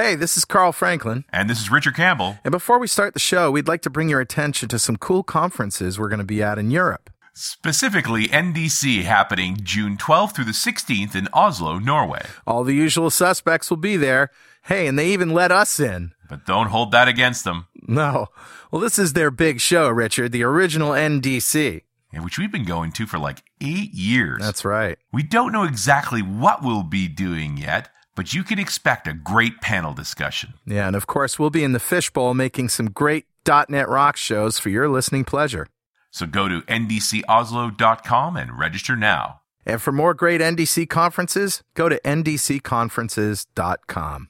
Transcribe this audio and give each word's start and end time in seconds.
Hey, 0.00 0.14
this 0.14 0.38
is 0.38 0.46
Carl 0.46 0.72
Franklin. 0.72 1.26
And 1.30 1.50
this 1.50 1.60
is 1.60 1.70
Richard 1.70 1.94
Campbell. 1.94 2.38
And 2.42 2.52
before 2.52 2.78
we 2.78 2.86
start 2.86 3.12
the 3.12 3.20
show, 3.20 3.50
we'd 3.50 3.68
like 3.68 3.82
to 3.82 3.90
bring 3.90 4.08
your 4.08 4.22
attention 4.22 4.66
to 4.70 4.78
some 4.78 4.96
cool 4.96 5.22
conferences 5.22 5.98
we're 5.98 6.08
going 6.08 6.20
to 6.20 6.24
be 6.24 6.42
at 6.42 6.58
in 6.58 6.70
Europe. 6.70 7.10
Specifically, 7.34 8.26
NDC 8.26 9.02
happening 9.02 9.58
June 9.62 9.98
12th 9.98 10.34
through 10.34 10.46
the 10.46 10.52
16th 10.52 11.14
in 11.14 11.28
Oslo, 11.34 11.78
Norway. 11.78 12.24
All 12.46 12.64
the 12.64 12.72
usual 12.72 13.10
suspects 13.10 13.68
will 13.68 13.76
be 13.76 13.98
there. 13.98 14.30
Hey, 14.62 14.86
and 14.86 14.98
they 14.98 15.08
even 15.08 15.34
let 15.34 15.52
us 15.52 15.78
in. 15.78 16.12
But 16.30 16.46
don't 16.46 16.68
hold 16.68 16.92
that 16.92 17.06
against 17.06 17.44
them. 17.44 17.66
No. 17.86 18.28
Well, 18.70 18.80
this 18.80 18.98
is 18.98 19.12
their 19.12 19.30
big 19.30 19.60
show, 19.60 19.90
Richard, 19.90 20.32
the 20.32 20.44
original 20.44 20.92
NDC. 20.92 21.82
Yeah, 22.10 22.20
which 22.20 22.38
we've 22.38 22.50
been 22.50 22.64
going 22.64 22.92
to 22.92 23.06
for 23.06 23.18
like 23.18 23.42
eight 23.60 23.92
years. 23.92 24.40
That's 24.40 24.64
right. 24.64 24.96
We 25.12 25.24
don't 25.24 25.52
know 25.52 25.64
exactly 25.64 26.22
what 26.22 26.62
we'll 26.62 26.84
be 26.84 27.06
doing 27.06 27.58
yet, 27.58 27.90
but 28.20 28.34
you 28.34 28.44
can 28.44 28.58
expect 28.58 29.06
a 29.06 29.14
great 29.14 29.62
panel 29.62 29.94
discussion. 29.94 30.52
Yeah, 30.66 30.86
and 30.86 30.94
of 30.94 31.06
course, 31.06 31.38
we'll 31.38 31.48
be 31.48 31.64
in 31.64 31.72
the 31.72 31.80
fishbowl 31.80 32.34
making 32.34 32.68
some 32.68 32.90
great 32.90 33.24
.NET 33.48 33.88
Rock 33.88 34.18
shows 34.18 34.58
for 34.58 34.68
your 34.68 34.90
listening 34.90 35.24
pleasure. 35.24 35.66
So 36.10 36.26
go 36.26 36.46
to 36.46 36.60
ndcoslo.com 36.60 38.36
and 38.36 38.58
register 38.58 38.94
now. 38.94 39.40
And 39.64 39.80
for 39.80 39.92
more 39.92 40.12
great 40.12 40.42
NDC 40.42 40.90
conferences, 40.90 41.62
go 41.72 41.88
to 41.88 41.98
ndcconferences.com. 42.04 44.29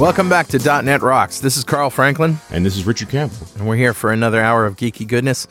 Welcome 0.00 0.30
back 0.30 0.46
to 0.48 0.82
.NET 0.82 1.02
Rocks. 1.02 1.40
This 1.40 1.58
is 1.58 1.64
Carl 1.64 1.90
Franklin, 1.90 2.38
And 2.50 2.64
this 2.64 2.74
is 2.76 2.86
Richard 2.86 3.10
Campbell. 3.10 3.46
and 3.56 3.68
we're 3.68 3.76
here 3.76 3.92
for 3.92 4.10
another 4.10 4.40
hour 4.40 4.64
of 4.64 4.76
geeky 4.76 5.06
goodness. 5.06 5.46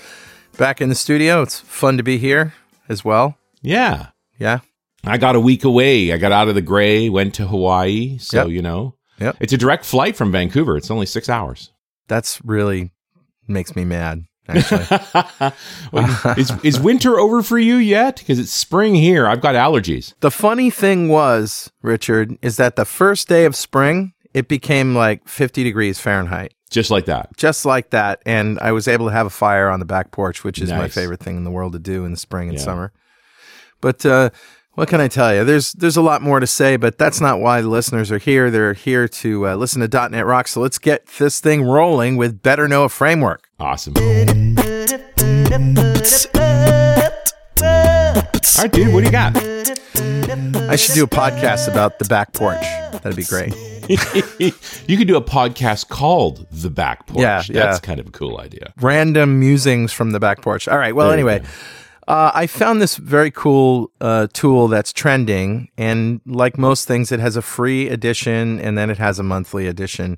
Back 0.58 0.82
in 0.82 0.90
the 0.90 0.96
studio, 0.96 1.44
it's 1.44 1.60
fun 1.60 1.98
to 1.98 2.04
be 2.04 2.18
here 2.18 2.54
as 2.90 3.06
well. 3.06 3.38
Yeah. 3.62 4.08
Yeah, 4.40 4.60
I 5.04 5.18
got 5.18 5.36
a 5.36 5.40
week 5.40 5.64
away. 5.66 6.12
I 6.14 6.18
got 6.18 6.32
out 6.32 6.48
of 6.48 6.56
the 6.56 6.62
gray, 6.64 7.10
went 7.10 7.36
to 7.36 7.46
Hawaii. 7.48 8.18
So, 8.20 8.44
Yep. 8.46 8.50
you 8.50 8.62
know, 8.64 8.96
Yep. 9.20 9.38
it's 9.40 9.54
a 9.54 9.58
direct 9.58 9.86
flight 9.86 10.16
from 10.16 10.32
Vancouver. 10.32 10.78
It's 10.78 10.90
only 10.90 11.06
six 11.06 11.30
hours. 11.30 11.70
that's 12.08 12.44
really 12.44 12.90
makes 13.48 13.76
me 13.76 13.86
mad. 13.86 14.24
Actually, 14.48 14.88
is, 16.42 16.52
is 16.64 16.80
winter 16.80 17.20
over 17.20 17.44
for 17.44 17.60
you 17.60 17.76
yet? 17.76 18.16
Because 18.18 18.40
it's 18.40 18.52
spring 18.52 18.96
here. 18.96 19.28
I've 19.28 19.42
got 19.42 19.54
allergies. 19.54 20.16
the 20.22 20.32
funny 20.32 20.72
thing 20.72 21.08
was, 21.08 21.70
Richard, 21.84 22.36
is 22.42 22.58
that 22.58 22.76
the 22.76 22.86
first 22.86 23.28
day 23.28 23.46
of 23.46 23.56
spring, 23.56 24.14
it 24.34 24.48
became 24.48 24.96
like 24.96 25.28
50 25.28 25.64
degrees 25.64 26.00
Fahrenheit, 26.00 26.54
Just 26.70 26.92
like 26.92 27.06
that. 27.06 27.36
just 27.38 27.66
like 27.66 27.90
that, 27.92 28.22
and 28.26 28.60
I 28.60 28.72
was 28.72 28.88
able 28.88 29.08
to 29.08 29.12
have 29.12 29.26
a 29.26 29.30
fire 29.32 29.70
on 29.70 29.80
the 29.80 29.86
back 29.86 30.12
porch, 30.12 30.44
which 30.44 30.60
is 30.60 30.70
my 30.72 30.88
favorite 30.88 31.20
thing 31.20 31.38
in 31.38 31.44
the 31.44 31.52
world 31.52 31.74
to 31.74 31.80
do 31.80 32.06
in 32.06 32.12
the 32.12 32.18
spring 32.18 32.50
and 32.50 32.58
Yeah. 32.58 32.64
summer. 32.64 32.92
But 33.82 34.06
uh, 34.06 34.30
what 34.74 34.88
can 34.90 35.02
I 35.02 35.08
tell 35.08 35.34
you? 35.34 35.44
There's 35.44 35.74
there's 35.74 35.98
a 35.98 36.02
lot 36.02 36.22
more 36.22 36.40
to 36.40 36.48
say, 36.48 36.76
but 36.78 36.98
that's 36.98 37.22
not 37.22 37.40
why 37.40 37.62
the 37.62 37.70
listeners 37.70 38.12
are 38.12 38.18
here. 38.18 38.52
They're 38.52 38.74
here 38.74 39.08
to 39.08 39.48
uh, 39.48 39.56
listen 39.56 39.88
to 39.88 40.10
.NET 40.10 40.26
Rock. 40.26 40.48
So 40.48 40.62
let's 40.62 40.78
get 40.78 41.08
this 41.18 41.40
thing 41.40 41.64
rolling 41.64 42.18
with 42.18 42.42
Better 42.42 42.68
Know 42.68 42.84
a 42.84 42.90
Framework. 42.90 43.48
Awesome. 43.60 43.94
All 43.98 44.04
right, 48.66 48.72
dude, 48.74 48.94
what 48.94 49.00
do 49.00 49.06
you 49.06 49.12
got? 49.12 49.38
I 50.70 50.76
should 50.76 50.96
do 50.96 51.04
a 51.04 51.08
podcast 51.08 51.70
about 51.72 52.00
the 52.00 52.06
back 52.06 52.34
porch. 52.34 52.62
That'd 52.92 53.16
be 53.16 53.24
great. 53.24 53.54
you 54.88 54.98
could 54.98 55.08
do 55.08 55.18
a 55.18 55.22
podcast 55.22 55.90
called 55.90 56.46
The 56.52 56.70
Back 56.70 57.08
Porch. 57.08 57.22
Yeah, 57.22 57.38
That's 57.38 57.52
yeah. 57.52 57.80
kind 57.80 58.00
of 58.00 58.08
a 58.08 58.12
cool 58.12 58.40
idea. 58.40 58.74
Random 58.80 59.40
musings 59.40 59.92
from 59.92 60.12
the 60.12 60.20
back 60.20 60.42
porch. 60.42 60.68
All 60.68 60.78
right. 60.78 60.96
Well, 60.96 61.08
There 61.08 61.16
anyway, 61.16 61.42
uh, 62.08 62.32
I 62.34 62.46
found 62.46 62.82
this 62.82 62.98
very 62.98 63.32
cool 63.32 63.92
uh, 64.00 64.28
tool 64.32 64.68
that's 64.68 64.94
trending, 64.94 65.70
and 65.78 66.22
like 66.26 66.58
most 66.58 66.88
things, 66.88 67.12
it 67.12 67.20
has 67.20 67.36
a 67.36 67.42
free 67.42 67.88
edition 67.90 68.60
and 68.60 68.78
then 68.78 68.90
it 68.92 69.00
has 69.00 69.18
a 69.18 69.24
monthly 69.24 69.66
edition. 69.66 70.18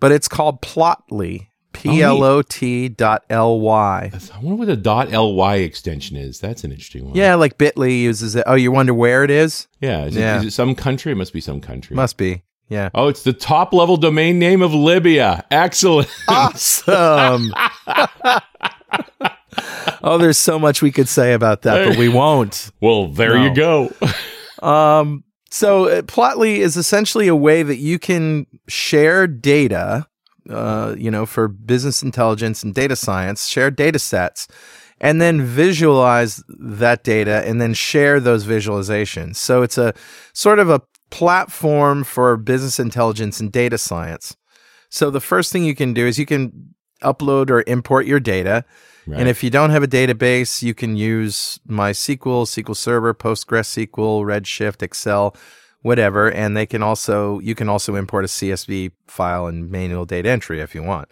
But 0.00 0.10
it's 0.12 0.28
called 0.28 0.60
Plotly. 0.60 1.48
P 1.72 2.00
L 2.00 2.24
O 2.24 2.40
T 2.40 2.88
dot 2.88 3.24
L 3.28 3.60
Y. 3.60 4.10
I 4.14 4.38
wonder 4.38 4.56
what 4.56 4.66
the 4.66 4.76
dot 4.76 5.10
.ly 5.10 5.56
extension 5.56 6.16
is. 6.16 6.40
That's 6.40 6.64
an 6.64 6.70
interesting 6.70 7.04
one. 7.04 7.14
Yeah, 7.14 7.34
like 7.34 7.58
Bitly 7.58 8.00
uses 8.00 8.34
it. 8.34 8.44
Oh, 8.46 8.54
you 8.54 8.72
wonder 8.72 8.94
where 8.94 9.24
it 9.24 9.30
is? 9.30 9.68
Yeah. 9.80 10.06
Is, 10.06 10.16
Yeah. 10.16 10.38
Is 10.38 10.46
it 10.46 10.50
some 10.52 10.74
country? 10.74 11.12
It 11.12 11.16
must 11.16 11.34
be 11.34 11.40
some 11.42 11.60
country. 11.60 11.94
Must 11.94 12.16
be. 12.16 12.42
Yeah. 12.68 12.90
Oh, 12.94 13.08
it's 13.08 13.22
the 13.22 13.32
top 13.32 13.72
level 13.72 13.96
domain 13.96 14.38
name 14.38 14.60
of 14.62 14.74
Libya. 14.74 15.44
Excellent. 15.50 16.08
Awesome. 16.28 17.52
oh, 20.02 20.18
there's 20.18 20.38
so 20.38 20.58
much 20.58 20.82
we 20.82 20.90
could 20.90 21.08
say 21.08 21.32
about 21.32 21.62
that, 21.62 21.88
but 21.88 21.96
we 21.96 22.08
won't. 22.08 22.70
well, 22.80 23.08
there 23.08 23.34
No. 23.34 23.44
you 23.44 23.54
go. 23.54 23.92
Um, 24.62 25.22
so 25.50 25.84
uh, 25.86 26.00
Plotly 26.02 26.56
is 26.56 26.78
essentially 26.78 27.28
a 27.28 27.36
way 27.36 27.62
that 27.62 27.76
you 27.76 27.98
can 27.98 28.46
share 28.68 29.26
data, 29.26 30.06
uh, 30.48 30.94
you 30.96 31.10
know, 31.10 31.26
for 31.26 31.46
business 31.46 32.02
intelligence 32.02 32.62
and 32.62 32.74
data 32.74 32.96
science, 32.96 33.48
share 33.48 33.70
data 33.70 33.98
sets, 33.98 34.48
and 34.98 35.20
then 35.20 35.42
visualize 35.42 36.42
that 36.48 37.04
data 37.04 37.46
and 37.46 37.60
then 37.60 37.74
share 37.74 38.18
those 38.18 38.46
visualizations. 38.46 39.36
So 39.36 39.60
it's 39.60 39.76
a 39.76 39.92
sort 40.32 40.58
of 40.58 40.70
a 40.70 40.80
platform 41.10 42.04
for 42.04 42.36
business 42.36 42.78
intelligence 42.78 43.40
and 43.40 43.52
data 43.52 43.78
science. 43.78 44.36
So 44.88 45.10
the 45.10 45.20
first 45.20 45.52
thing 45.52 45.64
you 45.64 45.74
can 45.74 45.94
do 45.94 46.06
is 46.06 46.18
you 46.18 46.26
can 46.26 46.74
upload 47.02 47.50
or 47.50 47.64
import 47.66 48.06
your 48.06 48.20
data. 48.20 48.64
Right. 49.06 49.20
And 49.20 49.28
if 49.28 49.44
you 49.44 49.50
don't 49.50 49.70
have 49.70 49.82
a 49.82 49.88
database, 49.88 50.62
you 50.62 50.74
can 50.74 50.96
use 50.96 51.60
MySQL, 51.68 52.44
SQL 52.44 52.76
Server, 52.76 53.14
PostgreSQL, 53.14 54.24
Redshift, 54.24 54.82
Excel, 54.82 55.36
whatever. 55.82 56.30
And 56.30 56.56
they 56.56 56.66
can 56.66 56.82
also 56.82 57.38
you 57.40 57.54
can 57.54 57.68
also 57.68 57.94
import 57.94 58.24
a 58.24 58.28
CSV 58.28 58.92
file 59.06 59.46
and 59.46 59.70
manual 59.70 60.04
data 60.04 60.28
entry 60.28 60.60
if 60.60 60.74
you 60.74 60.82
want. 60.82 61.08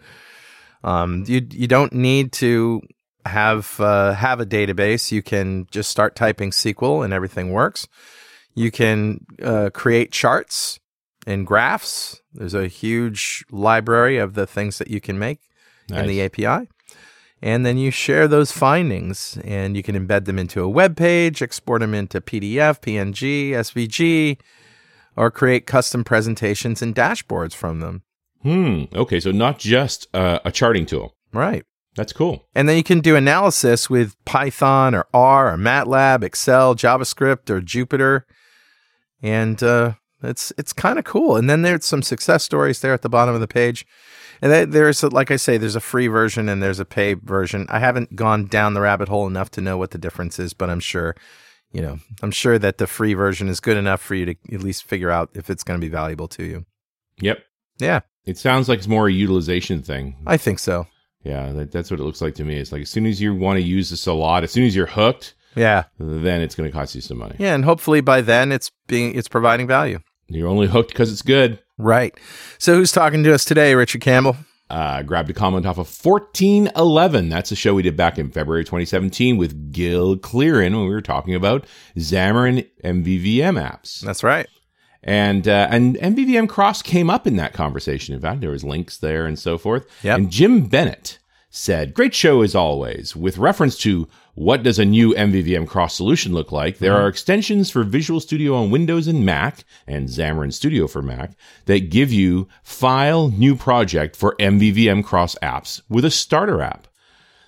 Um, 0.83 1.23
you 1.25 1.47
you 1.51 1.67
don't 1.67 1.93
need 1.93 2.31
to 2.33 2.81
have 3.25 3.79
uh, 3.79 4.13
have 4.13 4.39
a 4.39 4.45
database. 4.45 5.11
You 5.11 5.23
can 5.23 5.67
just 5.71 5.89
start 5.89 6.15
typing 6.15 6.51
SQL 6.51 7.03
and 7.03 7.13
everything 7.13 7.51
works. 7.51 7.87
You 8.55 8.71
can 8.71 9.25
uh, 9.43 9.69
create 9.73 10.11
charts 10.11 10.79
and 11.27 11.45
graphs. 11.45 12.21
There's 12.33 12.53
a 12.53 12.67
huge 12.67 13.45
library 13.51 14.17
of 14.17 14.33
the 14.33 14.47
things 14.47 14.77
that 14.77 14.89
you 14.89 15.01
can 15.01 15.19
make 15.19 15.39
in 15.89 16.07
the 16.07 16.21
API. 16.21 16.69
And 17.41 17.65
then 17.65 17.77
you 17.77 17.91
share 17.91 18.27
those 18.27 18.51
findings 18.51 19.37
and 19.43 19.75
you 19.75 19.83
can 19.83 19.95
embed 19.95 20.25
them 20.25 20.39
into 20.39 20.63
a 20.63 20.69
web 20.69 20.95
page, 20.95 21.41
export 21.41 21.81
them 21.81 21.93
into 21.93 22.21
PDF, 22.21 22.79
PNG, 22.81 23.49
SVG, 23.51 24.39
or 25.15 25.29
create 25.29 25.67
custom 25.67 26.03
presentations 26.03 26.81
and 26.81 26.95
dashboards 26.95 27.53
from 27.53 27.81
them. 27.81 28.03
Hmm. 28.41 28.83
Okay. 28.93 29.19
So 29.19 29.31
not 29.31 29.59
just 29.59 30.07
uh, 30.15 30.39
a 30.45 30.51
charting 30.51 30.85
tool. 30.85 31.15
Right. 31.33 31.65
That's 31.95 32.13
cool. 32.13 32.47
And 32.53 32.67
then 32.67 32.77
you 32.77 32.83
can 32.83 32.99
do 32.99 33.15
analysis 33.15 33.89
with 33.89 34.15
Python 34.25 34.93
or 34.93 35.07
R 35.13 35.53
or 35.53 35.57
MATLAB, 35.57 36.23
Excel, 36.23 36.75
JavaScript, 36.75 37.49
or 37.49 37.61
Jupyter. 37.61 38.23
And 39.25 39.61
uh, 39.63 39.93
it's 40.21 40.53
it's 40.57 40.73
kind 40.73 40.99
of 40.99 41.05
cool. 41.05 41.35
And 41.35 41.49
then 41.49 41.63
there's 41.63 41.85
some 41.85 42.01
success 42.01 42.43
stories 42.43 42.79
there 42.81 42.93
at 42.93 43.01
the 43.01 43.09
bottom 43.09 43.33
of 43.33 43.41
the 43.41 43.47
page. 43.47 43.85
And 44.41 44.73
there's, 44.73 45.01
a, 45.01 45.07
like 45.09 45.31
I 45.31 45.37
say, 45.37 45.57
there's 45.57 45.77
a 45.77 45.79
free 45.79 46.07
version 46.07 46.49
and 46.49 46.61
there's 46.61 46.79
a 46.79 46.85
paid 46.85 47.21
version. 47.21 47.65
I 47.69 47.79
haven't 47.79 48.15
gone 48.15 48.45
down 48.47 48.73
the 48.73 48.81
rabbit 48.81 49.07
hole 49.07 49.27
enough 49.27 49.49
to 49.51 49.61
know 49.61 49.77
what 49.77 49.91
the 49.91 49.97
difference 49.97 50.39
is, 50.39 50.53
but 50.53 50.69
I'm 50.69 50.81
sure, 50.81 51.15
you 51.71 51.81
know, 51.81 51.99
I'm 52.21 52.31
sure 52.31 52.59
that 52.59 52.77
the 52.77 52.85
free 52.85 53.13
version 53.13 53.47
is 53.47 53.61
good 53.61 53.77
enough 53.77 54.01
for 54.01 54.13
you 54.13 54.25
to 54.25 54.35
at 54.53 54.61
least 54.61 54.83
figure 54.83 55.09
out 55.09 55.29
if 55.33 55.49
it's 55.49 55.63
going 55.63 55.79
to 55.79 55.85
be 55.85 55.89
valuable 55.89 56.27
to 56.27 56.43
you. 56.43 56.65
Yep. 57.21 57.39
Yeah, 57.77 58.01
It 58.25 58.37
sounds 58.37 58.69
like 58.69 58.79
it's 58.79 58.87
more 58.87 59.07
a 59.07 59.11
utilization 59.11 59.81
thing. 59.81 60.15
I 60.25 60.37
think 60.37 60.59
so. 60.59 60.87
Yeah, 61.23 61.51
that, 61.53 61.71
that's 61.71 61.89
what 61.89 61.99
it 61.99 62.03
looks 62.03 62.21
like 62.21 62.35
to 62.35 62.43
me. 62.43 62.57
It's 62.57 62.71
like 62.71 62.83
as 62.83 62.89
soon 62.89 63.05
as 63.05 63.21
you 63.21 63.33
want 63.33 63.57
to 63.57 63.63
use 63.63 63.89
this 63.89 64.05
a 64.05 64.13
lot, 64.13 64.43
as 64.43 64.51
soon 64.51 64.65
as 64.65 64.75
you're 64.75 64.85
hooked, 64.85 65.33
Yeah. 65.55 65.85
then 65.99 66.41
it's 66.41 66.55
going 66.55 66.69
to 66.69 66.73
cost 66.73 66.95
you 66.95 67.01
some 67.01 67.17
money. 67.17 67.35
Yeah. 67.39 67.55
And 67.55 67.65
hopefully 67.65 68.01
by 68.01 68.21
then 68.21 68.51
it's 68.51 68.71
being, 68.87 69.15
it's 69.15 69.27
providing 69.27 69.67
value. 69.67 69.99
You're 70.27 70.47
only 70.49 70.67
hooked 70.67 70.89
because 70.89 71.11
it's 71.11 71.21
good. 71.21 71.59
Right. 71.77 72.17
So 72.57 72.75
who's 72.75 72.91
talking 72.91 73.23
to 73.23 73.33
us 73.33 73.45
today, 73.45 73.75
Richard 73.75 74.01
Campbell? 74.01 74.37
Uh, 74.69 75.03
grabbed 75.03 75.29
a 75.29 75.33
comment 75.33 75.65
off 75.67 75.77
of 75.77 75.87
1411. 75.87 77.29
That's 77.29 77.51
a 77.51 77.55
show 77.55 77.75
we 77.75 77.83
did 77.83 77.95
back 77.95 78.17
in 78.17 78.31
February 78.31 78.63
2017 78.63 79.37
with 79.37 79.71
Gill 79.71 80.17
Cleeren 80.17 80.71
when 80.73 80.87
we 80.87 80.89
were 80.89 81.01
talking 81.01 81.35
about 81.35 81.65
Xamarin 81.95 82.67
MVVM 82.83 83.61
apps. 83.61 83.99
That's 83.99 84.23
right. 84.23 84.47
And 85.03 85.47
uh, 85.47 85.67
and 85.69 85.97
MVVM 85.97 86.49
Cross 86.49 86.81
came 86.81 87.11
up 87.11 87.27
in 87.27 87.35
that 87.35 87.53
conversation. 87.53 88.15
In 88.15 88.21
fact, 88.21 88.41
there 88.41 88.49
was 88.49 88.63
links 88.63 88.97
there 88.97 89.27
and 89.27 89.37
so 89.37 89.59
forth. 89.59 89.85
Yep. 90.01 90.17
And 90.17 90.31
Jim 90.31 90.65
Bennett 90.65 91.19
said, 91.51 91.93
"Great 91.93 92.15
show 92.15 92.41
as 92.41 92.55
always." 92.55 93.15
With 93.15 93.37
reference 93.37 93.77
to 93.79 94.07
what 94.35 94.63
does 94.63 94.77
a 94.77 94.85
new 94.85 95.13
MVVM 95.13 95.67
Cross 95.67 95.95
solution 95.95 96.33
look 96.33 96.51
like, 96.51 96.77
there 96.77 96.93
are 96.93 97.07
extensions 97.07 97.71
for 97.71 97.83
Visual 97.83 98.19
Studio 98.19 98.53
on 98.55 98.69
Windows 98.69 99.07
and 99.07 99.25
Mac, 99.25 99.63
and 99.87 100.09
Xamarin 100.09 100.53
Studio 100.53 100.87
for 100.87 101.01
Mac 101.01 101.31
that 101.65 101.89
give 101.89 102.11
you 102.11 102.47
File 102.61 103.29
New 103.29 103.55
Project 103.55 104.15
for 104.15 104.35
MVVM 104.37 105.03
Cross 105.05 105.35
apps 105.41 105.81
with 105.89 106.03
a 106.03 106.11
starter 106.11 106.61
app. 106.61 106.87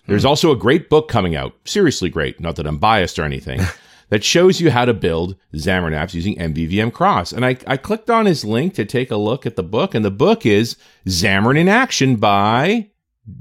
There's 0.07 0.23
hmm. 0.23 0.29
also 0.29 0.51
a 0.51 0.57
great 0.57 0.89
book 0.89 1.09
coming 1.09 1.35
out, 1.35 1.53
seriously 1.65 2.09
great, 2.09 2.39
not 2.39 2.55
that 2.55 2.65
I'm 2.65 2.77
biased 2.77 3.19
or 3.19 3.23
anything, 3.23 3.59
that 4.09 4.23
shows 4.23 4.61
you 4.61 4.71
how 4.71 4.85
to 4.85 4.93
build 4.93 5.35
Xamarin 5.53 5.91
apps 5.91 6.13
using 6.13 6.37
MVVM 6.37 6.93
Cross. 6.93 7.33
And 7.33 7.45
I, 7.45 7.57
I 7.67 7.75
clicked 7.75 8.09
on 8.09 8.25
his 8.25 8.45
link 8.45 8.73
to 8.75 8.85
take 8.85 9.11
a 9.11 9.17
look 9.17 9.45
at 9.45 9.57
the 9.57 9.63
book, 9.63 9.93
and 9.93 10.05
the 10.05 10.11
book 10.11 10.45
is 10.45 10.77
Xamarin 11.05 11.57
in 11.57 11.67
Action 11.67 12.15
by 12.15 12.91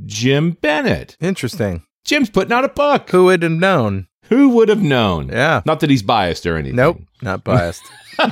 Jim 0.04 0.52
Bennett. 0.60 1.16
Interesting. 1.20 1.85
Jim's 2.06 2.30
putting 2.30 2.52
out 2.52 2.64
a 2.64 2.68
book. 2.68 3.10
Who 3.10 3.24
would 3.24 3.42
have 3.42 3.52
known? 3.52 4.06
Who 4.28 4.50
would 4.50 4.68
have 4.68 4.82
known? 4.82 5.28
Yeah. 5.28 5.62
Not 5.66 5.80
that 5.80 5.90
he's 5.90 6.02
biased 6.02 6.46
or 6.46 6.56
anything. 6.56 6.76
Nope, 6.76 7.00
not 7.20 7.44
biased. 7.44 7.82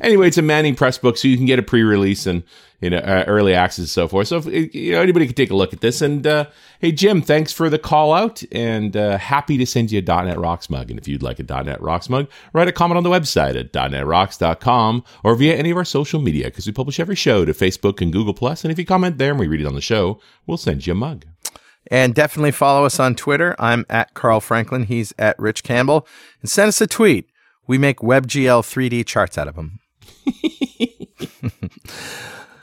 anyway, 0.00 0.28
it's 0.28 0.38
a 0.38 0.42
Manning 0.42 0.74
Press 0.74 0.98
book, 0.98 1.16
so 1.16 1.28
you 1.28 1.36
can 1.36 1.46
get 1.46 1.58
a 1.58 1.62
pre-release 1.62 2.26
and 2.26 2.42
you 2.80 2.90
know 2.90 2.98
uh, 2.98 3.24
early 3.26 3.54
access 3.54 3.78
and 3.78 3.88
so 3.88 4.08
forth. 4.08 4.28
So 4.28 4.38
if, 4.38 4.74
you 4.74 4.92
know 4.92 5.02
anybody 5.02 5.26
can 5.26 5.34
take 5.34 5.50
a 5.50 5.54
look 5.54 5.72
at 5.72 5.80
this. 5.80 6.02
And 6.02 6.26
uh, 6.26 6.46
hey, 6.80 6.92
Jim, 6.92 7.22
thanks 7.22 7.52
for 7.52 7.70
the 7.70 7.78
call 7.78 8.12
out, 8.12 8.42
and 8.52 8.96
uh, 8.96 9.18
happy 9.18 9.56
to 9.58 9.66
send 9.66 9.92
you 9.92 9.98
a 9.98 10.02
.NET 10.02 10.38
Rocks 10.38 10.68
mug. 10.68 10.90
And 10.90 10.98
if 10.98 11.08
you'd 11.08 11.22
like 11.22 11.38
a 11.38 11.42
.NET 11.42 11.80
Rocks 11.80 12.08
mug, 12.08 12.28
write 12.52 12.68
a 12.68 12.72
comment 12.72 12.96
on 12.96 13.04
the 13.04 13.10
website 13.10 13.58
at 13.58 13.72
.NETRocks.com 13.72 15.04
or 15.24 15.34
via 15.36 15.56
any 15.56 15.70
of 15.70 15.76
our 15.76 15.84
social 15.84 16.20
media 16.20 16.46
because 16.46 16.66
we 16.66 16.72
publish 16.72 17.00
every 17.00 17.16
show 17.16 17.44
to 17.44 17.52
Facebook 17.52 18.00
and 18.00 18.12
Google 18.12 18.34
Plus. 18.34 18.64
And 18.64 18.72
if 18.72 18.78
you 18.78 18.84
comment 18.84 19.18
there 19.18 19.30
and 19.30 19.40
we 19.40 19.46
read 19.46 19.60
it 19.60 19.66
on 19.66 19.74
the 19.74 19.80
show, 19.80 20.20
we'll 20.46 20.58
send 20.58 20.86
you 20.86 20.92
a 20.92 20.96
mug. 20.96 21.24
And 21.88 22.14
definitely 22.14 22.52
follow 22.52 22.84
us 22.84 23.00
on 23.00 23.14
Twitter. 23.14 23.56
I'm 23.58 23.86
at 23.88 24.14
Carl 24.14 24.40
Franklin. 24.40 24.84
He's 24.84 25.12
at 25.18 25.38
Rich 25.38 25.62
Campbell. 25.62 26.06
And 26.40 26.50
send 26.50 26.68
us 26.68 26.80
a 26.80 26.86
tweet. 26.86 27.28
We 27.66 27.78
make 27.78 27.98
WebGL 27.98 28.62
3D 28.62 29.06
charts 29.06 29.38
out 29.38 29.48
of 29.48 29.56
them. 29.56 29.80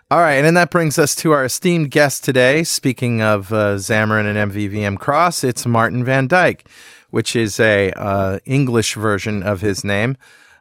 All 0.09 0.19
right, 0.19 0.35
and 0.35 0.45
then 0.45 0.53
that 0.53 0.71
brings 0.71 0.97
us 0.97 1.15
to 1.17 1.31
our 1.31 1.43
esteemed 1.43 1.91
guest 1.91 2.23
today. 2.23 2.63
Speaking 2.63 3.21
of 3.21 3.51
uh, 3.51 3.75
Xamarin 3.75 4.25
and 4.25 4.53
MVVM 4.53 4.97
Cross, 4.99 5.43
it's 5.43 5.65
Martin 5.65 6.05
van 6.05 6.27
Dyke, 6.27 6.65
which 7.09 7.35
is 7.35 7.59
a 7.59 7.91
uh, 7.91 8.39
English 8.45 8.95
version 8.95 9.43
of 9.43 9.59
his 9.59 9.83
name. 9.83 10.15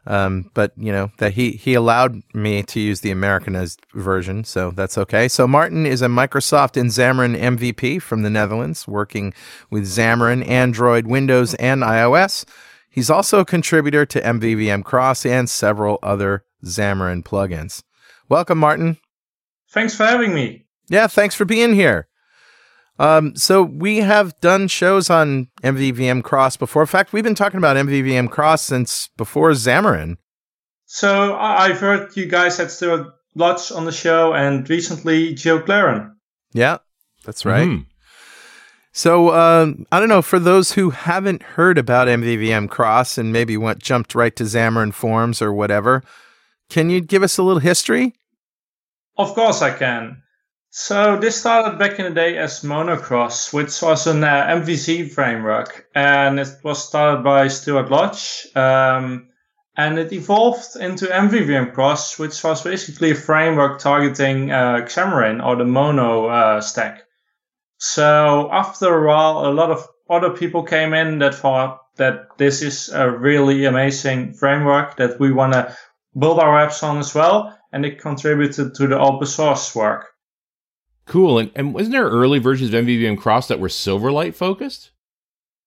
Um, 0.07 0.49
but 0.53 0.71
you 0.77 0.91
know 0.91 1.11
that 1.17 1.33
he 1.33 1.51
he 1.51 1.73
allowed 1.73 2.23
me 2.33 2.63
to 2.63 2.79
use 2.79 3.01
the 3.01 3.11
Americanized 3.11 3.85
version, 3.93 4.45
so 4.45 4.71
that's 4.71 4.97
okay. 4.97 5.27
So 5.27 5.47
Martin 5.47 5.85
is 5.85 6.01
a 6.01 6.07
Microsoft 6.07 6.79
and 6.79 6.89
Xamarin 6.89 7.37
MVP 7.37 8.01
from 8.01 8.21
the 8.21 8.29
Netherlands, 8.29 8.87
working 8.87 9.33
with 9.69 9.83
Xamarin, 9.83 10.47
Android, 10.47 11.07
Windows, 11.07 11.55
and 11.55 11.83
iOS. 11.83 12.45
He's 12.89 13.09
also 13.09 13.41
a 13.41 13.45
contributor 13.45 14.05
to 14.05 14.21
MVVM 14.21 14.85
Cross 14.85 15.25
and 15.25 15.49
several 15.49 15.99
other 16.01 16.45
Xamarin 16.63 17.23
plugins. 17.23 17.83
Welcome, 18.29 18.59
Martin. 18.59 18.97
Thanks 19.69 19.93
for 19.93 20.05
having 20.05 20.33
me. 20.33 20.65
Yeah, 20.89 21.07
thanks 21.07 21.35
for 21.35 21.43
being 21.43 21.73
here. 21.73 22.07
Um, 22.99 23.35
so 23.35 23.63
we 23.63 23.97
have 23.97 24.39
done 24.41 24.67
shows 24.67 25.09
on 25.09 25.49
MVVM 25.63 26.23
Cross 26.23 26.57
before. 26.57 26.81
In 26.81 26.87
fact, 26.87 27.13
we've 27.13 27.23
been 27.23 27.35
talking 27.35 27.59
about 27.59 27.77
MVVM 27.77 28.31
Cross 28.31 28.63
since 28.63 29.09
before 29.17 29.51
Xamarin. 29.51 30.17
So 30.85 31.35
I've 31.35 31.79
heard 31.79 32.15
you 32.15 32.25
guys 32.25 32.57
had 32.57 32.71
Stuart 32.71 33.07
Lodge 33.35 33.71
on 33.71 33.85
the 33.85 33.91
show 33.91 34.33
and 34.33 34.67
recently 34.69 35.33
Joe 35.35 35.59
Claren. 35.61 36.15
Yeah, 36.53 36.77
that's 37.23 37.45
right. 37.45 37.67
Mm-hmm. 37.67 37.83
So 38.93 39.31
um, 39.31 39.85
I 39.91 39.99
don't 39.99 40.09
know 40.09 40.23
for 40.23 40.39
those 40.39 40.71
who 40.71 40.89
haven't 40.89 41.43
heard 41.43 41.77
about 41.77 42.07
MVVM 42.07 42.67
Cross 42.67 43.19
and 43.19 43.31
maybe 43.31 43.55
went 43.55 43.77
jumped 43.77 44.15
right 44.15 44.35
to 44.35 44.43
Xamarin 44.43 44.91
Forms 44.91 45.39
or 45.39 45.53
whatever, 45.53 46.01
can 46.67 46.89
you 46.89 46.99
give 46.99 47.21
us 47.21 47.37
a 47.37 47.43
little 47.43 47.59
history? 47.59 48.15
Of 49.17 49.35
course 49.35 49.61
I 49.61 49.71
can. 49.71 50.23
So 50.69 51.17
this 51.17 51.39
started 51.39 51.79
back 51.79 51.97
in 51.97 52.05
the 52.05 52.11
day 52.11 52.37
as 52.37 52.61
Monocross, 52.61 53.53
which 53.53 53.81
was 53.81 54.05
an 54.05 54.23
uh, 54.23 54.47
MVC 54.47 55.11
framework, 55.11 55.87
and 55.95 56.39
it 56.39 56.49
was 56.63 56.87
started 56.87 57.23
by 57.23 57.47
Stuart 57.47 57.89
Lodge. 57.89 58.47
Um, 58.55 59.29
and 59.77 59.99
it 59.99 60.11
evolved 60.11 60.75
into 60.75 61.05
MVVM 61.05 61.73
Cross, 61.73 62.17
which 62.17 62.43
was 62.43 62.63
basically 62.63 63.11
a 63.11 63.15
framework 63.15 63.79
targeting 63.79 64.51
uh, 64.51 64.81
Xamarin 64.85 65.45
or 65.45 65.55
the 65.55 65.65
Mono 65.65 66.25
uh, 66.25 66.61
stack. 66.61 67.03
So 67.77 68.49
after 68.51 68.87
a 68.93 69.07
while, 69.07 69.47
a 69.47 69.53
lot 69.53 69.69
of 69.69 69.87
other 70.09 70.31
people 70.31 70.63
came 70.63 70.93
in 70.93 71.19
that 71.19 71.35
thought 71.35 71.79
that 71.97 72.37
this 72.37 72.61
is 72.61 72.89
a 72.89 73.09
really 73.09 73.65
amazing 73.65 74.33
framework 74.33 74.97
that 74.97 75.19
we 75.19 75.31
want 75.31 75.53
to 75.53 75.75
build 76.17 76.39
our 76.39 76.67
apps 76.67 76.81
on 76.81 76.97
as 76.97 77.13
well, 77.13 77.57
and 77.71 77.85
it 77.85 78.01
contributed 78.01 78.73
to 78.75 78.87
the 78.87 78.99
open 78.99 79.27
source 79.27 79.75
work. 79.75 80.07
Cool. 81.07 81.39
And, 81.39 81.51
and 81.55 81.73
wasn't 81.73 81.93
there 81.93 82.07
early 82.07 82.39
versions 82.39 82.73
of 82.73 82.85
MVVM 82.85 83.17
Cross 83.17 83.47
that 83.47 83.59
were 83.59 83.69
Silverlight 83.69 84.35
focused? 84.35 84.91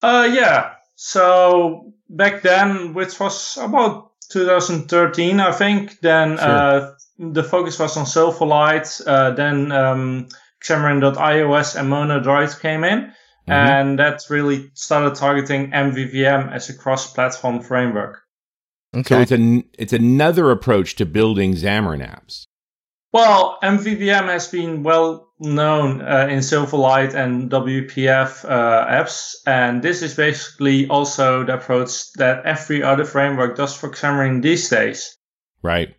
Uh, 0.03 0.29
yeah. 0.33 0.75
So 0.97 1.95
back 2.09 2.43
then, 2.43 2.95
which 2.95 3.19
was 3.19 3.57
about 3.57 4.13
2013, 4.31 5.41
I 5.41 5.53
think, 5.53 6.01
then 6.01 6.37
sure. 6.37 6.47
uh, 6.47 6.93
the 7.19 7.43
focus 7.43 7.79
was 7.79 7.97
on 7.97 8.05
Silverlight. 8.05 9.01
Uh, 9.07 9.31
then 9.31 9.73
um, 9.73 10.29
Xamarin.iOS 10.63 11.79
and 11.79 11.89
Monodroid 11.89 12.61
came 12.61 12.85
in. 12.85 13.01
Mm-hmm. 13.01 13.53
And 13.53 13.99
that 13.99 14.23
really 14.29 14.71
started 14.75 15.15
targeting 15.15 15.71
MVVM 15.71 16.53
as 16.53 16.69
a 16.69 16.77
cross-platform 16.77 17.63
framework. 17.63 18.23
Okay. 18.95 19.15
So 19.15 19.21
it's 19.21 19.33
a 19.33 19.65
it's 19.79 19.93
another 19.93 20.51
approach 20.51 20.97
to 20.97 21.07
building 21.07 21.55
Xamarin 21.55 22.07
apps. 22.07 22.47
Well, 23.13 23.59
MVVM 23.63 24.27
has 24.27 24.49
been 24.49 24.83
well 24.83 25.30
known 25.41 26.03
uh, 26.03 26.29
in 26.31 26.39
Silverlight 26.41 27.15
and 27.15 27.51
WPF 27.51 28.45
uh, 28.45 28.87
apps, 28.87 29.35
and 29.47 29.83
this 29.83 30.03
is 30.03 30.15
basically 30.15 30.87
also 30.89 31.45
the 31.45 31.55
approach 31.55 32.13
that 32.15 32.45
every 32.45 32.83
other 32.83 33.05
framework 33.05 33.57
does 33.57 33.75
for 33.75 33.89
Xamarin 33.89 34.43
these 34.43 34.69
days. 34.69 35.17
Right. 35.63 35.95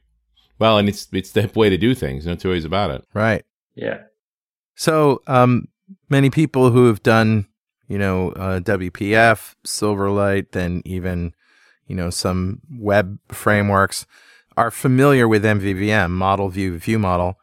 Well, 0.60 0.78
and 0.78 0.88
it's 0.88 1.08
it's 1.12 1.32
the 1.32 1.50
way 1.56 1.70
to 1.70 1.78
do 1.78 1.96
things. 1.96 2.26
No 2.26 2.36
two 2.36 2.52
ways 2.52 2.66
about 2.66 2.92
it. 2.92 3.04
Right. 3.14 3.44
Yeah. 3.76 4.02
So, 4.76 5.22
um, 5.28 5.68
many 6.10 6.30
people 6.30 6.70
who 6.72 6.88
have 6.88 7.04
done, 7.04 7.48
you 7.88 7.98
know, 7.98 8.32
uh, 8.32 8.60
WPF, 8.60 9.56
Silverlight, 9.66 10.52
then 10.52 10.82
even, 10.86 11.34
you 11.88 11.96
know, 11.96 12.10
some 12.10 12.62
web 12.72 13.20
frameworks 13.32 14.06
are 14.56 14.72
familiar 14.72 15.28
with 15.28 15.44
MVVM, 15.44 16.12
model 16.12 16.50
view 16.50 16.78
view 16.78 17.00
model, 17.00 17.40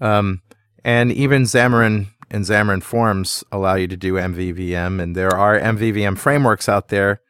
um, 0.00 0.40
and 0.86 1.10
even 1.10 1.42
Xamarin 1.42 2.06
and 2.30 2.44
Xamarin 2.44 2.80
Forms 2.80 3.42
allow 3.50 3.74
you 3.74 3.88
to 3.88 3.96
do 3.96 4.14
MVVM, 4.14 5.02
and 5.02 5.16
there 5.16 5.36
are 5.36 5.58
MVVM 5.58 6.16
frameworks 6.16 6.68
out 6.68 6.88
there 6.88 7.20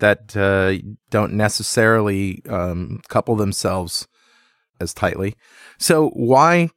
that 0.00 0.36
uh, 0.36 0.84
don't 1.08 1.34
necessarily 1.34 2.42
um, 2.48 3.00
couple 3.08 3.36
themselves 3.36 4.08
as 4.80 4.92
tightly. 4.92 5.36
So 5.78 6.08
why 6.10 6.70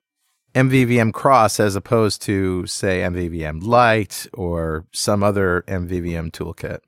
MVVM 0.54 1.14
Cross 1.14 1.60
as 1.60 1.76
opposed 1.76 2.22
to 2.24 2.68
say 2.68 3.02
MVVM 3.02 3.64
Lite 3.64 4.28
or 4.34 4.86
some 4.94 5.24
other 5.24 5.64
MVVM 5.68 6.30
toolkit? 6.32 6.80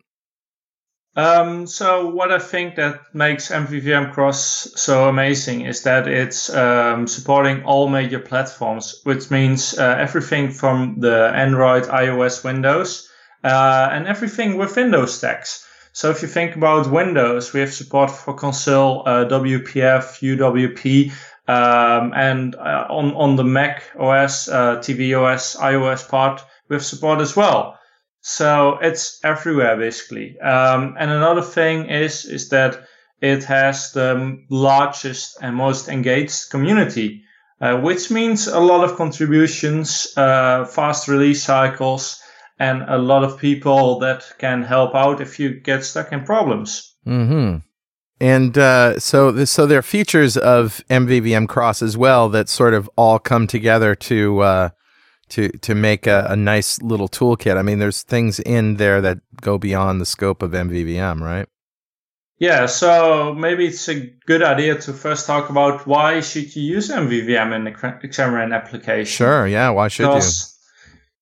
Um, 1.15 1.67
so 1.67 2.07
what 2.07 2.31
I 2.31 2.39
think 2.39 2.75
that 2.75 3.01
makes 3.13 3.49
MVVM 3.49 4.13
Cross 4.13 4.71
so 4.75 5.09
amazing 5.09 5.65
is 5.65 5.83
that 5.83 6.07
it's 6.07 6.49
um, 6.49 7.05
supporting 7.05 7.63
all 7.63 7.89
major 7.89 8.19
platforms, 8.19 9.01
which 9.03 9.29
means 9.29 9.77
uh, 9.77 9.97
everything 9.99 10.51
from 10.51 10.99
the 10.99 11.31
Android, 11.35 11.83
iOS, 11.83 12.45
Windows, 12.45 13.09
uh, 13.43 13.89
and 13.91 14.07
everything 14.07 14.57
within 14.57 14.91
those 14.91 15.13
stacks. 15.13 15.67
So 15.91 16.09
if 16.11 16.21
you 16.21 16.29
think 16.29 16.55
about 16.55 16.89
Windows, 16.89 17.51
we 17.51 17.59
have 17.59 17.73
support 17.73 18.11
for 18.11 18.33
console, 18.33 19.03
uh, 19.05 19.25
WPF, 19.25 20.21
UWP, 20.21 21.11
um, 21.49 22.13
and 22.15 22.55
uh, 22.55 22.85
on 22.89 23.13
on 23.15 23.35
the 23.35 23.43
Mac 23.43 23.83
OS, 23.99 24.47
uh, 24.47 24.77
tvOS, 24.77 25.57
iOS 25.57 26.07
part, 26.07 26.41
we 26.69 26.75
have 26.75 26.85
support 26.85 27.19
as 27.19 27.35
well. 27.35 27.77
So 28.21 28.77
it's 28.81 29.19
everywhere 29.23 29.77
basically. 29.77 30.39
Um, 30.39 30.95
and 30.99 31.11
another 31.11 31.41
thing 31.41 31.89
is 31.89 32.25
is 32.25 32.49
that 32.49 32.85
it 33.21 33.43
has 33.43 33.91
the 33.91 34.39
largest 34.49 35.37
and 35.41 35.55
most 35.55 35.89
engaged 35.89 36.49
community, 36.49 37.23
uh, 37.59 37.77
which 37.77 38.09
means 38.09 38.47
a 38.47 38.59
lot 38.59 38.83
of 38.83 38.97
contributions, 38.97 40.13
uh, 40.17 40.65
fast 40.65 41.07
release 41.07 41.43
cycles, 41.43 42.19
and 42.59 42.83
a 42.83 42.97
lot 42.97 43.23
of 43.23 43.37
people 43.37 43.99
that 43.99 44.23
can 44.37 44.63
help 44.63 44.95
out 44.95 45.21
if 45.21 45.39
you 45.39 45.59
get 45.59 45.83
stuck 45.83 46.11
in 46.11 46.23
problems. 46.23 46.95
Mm-hmm. 47.05 47.57
And 48.19 48.57
uh, 48.57 48.99
so, 48.99 49.45
so 49.45 49.65
there 49.65 49.79
are 49.79 49.83
features 49.83 50.37
of 50.37 50.83
MVVM 50.91 51.47
Cross 51.47 51.81
as 51.81 51.97
well 51.97 52.29
that 52.29 52.49
sort 52.49 52.75
of 52.75 52.87
all 52.95 53.17
come 53.17 53.47
together 53.47 53.95
to 53.95 54.39
uh, 54.41 54.69
to 55.31 55.49
to 55.49 55.75
make 55.75 56.07
a, 56.07 56.27
a, 56.29 56.35
nice 56.35 56.81
little 56.81 57.09
toolkit. 57.09 57.57
I 57.57 57.61
mean, 57.61 57.79
there's 57.79 58.03
things 58.03 58.39
in 58.39 58.75
there 58.75 59.01
that 59.01 59.19
go 59.41 59.57
beyond 59.57 59.99
the 59.99 60.05
scope 60.05 60.41
of 60.41 60.51
MVVM, 60.51 61.21
right? 61.21 61.47
Yeah, 62.37 62.65
so 62.65 63.35
maybe 63.35 63.67
it's 63.67 63.87
a 63.87 64.07
good 64.25 64.41
idea 64.41 64.75
to 64.75 64.93
first 64.93 65.27
talk 65.27 65.49
about 65.49 65.85
why 65.85 66.21
should 66.21 66.55
you 66.55 66.63
use 66.63 66.89
MVVM 66.89 67.55
in 67.55 67.65
the 67.65 67.71
Xamarin 67.71 68.53
application. 68.53 69.05
Sure, 69.05 69.45
yeah, 69.45 69.69
why 69.69 69.89
should 69.89 70.07
because, 70.07 70.57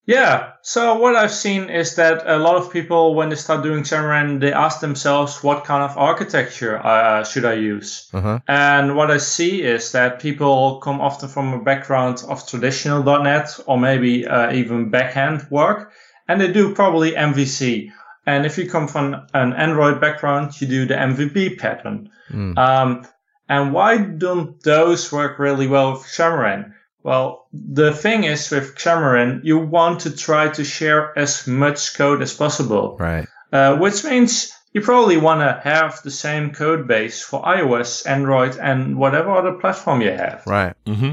Yeah. 0.09 0.53
So 0.63 0.95
what 0.97 1.15
I've 1.15 1.31
seen 1.31 1.69
is 1.69 1.93
that 1.97 2.23
a 2.25 2.39
lot 2.39 2.55
of 2.55 2.73
people, 2.73 3.13
when 3.13 3.29
they 3.29 3.35
start 3.35 3.61
doing 3.61 3.83
Xamarin, 3.83 4.39
they 4.39 4.51
ask 4.51 4.79
themselves, 4.79 5.43
what 5.43 5.65
kind 5.65 5.83
of 5.83 5.95
architecture 5.99 6.79
uh, 6.83 7.23
should 7.23 7.45
I 7.45 7.53
use? 7.53 8.09
Uh-huh. 8.11 8.39
And 8.47 8.95
what 8.95 9.11
I 9.11 9.17
see 9.19 9.61
is 9.61 9.91
that 9.91 10.19
people 10.19 10.79
come 10.79 10.99
often 10.99 11.29
from 11.29 11.53
a 11.53 11.61
background 11.61 12.23
of 12.27 12.47
traditional 12.47 13.03
.NET 13.21 13.59
or 13.67 13.77
maybe 13.77 14.25
uh, 14.25 14.51
even 14.51 14.89
backend 14.89 15.51
work, 15.51 15.91
and 16.27 16.41
they 16.41 16.51
do 16.51 16.73
probably 16.73 17.11
MVC. 17.11 17.91
And 18.25 18.47
if 18.47 18.57
you 18.57 18.67
come 18.67 18.87
from 18.87 19.27
an 19.35 19.53
Android 19.53 20.01
background, 20.01 20.59
you 20.59 20.65
do 20.65 20.87
the 20.87 20.95
MVP 20.95 21.59
pattern. 21.59 22.09
Mm. 22.31 22.57
Um, 22.57 23.07
and 23.47 23.73
why 23.73 23.97
don't 23.97 24.59
those 24.63 25.11
work 25.11 25.37
really 25.37 25.67
well 25.67 25.91
with 25.91 26.01
Xamarin? 26.01 26.73
Well, 27.03 27.47
the 27.53 27.93
thing 27.93 28.25
is 28.25 28.51
with 28.51 28.75
Xamarin, 28.75 29.41
you 29.43 29.57
want 29.59 30.01
to 30.01 30.15
try 30.15 30.49
to 30.49 30.63
share 30.63 31.17
as 31.17 31.47
much 31.47 31.95
code 31.97 32.21
as 32.21 32.33
possible, 32.33 32.97
Right. 32.99 33.27
uh, 33.53 33.77
which 33.77 34.03
means 34.03 34.51
you 34.73 34.81
probably 34.81 35.17
want 35.17 35.41
to 35.41 35.61
have 35.63 36.01
the 36.03 36.11
same 36.11 36.51
code 36.51 36.87
base 36.87 37.21
for 37.23 37.41
iOS, 37.41 38.05
Android, 38.05 38.57
and 38.57 38.97
whatever 38.97 39.31
other 39.31 39.53
platform 39.53 40.01
you 40.01 40.11
have. 40.11 40.43
Right. 40.45 40.73
Mm-hmm. 40.85 41.11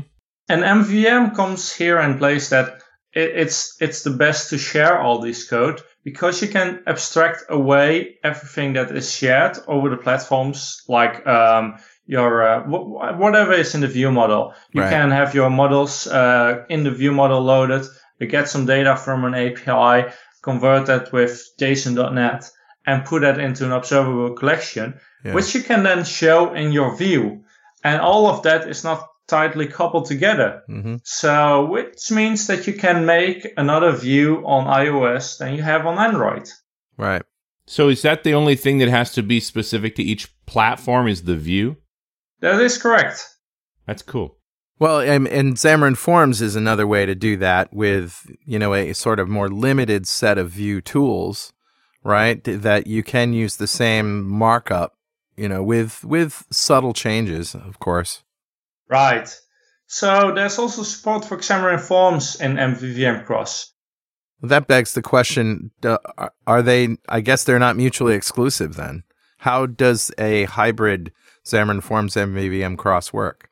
And 0.49 0.63
MVM 0.63 1.35
comes 1.35 1.73
here 1.73 1.99
and 1.99 2.19
plays 2.19 2.51
that 2.51 2.83
it, 3.13 3.31
it's 3.37 3.77
it's 3.81 4.03
the 4.03 4.11
best 4.11 4.51
to 4.51 4.59
share 4.59 5.01
all 5.01 5.21
this 5.21 5.49
code 5.49 5.81
because 6.05 6.43
you 6.43 6.49
can 6.49 6.83
abstract 6.87 7.45
away 7.49 8.17
everything 8.23 8.75
that 8.75 8.91
is 8.95 9.11
shared 9.13 9.59
over 9.67 9.89
the 9.91 9.97
platforms, 9.97 10.83
like 10.89 11.27
um, 11.27 11.79
your 12.07 12.43
uh, 12.43 12.63
wh- 12.63 13.19
whatever 13.19 13.53
is 13.53 13.75
in 13.75 13.81
the 13.81 13.89
view 13.89 14.11
model. 14.13 14.55
You 14.73 14.83
Right. 14.83 14.91
can 14.91 15.11
have 15.11 15.35
your 15.35 15.51
models 15.51 16.07
uh, 16.07 16.65
in 16.69 16.85
the 16.85 16.91
view 16.91 17.13
model 17.13 17.41
loaded. 17.43 17.83
You 18.21 18.27
get 18.29 18.49
some 18.49 18.67
data 18.67 18.97
from 18.97 19.25
an 19.25 19.35
API, 19.35 20.13
convert 20.43 20.87
that 20.87 21.13
with 21.13 21.43
JSON.NET, 21.61 22.51
and 22.87 23.05
put 23.05 23.23
that 23.23 23.39
into 23.39 23.65
an 23.65 23.73
observable 23.73 24.35
collection, 24.35 24.95
Yeah. 25.25 25.35
which 25.35 25.55
you 25.55 25.63
can 25.63 25.83
then 25.83 26.05
show 26.05 26.55
in 26.55 26.73
your 26.73 26.97
view. 26.97 27.43
And 27.85 28.01
all 28.01 28.27
of 28.29 28.43
that 28.43 28.69
is 28.69 28.85
not 28.85 29.07
tightly 29.29 29.67
coupled 29.67 30.07
together. 30.07 30.63
hmm 30.69 30.97
So, 31.03 31.67
which 31.67 32.11
means 32.11 32.47
that 32.47 32.67
you 32.67 32.75
can 32.75 33.05
make 33.07 33.53
another 33.57 33.91
view 33.93 34.43
on 34.47 34.67
iOS 34.67 35.39
than 35.39 35.55
you 35.55 35.63
have 35.63 35.85
on 35.87 35.99
Android. 35.99 36.49
Right. 36.97 37.23
So 37.67 37.89
is 37.89 38.03
that 38.03 38.23
the 38.23 38.35
only 38.35 38.55
thing 38.57 38.79
that 38.79 38.89
has 38.89 39.11
to 39.13 39.23
be 39.23 39.41
specific 39.41 39.97
to 39.97 40.03
each 40.03 40.29
platform? 40.47 41.09
Is 41.09 41.23
the 41.25 41.35
view? 41.37 41.77
That 42.41 42.61
is 42.61 42.79
correct. 42.79 43.29
That's 43.87 44.03
cool. 44.03 44.37
Well, 44.79 45.01
and, 45.01 45.27
and 45.29 45.55
Xamarin 45.57 45.97
Forms 45.97 46.43
is 46.43 46.55
another 46.55 46.87
way 46.87 47.07
to 47.07 47.15
do 47.15 47.37
that 47.39 47.73
with, 47.73 48.27
you 48.45 48.59
know, 48.59 48.75
a 48.75 48.93
sort 48.93 49.19
of 49.19 49.29
more 49.29 49.49
limited 49.49 50.07
set 50.07 50.37
of 50.37 50.51
view 50.51 50.83
tools, 50.83 51.55
right? 52.05 52.43
That 52.45 52.87
you 52.87 53.03
can 53.03 53.33
use 53.33 53.57
the 53.57 53.67
same 53.67 54.29
markup, 54.29 54.95
you 55.37 55.49
know, 55.49 55.63
with 55.63 56.05
with 56.05 56.45
subtle 56.51 56.93
changes, 56.93 57.55
of 57.55 57.79
course. 57.79 58.23
Right. 58.89 59.35
So 59.87 60.33
there's 60.35 60.59
also 60.59 60.83
support 60.83 61.25
for 61.25 61.39
Xamarin 61.39 61.81
Forms 61.81 62.39
in 62.41 62.57
MVVM 62.57 63.25
Cross. 63.25 63.73
That 64.43 64.67
begs 64.67 64.93
the 64.93 65.01
question: 65.03 65.71
are- 65.85 66.33
Are 66.47 66.61
they? 66.63 66.99
I 67.09 67.21
guess 67.23 67.45
they're 67.45 67.59
not 67.59 67.77
mutually 67.77 68.15
exclusive. 68.15 68.77
Then, 68.77 69.05
how 69.39 69.65
does 69.65 70.11
a 70.19 70.45
hybrid 70.45 71.13
Xamarin 71.47 71.83
Forms 71.83 72.15
MVVM 72.15 72.77
cross 72.77 73.13
work? 73.13 73.51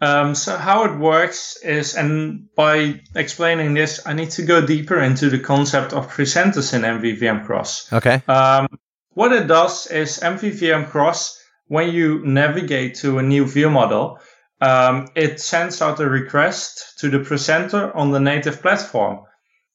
Um, 0.00 0.34
so 0.34 0.56
how 0.56 0.84
it 0.84 0.96
works 0.98 1.56
is, 1.62 1.96
and 1.96 2.48
by 2.54 3.00
explaining 3.16 3.74
this, 3.74 4.00
I 4.06 4.12
need 4.12 4.30
to 4.32 4.42
go 4.42 4.64
deeper 4.64 5.00
into 5.00 5.28
the 5.28 5.40
concept 5.40 5.92
of 5.92 6.08
presenters 6.08 6.72
in 6.72 6.82
MVVM 6.82 7.44
Cross. 7.44 7.92
Okay. 7.92 8.22
Um, 8.28 8.68
what 9.10 9.32
it 9.32 9.48
does 9.48 9.88
is 9.88 10.20
MVVM 10.20 10.88
Cross, 10.88 11.42
when 11.66 11.92
you 11.92 12.24
navigate 12.24 12.94
to 12.96 13.18
a 13.18 13.22
new 13.22 13.44
view 13.44 13.70
model, 13.70 14.20
um, 14.60 15.08
it 15.16 15.40
sends 15.40 15.82
out 15.82 16.00
a 16.00 16.08
request 16.08 16.98
to 16.98 17.10
the 17.10 17.18
presenter 17.18 17.94
on 17.96 18.12
the 18.12 18.20
native 18.20 18.62
platform. 18.62 19.24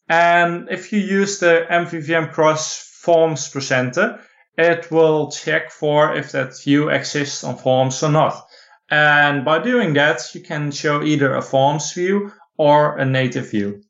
And 0.08 0.70
if 0.70 0.94
you 0.94 1.00
use 1.00 1.40
the 1.40 1.66
MVVM 1.70 2.32
Cross 2.32 2.92
Forms 3.02 3.50
presenter, 3.50 4.22
it 4.58 4.92
will 4.92 5.32
check 5.32 5.72
for 5.72 6.16
if 6.16 6.32
that 6.32 6.60
view 6.62 6.90
exists 6.90 7.44
on 7.44 7.58
Forms 7.58 8.04
or 8.04 8.12
not. 8.12 8.46
And 8.90 9.44
by 9.44 9.60
doing 9.60 9.94
that, 9.94 10.22
you 10.36 10.42
can 10.42 10.72
show 10.72 11.04
either 11.04 11.34
a 11.34 11.42
Forms 11.42 11.94
view 11.94 12.32
or 12.58 12.98
a 12.98 13.06
native 13.06 13.50
view. 13.50 13.82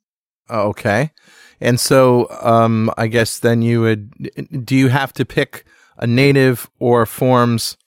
Okay. 0.50 1.12
And 1.60 1.79
so, 1.79 2.27
um, 2.41 2.91
I 2.98 3.08
guess 3.08 3.39
then 3.39 3.62
you 3.62 3.82
would. 3.82 4.65
Do 4.65 4.75
you 4.75 4.89
have 4.89 5.13
to 5.13 5.25
pick 5.25 5.65
a 5.98 6.08
native 6.08 6.70
or 6.79 7.05
Forms 7.05 7.77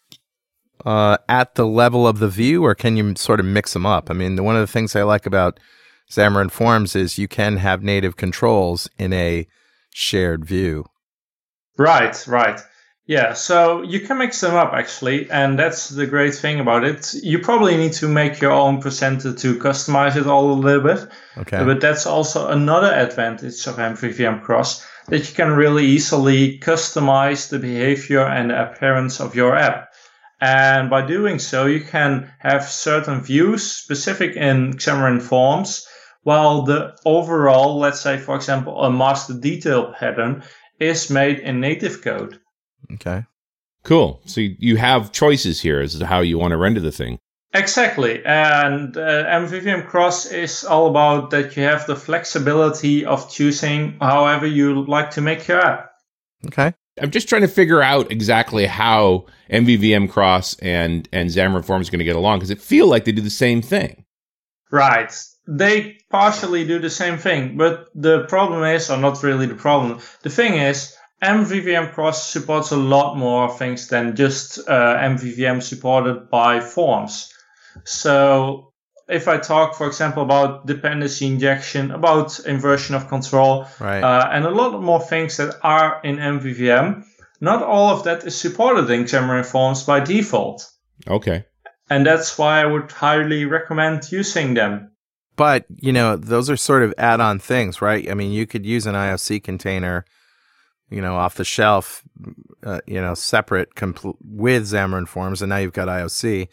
uh, 0.84 1.18
at 1.28 1.54
the 1.54 1.66
level 1.66 2.06
of 2.06 2.18
the 2.18 2.28
view, 2.28 2.64
or 2.64 2.74
can 2.74 2.96
you 2.96 3.14
sort 3.16 3.40
of 3.40 3.46
mix 3.46 3.72
them 3.72 3.86
up? 3.86 4.10
I 4.10 4.14
mean, 4.14 4.42
one 4.42 4.56
of 4.56 4.60
the 4.60 4.72
things 4.72 4.94
I 4.94 5.02
like 5.02 5.26
about 5.26 5.58
Xamarin 6.10 6.50
Forms 6.50 6.94
is 6.94 7.18
you 7.18 7.28
can 7.28 7.56
have 7.56 7.82
native 7.82 8.16
controls 8.16 8.88
in 8.98 9.12
a 9.12 9.46
shared 9.90 10.44
view. 10.44 10.86
Right, 11.78 12.26
right. 12.26 12.60
Yeah, 13.08 13.34
so 13.34 13.82
you 13.82 14.00
can 14.00 14.18
mix 14.18 14.40
them 14.40 14.54
up 14.56 14.72
actually, 14.72 15.30
and 15.30 15.56
that's 15.56 15.90
the 15.90 16.06
great 16.06 16.34
thing 16.34 16.58
about 16.58 16.82
it. 16.82 17.14
You 17.14 17.38
probably 17.38 17.76
need 17.76 17.92
to 17.94 18.08
make 18.08 18.40
your 18.40 18.50
own 18.50 18.80
presenter 18.80 19.32
to 19.32 19.58
customize 19.60 20.16
it 20.16 20.26
all 20.26 20.50
a 20.50 20.54
little 20.54 20.82
bit, 20.82 21.08
Okay. 21.38 21.64
but 21.64 21.80
that's 21.80 22.04
also 22.04 22.48
another 22.48 22.92
advantage 22.92 23.64
of 23.68 23.76
MVVM 23.76 24.42
Cross 24.42 24.84
that 25.06 25.28
you 25.28 25.34
can 25.36 25.52
really 25.52 25.86
easily 25.86 26.58
customize 26.58 27.48
the 27.48 27.60
behavior 27.60 28.26
and 28.26 28.50
the 28.50 28.60
appearance 28.70 29.20
of 29.20 29.36
your 29.36 29.54
app. 29.54 29.92
And 30.40 30.90
by 30.90 31.06
doing 31.06 31.38
so, 31.38 31.66
you 31.66 31.80
can 31.80 32.30
have 32.40 32.64
certain 32.64 33.22
views 33.22 33.70
specific 33.70 34.34
in 34.34 34.72
Xamarin 34.74 35.22
Forms, 35.22 35.86
while 36.24 36.62
the 36.62 36.96
overall, 37.04 37.78
let's 37.78 38.00
say, 38.00 38.18
for 38.18 38.34
example, 38.34 38.82
a 38.82 38.90
master 38.90 39.32
detail 39.34 39.94
pattern 39.96 40.42
is 40.80 41.10
made 41.10 41.38
in 41.40 41.60
native 41.60 42.02
code. 42.02 42.38
okay. 42.94 43.24
Cool. 43.82 44.20
So 44.26 44.40
you- 44.40 44.56
you 44.58 44.76
have 44.76 45.12
choices 45.12 45.60
here 45.60 45.80
as 45.80 45.96
to 45.98 46.06
how 46.06 46.20
you 46.20 46.38
want 46.38 46.50
to 46.52 46.56
render 46.56 46.80
the 46.80 46.90
thing. 46.92 47.18
Exactly. 47.54 48.20
And 48.26 48.96
uh, 48.96 49.24
MVVM 49.26 49.86
Cross 49.86 50.26
is 50.32 50.64
all 50.64 50.88
about 50.88 51.30
that 51.30 51.56
you 51.56 51.62
have 51.62 51.86
the 51.86 51.94
flexibility 51.96 53.04
of 53.06 53.30
choosing 53.30 53.96
however 54.00 54.46
you 54.46 54.84
like 54.84 55.12
to 55.12 55.20
make 55.20 55.46
your 55.48 55.60
app. 55.60 55.90
Okay. 56.46 56.74
I'm 57.00 57.10
just 57.12 57.28
trying 57.28 57.42
to 57.42 57.48
figure 57.48 57.80
out 57.82 58.10
exactly 58.10 58.66
how 58.66 59.26
MVVM 59.50 60.10
Cross 60.10 60.58
and 60.60 61.08
and 61.12 61.30
Xamarin 61.30 61.64
Forms 61.64 61.88
are 61.88 61.92
going 61.92 62.00
to 62.00 62.04
get 62.04 62.16
along 62.16 62.38
because 62.38 62.50
it 62.50 62.60
feel 62.60 62.88
like 62.88 63.04
they 63.04 63.12
do 63.12 63.22
the 63.22 63.30
same 63.30 63.62
thing. 63.62 64.04
Right. 64.72 65.12
They 65.48 65.98
partially 66.10 66.66
do 66.66 66.78
the 66.78 66.90
same 66.90 67.18
thing, 67.18 67.56
but 67.56 67.86
the 67.94 68.24
problem 68.24 68.64
is, 68.64 68.90
or 68.90 68.96
not 68.96 69.22
really 69.22 69.46
the 69.46 69.54
problem, 69.54 70.00
the 70.22 70.30
thing 70.30 70.54
is, 70.54 70.96
MVVM 71.22 71.92
Cross 71.94 72.30
supports 72.30 72.72
a 72.72 72.76
lot 72.76 73.16
more 73.16 73.48
things 73.56 73.88
than 73.88 74.16
just 74.16 74.58
uh, 74.68 74.96
MVVM 74.98 75.62
supported 75.62 76.28
by 76.30 76.60
forms. 76.60 77.32
So 77.84 78.72
if 79.08 79.28
I 79.28 79.38
talk, 79.38 79.76
for 79.76 79.86
example, 79.86 80.22
about 80.22 80.66
dependency 80.66 81.26
injection, 81.26 81.90
about 81.90 82.38
inversion 82.40 82.94
of 82.96 83.08
control, 83.08 83.66
Right. 83.80 84.02
uh, 84.02 84.28
and 84.32 84.44
a 84.44 84.50
lot 84.50 84.82
more 84.82 85.00
things 85.00 85.36
that 85.36 85.54
are 85.62 86.00
in 86.02 86.16
MVVM, 86.16 87.04
not 87.40 87.62
all 87.62 87.90
of 87.90 88.04
that 88.04 88.24
is 88.24 88.38
supported 88.38 88.90
in 88.90 89.04
Xamarin 89.04 89.46
Forms 89.46 89.84
by 89.84 90.00
default. 90.00 90.68
Okay. 91.06 91.44
And 91.88 92.04
that's 92.04 92.36
why 92.36 92.60
I 92.60 92.66
would 92.66 92.90
highly 92.90 93.44
recommend 93.44 94.10
using 94.10 94.54
them. 94.54 94.90
But, 95.36 95.66
you 95.76 95.92
know, 95.92 96.16
those 96.16 96.48
are 96.48 96.56
sort 96.56 96.82
of 96.82 96.94
add 96.96 97.20
on 97.20 97.38
things, 97.38 97.82
right? 97.82 98.10
I 98.10 98.14
mean, 98.14 98.32
you 98.32 98.46
could 98.46 98.64
use 98.64 98.86
an 98.86 98.94
IOC 98.94 99.44
container, 99.44 100.04
you 100.90 101.00
know, 101.00 101.16
off 101.16 101.34
the 101.34 101.44
shelf, 101.44 102.02
uh, 102.64 102.80
you 102.86 103.00
know, 103.00 103.14
separate 103.14 103.74
compl- 103.74 104.16
with 104.24 104.64
Xamarin 104.64 105.06
Forms, 105.06 105.42
and 105.42 105.50
now 105.50 105.58
you've 105.58 105.72
got 105.72 105.88
IOC. 105.88 106.48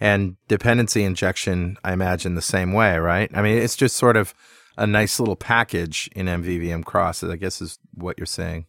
And 0.00 0.36
dependency 0.48 1.04
injection, 1.04 1.78
I 1.84 1.92
imagine 1.92 2.34
the 2.34 2.42
same 2.42 2.72
way, 2.72 2.98
right? 2.98 3.30
I 3.32 3.40
mean, 3.42 3.58
it's 3.58 3.76
just 3.76 3.96
sort 3.96 4.16
of 4.16 4.34
a 4.76 4.86
nice 4.86 5.18
little 5.18 5.36
package 5.36 6.10
in 6.14 6.26
MVVM 6.26 6.84
Cross, 6.84 7.22
I 7.22 7.36
guess 7.36 7.62
is 7.62 7.78
what 7.94 8.18
you're 8.18 8.26
saying. 8.26 8.66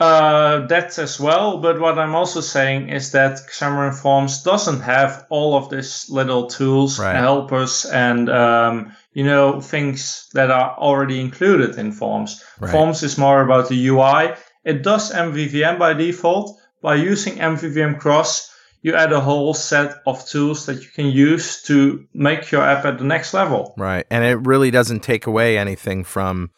Uh, 0.00 0.66
that 0.68 0.96
as 0.98 1.18
well, 1.18 1.58
but 1.58 1.80
what 1.80 1.98
I'm 1.98 2.14
also 2.14 2.40
saying 2.40 2.88
is 2.88 3.10
that 3.12 3.40
Xamarin 3.50 3.94
Forms 4.00 4.42
doesn't 4.44 4.80
have 4.80 5.26
all 5.28 5.56
of 5.56 5.70
these 5.70 6.06
little 6.08 6.46
tools, 6.46 7.00
Right. 7.00 7.16
helpers, 7.16 7.84
and 7.84 8.28
um, 8.30 8.92
you 9.12 9.24
know 9.24 9.60
things 9.60 10.28
that 10.34 10.50
are 10.52 10.76
already 10.78 11.20
included 11.20 11.76
in 11.78 11.90
Forms. 11.90 12.42
Right. 12.60 12.70
Forms 12.70 13.02
is 13.02 13.18
more 13.18 13.42
about 13.42 13.68
the 13.68 13.88
UI. 13.88 14.34
It 14.64 14.82
does 14.84 15.12
MVVM 15.12 15.78
by 15.78 15.94
default. 15.94 16.56
By 16.80 16.94
using 16.94 17.38
MVVM 17.40 17.98
Cross, 17.98 18.54
you 18.82 18.94
add 18.94 19.12
a 19.12 19.18
whole 19.20 19.52
set 19.52 19.96
of 20.06 20.24
tools 20.28 20.66
that 20.66 20.80
you 20.80 20.88
can 20.94 21.06
use 21.06 21.60
to 21.62 22.06
make 22.14 22.52
your 22.52 22.62
app 22.62 22.84
at 22.84 22.98
the 22.98 23.04
next 23.04 23.34
level. 23.34 23.74
Right. 23.76 24.06
And 24.10 24.22
it 24.24 24.46
really 24.46 24.70
doesn't 24.70 25.00
take 25.02 25.26
away 25.26 25.58
anything 25.58 26.04
from 26.04 26.50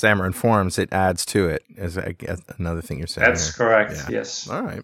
Xamarin 0.00 0.34
Forms. 0.34 0.78
It 0.78 0.92
adds 0.92 1.24
to 1.26 1.48
it, 1.48 1.62
is 1.76 1.96
I 1.98 2.12
guess 2.12 2.40
another 2.58 2.82
thing 2.82 2.98
you're 2.98 3.06
saying. 3.06 3.26
That's 3.28 3.54
here. 3.56 3.66
correct. 3.66 3.92
Yeah. 3.92 4.18
Yes. 4.18 4.48
All 4.48 4.62
right. 4.62 4.82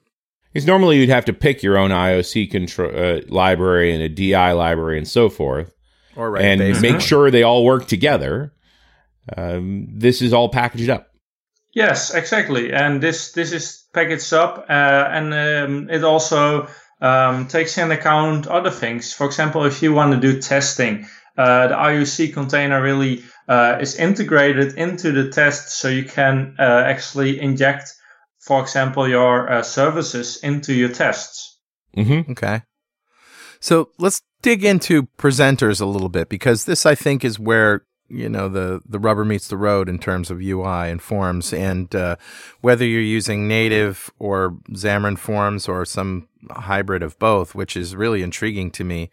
Because 0.52 0.66
normally 0.66 0.98
you'd 0.98 1.08
have 1.08 1.24
to 1.24 1.32
pick 1.32 1.62
your 1.62 1.76
own 1.76 1.90
IOC 1.90 2.50
control 2.50 2.90
uh, 2.94 3.20
library 3.28 3.92
and 3.92 4.02
a 4.02 4.08
DI 4.08 4.52
library 4.52 4.98
and 4.98 5.08
so 5.08 5.28
forth, 5.28 5.74
Or 6.16 6.30
right. 6.30 6.44
and 6.44 6.60
basically. 6.60 6.92
make 6.92 7.00
sure 7.00 7.30
they 7.30 7.42
all 7.42 7.64
work 7.64 7.86
together. 7.88 8.52
Um, 9.36 9.86
this 9.90 10.20
is 10.22 10.32
all 10.32 10.48
packaged 10.48 10.90
up. 10.90 11.08
Yes, 11.74 12.14
exactly. 12.14 12.72
And 12.72 13.00
this 13.02 13.32
this 13.32 13.52
is 13.52 13.84
packaged 13.92 14.32
up, 14.32 14.66
uh, 14.68 15.08
and 15.10 15.34
um, 15.34 15.90
it 15.90 16.04
also 16.04 16.68
um, 17.00 17.48
takes 17.48 17.76
in 17.78 17.90
account 17.90 18.46
other 18.46 18.70
things. 18.70 19.12
For 19.12 19.26
example, 19.26 19.64
if 19.64 19.82
you 19.82 19.92
want 19.92 20.12
to 20.14 20.20
do 20.20 20.40
testing, 20.40 21.06
uh, 21.36 21.66
the 21.68 21.74
IOC 21.74 22.32
container 22.32 22.80
really 22.80 23.24
uh, 23.48 23.78
is 23.80 23.96
integrated 23.96 24.74
into 24.74 25.12
the 25.12 25.28
test, 25.30 25.70
so 25.70 25.88
you 25.88 26.04
can 26.04 26.56
uh, 26.58 26.62
actually 26.86 27.40
inject, 27.40 27.94
for 28.38 28.60
example, 28.60 29.08
your 29.08 29.50
uh, 29.50 29.62
services 29.62 30.38
into 30.42 30.72
your 30.72 30.88
tests. 30.88 31.58
Mm-hmm. 31.96 32.32
Okay. 32.32 32.62
So 33.60 33.90
let's 33.98 34.22
dig 34.42 34.64
into 34.64 35.04
presenters 35.18 35.80
a 35.80 35.86
little 35.86 36.08
bit 36.08 36.28
because 36.28 36.64
this, 36.64 36.84
I 36.84 36.94
think, 36.94 37.24
is 37.24 37.38
where 37.38 37.86
you 38.08 38.28
know 38.28 38.48
the 38.48 38.80
the 38.86 38.98
rubber 38.98 39.24
meets 39.24 39.48
the 39.48 39.56
road 39.56 39.88
in 39.88 39.98
terms 39.98 40.30
of 40.30 40.40
UI 40.40 40.90
and 40.90 41.00
forms, 41.00 41.52
and 41.52 41.94
uh, 41.94 42.16
whether 42.60 42.84
you're 42.84 43.00
using 43.00 43.48
native 43.48 44.10
or 44.18 44.58
Xamarin 44.70 45.18
Forms 45.18 45.68
or 45.68 45.84
some 45.84 46.28
hybrid 46.50 47.02
of 47.02 47.18
both, 47.18 47.54
which 47.54 47.76
is 47.76 47.96
really 47.96 48.22
intriguing 48.22 48.70
to 48.72 48.84
me. 48.84 49.10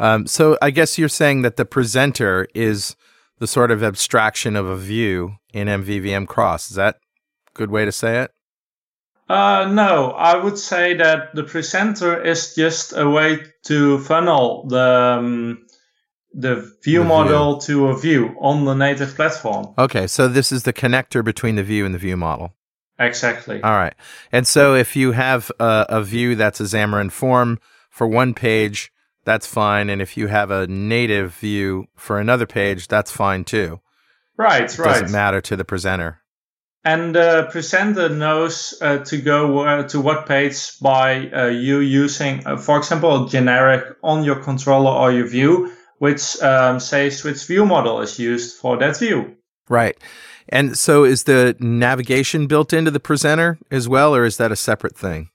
Um, 0.00 0.26
so 0.26 0.56
I 0.62 0.70
guess 0.70 0.98
you're 0.98 1.08
saying 1.08 1.42
that 1.42 1.56
the 1.56 1.64
presenter 1.64 2.46
is 2.54 2.96
the 3.38 3.46
sort 3.46 3.70
of 3.70 3.82
abstraction 3.82 4.56
of 4.56 4.66
a 4.66 4.76
view 4.76 5.36
in 5.52 5.68
MVVM 5.68 6.26
Cross. 6.26 6.70
Is 6.70 6.76
that 6.76 6.96
a 6.96 7.52
good 7.54 7.70
way 7.70 7.84
to 7.84 7.92
say 7.92 8.20
it? 8.22 8.30
Uh, 9.28 9.68
no, 9.70 10.12
I 10.12 10.42
would 10.42 10.58
say 10.58 10.94
that 10.94 11.34
the 11.34 11.42
presenter 11.44 12.20
is 12.22 12.54
just 12.54 12.94
a 12.96 13.08
way 13.08 13.40
to 13.64 13.98
funnel 13.98 14.66
the 14.68 15.16
um, 15.18 15.66
the 16.32 16.54
view 16.56 16.64
The 16.64 16.80
view. 16.82 17.04
model 17.04 17.58
to 17.58 17.88
a 17.88 17.98
view 17.98 18.34
on 18.40 18.64
the 18.64 18.74
native 18.74 19.14
platform. 19.14 19.74
Okay, 19.78 20.06
so 20.06 20.28
this 20.28 20.50
is 20.52 20.62
the 20.62 20.72
connector 20.72 21.22
between 21.24 21.56
the 21.56 21.62
view 21.62 21.84
and 21.84 21.94
the 21.94 21.98
view 21.98 22.16
model. 22.16 22.54
Exactly. 22.98 23.62
All 23.62 23.72
right. 23.72 23.94
And 24.32 24.46
so 24.46 24.74
if 24.74 24.96
you 24.96 25.12
have 25.12 25.52
a, 25.60 25.86
a 25.88 26.02
view 26.02 26.34
that's 26.34 26.60
a 26.60 26.64
Xamarin 26.64 27.12
form 27.12 27.58
for 27.90 28.06
one 28.08 28.34
page, 28.34 28.90
that's 29.28 29.46
fine. 29.46 29.90
And 29.90 30.00
if 30.00 30.16
you 30.16 30.28
have 30.28 30.50
a 30.50 30.66
native 30.66 31.34
view 31.34 31.86
for 31.96 32.18
another 32.18 32.46
page, 32.46 32.88
that's 32.88 33.10
fine 33.10 33.44
too. 33.44 33.80
right, 34.38 34.62
It 34.62 34.78
right. 34.78 34.92
doesn't 34.92 35.12
matter 35.12 35.42
to 35.42 35.54
the 35.54 35.66
presenter. 35.66 36.22
And 36.82 37.14
the 37.14 37.48
presenter 37.50 38.08
knows 38.08 38.74
uh, 38.80 39.04
to 39.04 39.18
go 39.18 39.58
uh, 39.58 39.86
to 39.88 40.00
what 40.00 40.26
page 40.26 40.78
by 40.80 41.28
uh, 41.30 41.46
you 41.48 41.80
using, 41.80 42.46
uh, 42.46 42.56
for 42.56 42.78
example, 42.78 43.26
a 43.26 43.28
generic 43.28 43.84
on 44.02 44.24
your 44.24 44.36
controller 44.42 44.92
or 44.92 45.12
your 45.12 45.28
view, 45.28 45.72
which 45.98 46.40
um, 46.40 46.80
says 46.80 47.22
which 47.22 47.44
view 47.44 47.66
model 47.66 48.00
is 48.00 48.18
used 48.18 48.56
for 48.56 48.78
that 48.78 48.98
view. 48.98 49.36
Right. 49.68 49.98
And 50.48 50.78
so 50.78 51.04
is 51.04 51.24
the 51.24 51.54
navigation 51.60 52.46
built 52.46 52.72
into 52.72 52.90
the 52.90 53.00
presenter 53.00 53.58
as 53.70 53.86
well, 53.88 54.14
or 54.14 54.24
is 54.24 54.38
that 54.38 54.52
a 54.52 54.56
separate 54.56 54.96
thing? 54.96 55.28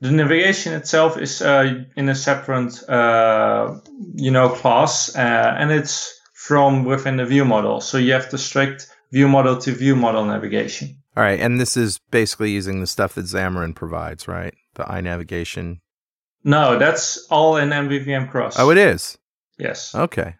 The 0.00 0.10
navigation 0.10 0.72
itself 0.72 1.18
is 1.18 1.42
uh, 1.42 1.84
in 1.96 2.08
a 2.08 2.14
separate, 2.14 2.88
uh, 2.88 3.78
you 4.14 4.30
know, 4.30 4.48
class, 4.48 5.14
uh, 5.14 5.54
and 5.58 5.70
it's 5.70 6.18
from 6.34 6.84
within 6.84 7.18
the 7.18 7.26
view 7.26 7.44
model. 7.44 7.80
So 7.80 7.98
you 7.98 8.12
have 8.12 8.30
the 8.30 8.38
strict 8.38 8.88
view 9.12 9.28
model 9.28 9.58
to 9.58 9.72
view 9.72 9.94
model 9.94 10.24
navigation. 10.24 10.96
All 11.16 11.22
right. 11.22 11.38
And 11.38 11.60
this 11.60 11.76
is 11.76 11.98
basically 12.10 12.50
using 12.50 12.80
the 12.80 12.86
stuff 12.86 13.14
that 13.14 13.26
Xamarin 13.26 13.74
provides, 13.74 14.26
right? 14.26 14.54
The 14.74 14.84
iNavigation. 14.84 15.80
No, 16.44 16.78
that's 16.78 17.26
all 17.30 17.56
in 17.56 17.70
MVVM 17.70 18.30
Cross. 18.30 18.58
Oh, 18.58 18.70
it 18.70 18.78
is. 18.78 19.18
Yes. 19.58 19.94
Okay. 19.94 20.36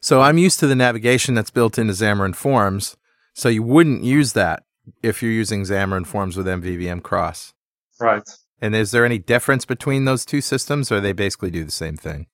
So 0.00 0.22
I'm 0.22 0.38
used 0.38 0.60
to 0.60 0.66
the 0.66 0.74
navigation 0.74 1.34
that's 1.34 1.50
built 1.50 1.78
into 1.78 1.92
Xamarin 1.92 2.34
Forms. 2.34 2.96
So 3.34 3.48
you 3.48 3.62
wouldn't 3.62 4.04
use 4.04 4.32
that 4.32 4.62
if 5.02 5.22
you're 5.22 5.32
using 5.32 5.64
Xamarin 5.64 6.06
Forms 6.06 6.36
with 6.36 6.46
MVVM 6.46 7.02
Cross. 7.02 7.52
Right. 8.00 8.22
And 8.60 8.74
is 8.74 8.90
there 8.90 9.04
any 9.04 9.18
difference 9.18 9.64
between 9.64 10.04
those 10.04 10.24
two 10.24 10.40
systems, 10.40 10.90
or 10.90 11.00
they 11.00 11.12
basically 11.12 11.50
do 11.50 11.64
the 11.64 11.70
same 11.70 11.96
thing? 11.96 12.26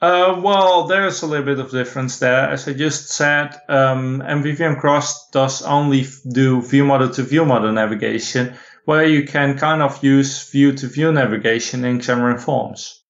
Uh, 0.00 0.38
well, 0.42 0.86
there's 0.86 1.22
a 1.22 1.26
little 1.26 1.44
bit 1.44 1.58
of 1.58 1.70
difference 1.70 2.18
there. 2.18 2.50
As 2.50 2.68
I 2.68 2.74
just 2.74 3.08
said, 3.08 3.56
um, 3.68 4.20
MVVM 4.20 4.78
Cross 4.78 5.30
does 5.30 5.62
only 5.62 6.06
do 6.30 6.60
view 6.62 6.84
model 6.84 7.10
to 7.10 7.22
view 7.22 7.44
model 7.44 7.72
navigation, 7.72 8.54
where 8.84 9.06
you 9.06 9.24
can 9.24 9.58
kind 9.58 9.82
of 9.82 10.02
use 10.04 10.50
view 10.50 10.72
to 10.72 10.86
view 10.86 11.10
navigation 11.12 11.84
in 11.84 11.98
Xamarin 11.98 12.40
Forms. 12.40 13.02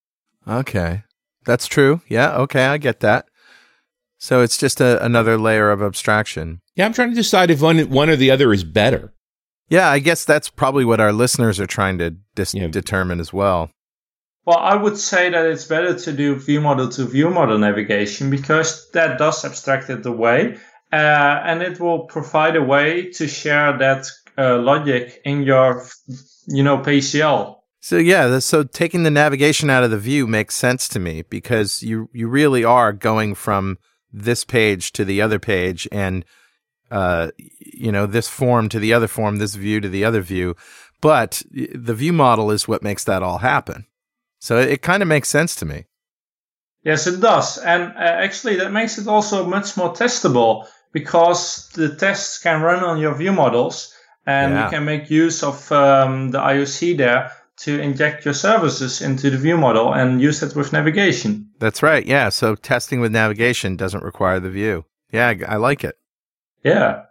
Okay. 0.47 1.03
That's 1.45 1.67
true. 1.67 2.01
Yeah. 2.07 2.35
Okay. 2.37 2.65
I 2.65 2.77
get 2.77 3.01
that. 3.01 3.27
So 4.17 4.41
it's 4.41 4.57
just 4.57 4.81
a, 4.81 5.03
another 5.03 5.37
layer 5.37 5.69
of 5.69 5.81
abstraction. 5.81 6.61
Yeah, 6.75 6.85
I'm 6.85 6.93
trying 6.93 7.09
to 7.09 7.15
decide 7.15 7.51
if 7.51 7.61
one 7.61 7.89
one 7.89 8.09
or 8.09 8.15
the 8.15 8.31
other 8.31 8.51
is 8.51 8.63
better. 8.63 9.13
Yeah. 9.69 9.89
I 9.89 9.99
guess 9.99 10.25
that's 10.25 10.49
probably 10.49 10.85
what 10.85 10.99
our 10.99 11.11
listeners 11.13 11.59
are 11.59 11.67
trying 11.67 11.97
to 11.99 12.15
dis- 12.35 12.53
Yeah. 12.53 12.67
determine 12.67 13.19
as 13.19 13.33
well. 13.33 13.69
Well, 14.45 14.57
I 14.59 14.75
would 14.75 14.97
say 14.97 15.29
that 15.29 15.45
it's 15.45 15.65
better 15.65 15.93
to 15.93 16.13
do 16.13 16.35
view 16.35 16.61
model 16.61 16.87
to 16.89 17.05
view 17.05 17.29
model 17.29 17.57
navigation 17.57 18.29
because 18.29 18.89
that 18.91 19.17
does 19.17 19.43
abstract 19.43 19.89
it 19.89 20.05
away, 20.05 20.57
uh, 20.93 20.95
and 20.95 21.61
it 21.61 21.81
will 21.81 22.05
provide 22.05 22.55
a 22.55 22.63
way 22.63 23.11
to 23.11 23.27
share 23.27 23.77
that 23.77 24.07
uh, 24.37 24.57
logic 24.57 25.19
in 25.25 25.43
your, 25.43 25.85
you 26.47 26.63
know, 26.63 26.77
PCL. 26.77 27.55
So 27.81 27.97
yeah, 27.97 28.39
so 28.39 28.63
taking 28.63 29.03
the 29.03 29.11
navigation 29.11 29.69
out 29.69 29.83
of 29.83 29.91
the 29.91 29.97
view 29.97 30.27
makes 30.27 30.55
sense 30.55 30.87
to 30.89 30.99
me 30.99 31.23
because 31.29 31.83
you 31.83 32.09
you 32.13 32.29
really 32.29 32.63
are 32.63 32.93
going 32.93 33.35
from 33.35 33.77
this 34.13 34.45
page 34.45 34.93
to 34.93 35.03
the 35.03 35.21
other 35.21 35.39
page 35.39 35.89
and 35.91 36.23
uh 36.91 37.31
you 37.59 37.91
know 37.91 38.05
this 38.05 38.27
form 38.27 38.69
to 38.69 38.79
the 38.79 38.93
other 38.93 39.07
form, 39.07 39.37
this 39.37 39.55
view 39.55 39.79
to 39.81 39.89
the 39.89 40.03
other 40.05 40.21
view, 40.21 40.55
but 41.01 41.41
the 41.51 41.93
view 41.93 42.13
model 42.13 42.51
is 42.51 42.67
what 42.67 42.83
makes 42.83 43.03
that 43.03 43.23
all 43.23 43.39
happen. 43.39 43.85
So 44.39 44.57
it, 44.59 44.69
it 44.69 44.81
kind 44.81 45.01
of 45.01 45.07
makes 45.09 45.29
sense 45.29 45.55
to 45.57 45.65
me. 45.65 45.85
Yes, 46.83 47.07
it 47.07 47.19
does. 47.19 47.57
And 47.57 47.83
uh, 47.95 47.99
actually, 47.99 48.55
that 48.57 48.71
makes 48.71 48.97
it 48.97 49.07
also 49.07 49.45
much 49.45 49.75
more 49.75 49.93
testable 49.93 50.67
because 50.93 51.69
the 51.75 51.95
tests 51.95 52.39
can 52.41 52.61
run 52.61 52.83
on 52.83 52.99
your 52.99 53.13
view 53.15 53.33
models 53.33 53.93
and 54.25 54.53
Yeah. 54.53 54.65
you 54.65 54.69
can 54.71 54.85
make 54.85 55.09
use 55.09 55.43
of 55.43 55.69
um, 55.71 56.31
the 56.31 56.39
IOC 56.39 56.97
there 56.97 57.31
to 57.57 57.79
inject 57.81 58.23
your 58.23 58.33
services 58.35 59.01
into 59.01 59.29
the 59.29 59.37
view 59.37 59.57
model 59.57 59.91
and 59.93 60.21
use 60.21 60.43
it 60.43 60.55
with 60.55 60.71
navigation. 60.71 61.49
That's 61.59 61.81
right. 61.83 62.05
Yeah, 62.05 62.29
so 62.29 62.55
testing 62.55 63.01
with 63.01 63.11
navigation 63.11 63.75
doesn't 63.75 64.03
require 64.03 64.39
the 64.39 64.49
view. 64.51 64.85
Yeah, 65.11 65.27
I, 65.29 65.53
I 65.53 65.55
like 65.57 65.83
it. 65.83 65.95
Yeah. 66.63 67.03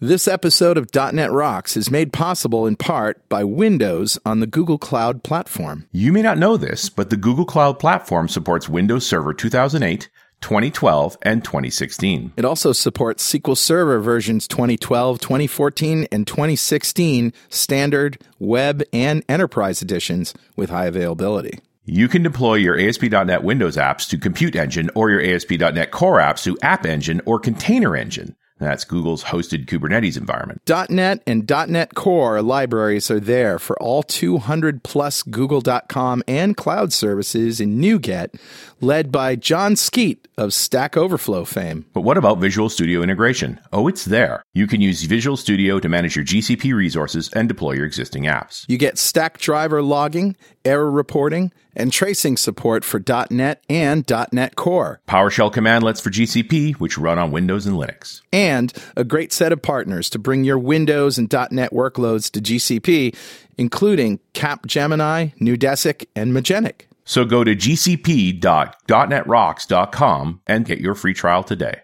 This 0.00 0.28
episode 0.28 0.78
of 0.78 0.94
.NET 0.94 1.32
Rocks 1.32 1.76
is 1.76 1.90
made 1.90 2.12
possible 2.12 2.68
in 2.68 2.76
part 2.76 3.28
by 3.28 3.42
Windows 3.42 4.16
on 4.24 4.38
the 4.38 4.46
Google 4.46 4.78
Cloud 4.78 5.24
Platform. 5.24 5.88
You 5.90 6.12
may 6.12 6.22
not 6.22 6.38
know 6.38 6.56
this, 6.56 6.88
but 6.88 7.10
the 7.10 7.16
Google 7.16 7.44
Cloud 7.44 7.80
Platform 7.80 8.28
supports 8.28 8.68
Windows 8.68 9.04
Server 9.04 9.34
2008, 9.34 10.08
2012, 10.40 11.18
and 11.22 11.42
2016. 11.42 12.32
It 12.36 12.44
also 12.44 12.70
supports 12.70 13.28
SQL 13.28 13.56
Server 13.56 13.98
versions 13.98 14.46
2012, 14.46 15.18
2014, 15.18 16.06
and 16.12 16.28
2016 16.28 17.32
standard, 17.48 18.18
web, 18.38 18.84
and 18.92 19.24
enterprise 19.28 19.82
editions 19.82 20.32
with 20.54 20.70
high 20.70 20.86
availability. 20.86 21.58
You 21.90 22.06
can 22.06 22.22
deploy 22.22 22.56
your 22.56 22.78
ASP.NET 22.78 23.42
Windows 23.42 23.78
apps 23.78 24.06
to 24.10 24.18
Compute 24.18 24.54
Engine 24.54 24.90
or 24.94 25.08
your 25.08 25.22
ASP.NET 25.22 25.90
Core 25.90 26.18
apps 26.18 26.44
to 26.44 26.58
App 26.60 26.84
Engine 26.84 27.22
or 27.24 27.38
Container 27.40 27.96
Engine. 27.96 28.36
That's 28.58 28.84
Google's 28.84 29.24
hosted 29.24 29.64
Kubernetes 29.66 30.18
environment. 30.18 30.60
.NET 30.90 31.22
and 31.26 31.48
.NET 31.48 31.94
Core 31.94 32.42
libraries 32.42 33.10
are 33.10 33.20
there 33.20 33.58
for 33.58 33.80
all 33.80 34.02
200 34.02 34.82
plus 34.82 35.22
Google.com 35.22 36.22
and 36.28 36.56
cloud 36.56 36.92
services 36.92 37.58
in 37.58 37.80
NuGet, 37.80 38.38
led 38.80 39.10
by 39.10 39.36
Jon 39.36 39.74
Skeet 39.74 40.28
of 40.36 40.52
Stack 40.52 40.96
Overflow 40.96 41.44
fame. 41.44 41.86
But 41.94 42.02
what 42.02 42.18
about 42.18 42.38
Visual 42.38 42.68
Studio 42.68 43.00
integration? 43.00 43.60
Oh, 43.72 43.88
it's 43.88 44.04
there. 44.04 44.42
You 44.52 44.66
can 44.66 44.80
use 44.80 45.04
Visual 45.04 45.36
Studio 45.36 45.78
to 45.80 45.88
manage 45.88 46.16
your 46.16 46.24
GCP 46.24 46.74
resources 46.74 47.30
and 47.32 47.48
deploy 47.48 47.72
your 47.72 47.86
existing 47.86 48.24
apps. 48.24 48.64
You 48.68 48.76
get 48.76 48.96
Stackdriver 48.96 49.86
logging, 49.86 50.36
error 50.64 50.90
reporting, 50.90 51.52
and 51.78 51.92
tracing 51.92 52.36
support 52.36 52.84
for 52.84 53.00
.NET 53.30 53.62
and 53.70 54.04
.NET 54.32 54.56
Core, 54.56 55.00
PowerShell 55.08 55.52
commandlets 55.52 56.02
for 56.02 56.10
GCP, 56.10 56.74
which 56.74 56.98
run 56.98 57.18
on 57.18 57.30
Windows 57.30 57.66
and 57.66 57.76
Linux. 57.76 58.20
and 58.32 58.74
a 58.96 59.04
great 59.04 59.32
set 59.32 59.52
of 59.52 59.62
partners 59.62 60.10
to 60.10 60.18
bring 60.18 60.42
your 60.44 60.58
Windows 60.58 61.16
and 61.16 61.32
.NET 61.50 61.72
workloads 61.72 62.30
to 62.32 62.40
GCP, 62.40 63.16
including 63.56 64.20
Capgemini, 64.34 65.34
Neudesic, 65.38 66.04
and 66.14 66.34
Magenic. 66.34 66.86
So 67.04 67.24
go 67.24 67.42
to 67.42 67.56
gcp.netrocks.com 67.56 70.40
and 70.46 70.64
get 70.66 70.80
your 70.80 70.94
free 70.94 71.14
trial 71.14 71.42
today. 71.42 71.80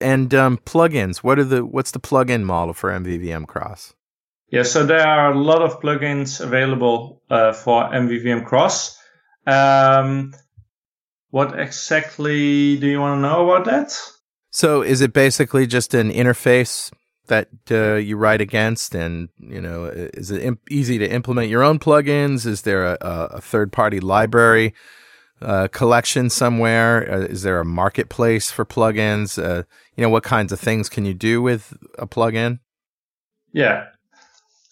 And 0.00 0.34
um, 0.34 0.56
plugins. 0.64 1.18
What 1.18 1.38
are 1.38 1.44
the 1.44 1.66
what's 1.66 1.90
the 1.90 2.00
plugin 2.00 2.44
model 2.44 2.72
for 2.72 2.90
MVVM 2.90 3.46
Cross? 3.46 3.92
Yeah, 4.50 4.64
so 4.64 4.84
there 4.84 5.06
are 5.06 5.32
a 5.32 5.38
lot 5.38 5.62
of 5.62 5.80
plugins 5.80 6.40
available 6.40 7.22
uh, 7.30 7.52
for 7.52 7.84
MVVM 7.84 8.44
Cross. 8.44 8.98
Um, 9.46 10.34
what 11.30 11.58
exactly 11.58 12.76
do 12.76 12.88
you 12.88 13.00
want 13.00 13.18
to 13.18 13.22
know 13.22 13.48
about 13.48 13.66
that? 13.66 13.96
So 14.50 14.82
is 14.82 15.00
it 15.00 15.12
basically 15.12 15.66
just 15.68 15.94
an 15.94 16.10
interface 16.10 16.92
that 17.28 17.48
uh, 17.70 17.94
you 17.94 18.16
write 18.16 18.40
against, 18.40 18.94
and 18.94 19.28
you 19.38 19.60
know, 19.60 19.84
is 19.84 20.32
it 20.32 20.42
imp- 20.42 20.68
easy 20.68 20.98
to 20.98 21.08
implement 21.08 21.48
your 21.48 21.62
own 21.62 21.78
plugins? 21.78 22.44
Is 22.44 22.62
there 22.62 22.84
a, 22.84 22.98
a, 23.00 23.40
third-party 23.40 24.00
library 24.00 24.74
uh, 25.40 25.68
collection 25.68 26.28
somewhere? 26.28 27.08
Uh, 27.08 27.18
is 27.20 27.42
there 27.42 27.60
a 27.60 27.64
marketplace 27.64 28.50
for 28.50 28.64
plugins? 28.64 29.40
Uh, 29.40 29.62
you 29.96 30.02
know, 30.02 30.10
what 30.10 30.24
kinds 30.24 30.50
of 30.50 30.58
things 30.58 30.88
can 30.88 31.04
you 31.04 31.14
do 31.14 31.40
with 31.40 31.76
a 31.96 32.06
plugin? 32.08 32.58
Yeah. 33.52 33.86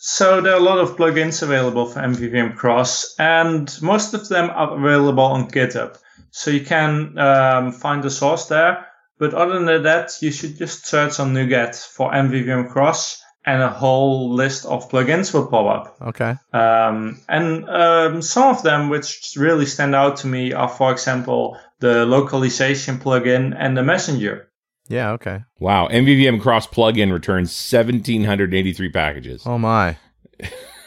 So 0.01 0.41
there 0.41 0.53
are 0.53 0.61
a 0.61 0.63
lot 0.63 0.79
of 0.79 0.97
plugins 0.97 1.43
available 1.43 1.87
for 1.87 1.99
MVVM 2.01 2.55
Cross, 2.55 3.17
and 3.19 3.69
most 3.83 4.15
of 4.15 4.29
them 4.29 4.49
are 4.49 4.79
available 4.79 5.25
on 5.25 5.51
GitHub. 5.51 5.99
So 6.31 6.53
you 6.53 6.65
can 6.65 7.19
um, 7.19 7.73
find 7.73 8.03
the 8.05 8.11
source 8.11 8.47
there. 8.47 8.87
But 9.19 9.35
other 9.35 9.59
than 9.59 9.83
that, 9.83 10.13
you 10.21 10.31
should 10.31 10.57
just 10.57 10.87
search 10.87 11.19
on 11.19 11.35
NuGet 11.35 11.75
for 11.85 12.13
MVVM 12.13 12.71
Cross, 12.71 13.21
and 13.45 13.61
a 13.61 13.71
whole 13.71 14.33
list 14.33 14.67
of 14.67 14.89
plugins 14.89 15.35
will 15.35 15.49
pop 15.49 15.67
up. 15.67 15.97
Okay. 16.01 16.37
Um, 16.53 17.21
and 17.29 17.69
um, 17.69 18.23
some 18.23 18.55
of 18.55 18.63
them 18.63 18.91
which 18.91 19.33
really 19.37 19.67
stand 19.67 19.97
out 19.97 20.19
to 20.19 20.29
me 20.29 20.53
are, 20.53 20.69
for 20.69 20.93
example, 20.93 21.59
the 21.81 22.07
localization 22.07 22.99
plugin 22.99 23.53
and 23.59 23.77
the 23.77 23.83
messenger. 23.83 24.48
Yeah. 24.89 25.13
Okay. 25.13 25.45
Wow. 25.59 25.89
MVVM 25.89 26.41
Cross 26.41 26.69
plugin 26.69 27.13
returns 27.13 27.51
1,783 27.51 28.91
packages. 28.91 29.43
Oh 29.47 29.59
my. 29.59 29.97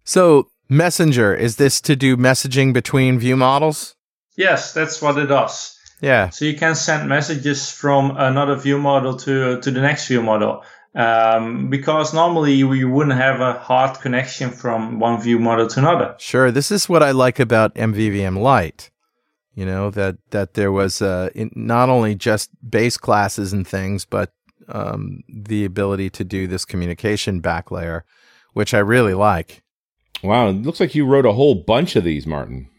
so 0.04 0.52
Messenger 0.72 1.36
is 1.36 1.58
this 1.58 1.82
to 1.82 1.98
do 1.98 2.16
messaging 2.16 2.72
between 2.72 3.20
view 3.20 3.36
models? 3.36 3.96
Yes, 4.38 4.74
that's 4.74 5.02
what 5.02 5.18
it 5.18 5.26
does. 5.26 5.78
Yeah. 6.00 6.30
So 6.30 6.46
you 6.46 6.58
can 6.58 6.76
send 6.76 7.10
messages 7.10 7.70
from 7.70 8.16
another 8.18 8.56
view 8.56 8.78
model 8.78 9.18
to 9.18 9.60
to 9.60 9.72
the 9.72 9.82
next 9.82 10.08
view 10.08 10.24
model. 10.24 10.64
Um, 10.96 11.70
because 11.70 12.14
normally 12.14 12.54
you, 12.54 12.72
you 12.74 12.90
wouldn't 12.90 13.18
have 13.18 13.40
a 13.40 13.54
hard 13.60 14.00
connection 14.00 14.52
from 14.52 15.00
one 15.00 15.22
view 15.22 15.40
model 15.40 15.68
to 15.68 15.80
another. 15.80 16.16
Sure. 16.20 16.52
This 16.52 16.72
is 16.72 16.90
what 16.90 17.04
I 17.04 17.12
like 17.12 17.40
about 17.40 17.76
MVVM 17.76 18.38
Lite. 18.38 18.91
You 19.54 19.66
know 19.66 19.90
that 19.92 20.18
that 20.30 20.54
there 20.54 20.72
was 20.72 21.02
uh, 21.02 21.30
in, 21.36 21.52
not 21.56 21.90
only 21.90 22.16
just 22.16 22.50
base 22.68 22.98
classes 22.98 23.52
and 23.52 23.68
things, 23.68 24.06
but 24.06 24.32
um, 24.70 25.24
the 25.28 25.66
ability 25.66 26.10
to 26.12 26.24
do 26.24 26.48
this 26.48 26.66
communication 26.66 27.42
back 27.42 27.72
layer, 27.72 28.06
which 28.54 28.74
I 28.74 28.80
really 28.80 29.14
like. 29.14 29.62
Wow. 30.24 30.50
It 30.50 30.62
looks 30.62 30.80
like 30.80 30.96
you 30.96 31.06
wrote 31.06 31.26
a 31.26 31.34
whole 31.34 31.56
bunch 31.56 31.96
of 31.96 32.04
these, 32.04 32.28
Martin. 32.28 32.70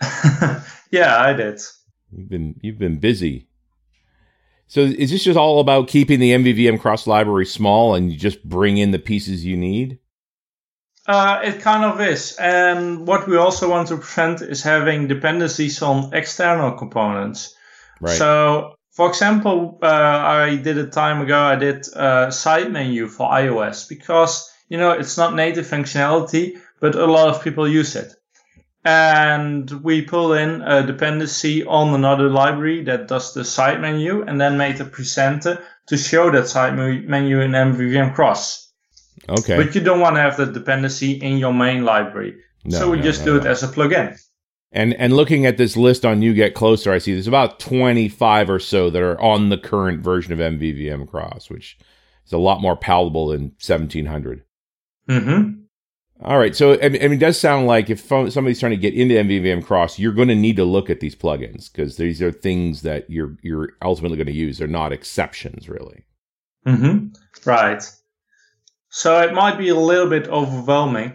yeah, 0.90 1.20
I 1.20 1.32
did. 1.32 1.60
You've 2.12 2.28
been 2.28 2.54
you've 2.62 2.78
been 2.78 2.98
busy. 2.98 3.46
So 4.66 4.80
is 4.80 5.10
this 5.10 5.24
just 5.24 5.38
all 5.38 5.60
about 5.60 5.88
keeping 5.88 6.20
the 6.20 6.32
MVVM 6.32 6.78
cross 6.78 7.06
library 7.06 7.46
small 7.46 7.94
and 7.94 8.12
you 8.12 8.18
just 8.18 8.44
bring 8.44 8.76
in 8.76 8.90
the 8.90 8.98
pieces 8.98 9.44
you 9.44 9.56
need? 9.56 9.98
Uh, 11.08 11.40
it 11.42 11.60
kind 11.62 11.84
of 11.84 12.02
is. 12.02 12.36
And 12.36 13.06
what 13.06 13.26
we 13.26 13.38
also 13.38 13.70
want 13.70 13.88
to 13.88 13.96
prevent 13.96 14.42
is 14.42 14.62
having 14.62 15.08
dependencies 15.08 15.80
on 15.80 16.14
external 16.14 16.72
components. 16.72 17.54
Right. 17.98 18.18
So, 18.18 18.74
for 18.92 19.08
example, 19.08 19.78
uh, 19.82 19.86
I 19.86 20.56
did 20.56 20.76
a 20.76 20.86
time 20.86 21.22
ago, 21.22 21.40
I 21.40 21.56
did 21.56 21.86
a 21.94 22.30
side 22.30 22.70
menu 22.70 23.08
for 23.08 23.26
iOS 23.30 23.88
because, 23.88 24.52
you 24.68 24.76
know, 24.76 24.90
it's 24.90 25.16
not 25.16 25.34
native 25.34 25.66
functionality, 25.66 26.58
but 26.78 26.94
a 26.94 27.06
lot 27.06 27.28
of 27.28 27.42
people 27.42 27.66
use 27.66 27.96
it. 27.96 28.12
And 28.84 29.70
we 29.82 30.02
pull 30.02 30.34
in 30.34 30.60
a 30.60 30.86
dependency 30.86 31.64
on 31.64 31.94
another 31.94 32.28
library 32.28 32.84
that 32.84 33.08
does 33.08 33.32
the 33.32 33.44
side 33.44 33.80
menu 33.80 34.22
and 34.22 34.38
then 34.38 34.58
made 34.58 34.78
a 34.80 34.84
presenter 34.84 35.62
to 35.86 35.96
show 35.96 36.30
that 36.30 36.48
side 36.48 36.76
menu 36.76 37.40
in 37.40 37.52
MVVM 37.52 38.14
cross. 38.14 38.67
Okay. 39.28 39.56
But 39.56 39.74
you 39.74 39.80
don't 39.80 40.00
want 40.00 40.16
to 40.16 40.20
have 40.20 40.36
the 40.36 40.46
dependency 40.46 41.12
in 41.12 41.38
your 41.38 41.52
main 41.52 41.84
library. 41.84 42.36
No, 42.64 42.78
so 42.78 42.90
we 42.90 42.96
no, 42.98 43.02
just 43.02 43.20
no, 43.20 43.26
do 43.26 43.36
it 43.36 43.46
as 43.46 43.62
a 43.62 43.68
plugin. 43.68 44.18
And 44.72 44.94
and 44.94 45.14
looking 45.14 45.46
at 45.46 45.56
this 45.56 45.76
list 45.76 46.04
on 46.04 46.22
You 46.22 46.34
Get 46.34 46.54
Closer, 46.54 46.92
I 46.92 46.98
see 46.98 47.12
there's 47.14 47.26
about 47.26 47.58
25 47.60 48.50
or 48.50 48.58
so 48.58 48.90
that 48.90 49.02
are 49.02 49.20
on 49.20 49.48
the 49.48 49.58
current 49.58 50.02
version 50.02 50.32
of 50.32 50.38
MVVM 50.38 51.08
Cross, 51.08 51.48
which 51.50 51.78
is 52.26 52.32
a 52.32 52.38
lot 52.38 52.60
more 52.60 52.76
palatable 52.76 53.28
than 53.28 53.52
1700. 53.60 54.44
hmm 55.08 55.50
All 56.20 56.38
right, 56.38 56.54
so 56.54 56.74
I 56.82 56.88
mean, 56.88 57.12
it 57.12 57.18
does 57.18 57.38
sound 57.38 57.66
like 57.66 57.88
if 57.90 58.00
somebody's 58.00 58.60
trying 58.60 58.70
to 58.72 58.76
get 58.76 58.94
into 58.94 59.14
MVVM 59.14 59.64
Cross, 59.64 59.98
you're 59.98 60.12
going 60.12 60.28
to 60.28 60.34
need 60.34 60.56
to 60.56 60.64
look 60.64 60.90
at 60.90 61.00
these 61.00 61.14
plugins 61.16 61.70
because 61.72 61.96
these 61.96 62.20
are 62.20 62.32
things 62.32 62.82
that 62.82 63.08
you're 63.08 63.36
you're 63.42 63.70
ultimately 63.82 64.16
going 64.16 64.26
to 64.26 64.32
use. 64.32 64.58
They're 64.58 64.68
not 64.68 64.92
exceptions, 64.92 65.68
really. 65.68 66.04
hmm 66.66 67.08
Right. 67.46 67.82
So 68.90 69.20
it 69.20 69.32
might 69.34 69.58
be 69.58 69.68
a 69.68 69.74
little 69.76 70.08
bit 70.08 70.28
overwhelming, 70.28 71.12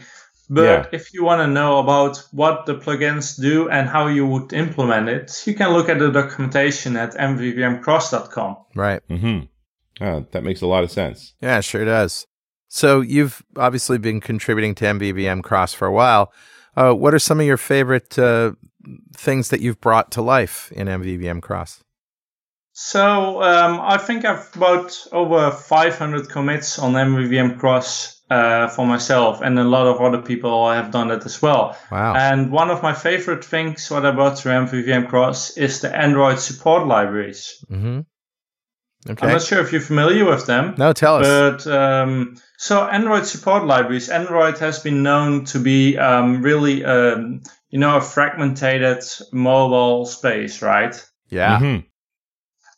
but 0.49 0.63
Yeah. 0.63 0.85
if 0.91 1.13
you 1.13 1.23
want 1.23 1.41
to 1.41 1.47
know 1.47 1.79
about 1.79 2.17
what 2.31 2.65
the 2.65 2.75
plugins 2.75 3.39
do 3.39 3.69
and 3.69 3.89
how 3.89 4.07
you 4.07 4.25
would 4.27 4.53
implement 4.53 5.09
it, 5.09 5.41
you 5.47 5.53
can 5.55 5.71
look 5.71 5.89
at 5.89 5.99
the 5.99 6.11
documentation 6.11 6.95
at 6.97 7.13
mvvmcross.com. 7.15 8.57
Right. 8.75 9.01
Mm-hmm. 9.09 10.03
Oh, 10.03 10.25
that 10.31 10.43
makes 10.43 10.61
a 10.61 10.67
lot 10.67 10.83
of 10.83 10.91
sense. 10.91 11.33
Yeah, 11.41 11.61
sure 11.61 11.85
does. 11.85 12.27
So 12.67 13.01
you've 13.01 13.43
obviously 13.57 13.97
been 13.97 14.19
contributing 14.19 14.73
to 14.75 14.85
MVVM 14.85 15.43
Cross 15.43 15.73
for 15.75 15.87
a 15.87 15.91
while. 15.91 16.33
Uh, 16.75 16.93
what 16.93 17.13
are 17.13 17.19
some 17.19 17.39
of 17.39 17.45
your 17.45 17.57
favorite 17.57 18.17
uh, 18.17 18.53
things 19.15 19.49
that 19.49 19.61
you've 19.61 19.79
brought 19.79 20.11
to 20.11 20.21
life 20.21 20.71
in 20.71 20.87
MVVM 20.87 21.41
Cross? 21.41 21.83
So 22.73 23.41
um, 23.43 23.79
I 23.81 23.97
think 23.97 24.25
I've 24.25 24.49
about 24.55 25.07
over 25.11 25.51
500 25.51 26.27
commits 26.27 26.79
on 26.79 26.93
MVVM 26.93 27.59
Cross 27.59 28.21
uh, 28.31 28.67
for 28.67 28.87
myself, 28.87 29.41
and 29.41 29.59
a 29.59 29.63
lot 29.63 29.85
of 29.85 30.01
other 30.01 30.21
people 30.23 30.71
have 30.71 30.89
done 30.91 31.09
that 31.09 31.23
as 31.25 31.39
well. 31.39 31.77
Wow. 31.91 32.15
And 32.15 32.51
one 32.51 32.71
of 32.71 32.81
my 32.81 32.93
favorite 32.93 33.45
things 33.45 33.91
what 33.91 34.05
I 34.05 34.11
brought 34.11 34.37
to 34.37 34.49
MVVM 34.49 35.07
Cross 35.07 35.57
is 35.57 35.81
the 35.81 35.95
Android 35.95 36.39
support 36.39 36.87
libraries. 36.87 37.63
mm-hmm. 37.69 38.01
Okay. 39.09 39.27
I'm 39.27 39.33
not 39.33 39.41
sure 39.41 39.59
if 39.59 39.73
you're 39.73 39.81
familiar 39.81 40.23
with 40.23 40.45
them. 40.45 40.75
No, 40.77 40.93
tell 40.93 41.17
us. 41.17 41.27
But 41.65 41.67
um, 41.67 42.37
so 42.57 42.87
Android 42.87 43.25
support 43.25 43.65
libraries, 43.65 44.07
Android 44.07 44.57
has 44.59 44.79
been 44.79 45.03
known 45.03 45.43
to 45.45 45.59
be 45.59 45.97
um, 45.97 46.41
really, 46.41 46.85
um, 46.85 47.41
you 47.69 47.79
know, 47.79 47.97
a 47.97 48.01
fragmented 48.01 49.03
mobile 49.33 50.05
space, 50.05 50.61
right? 50.61 50.95
yeah. 51.29 51.59
Mhm. 51.59 51.83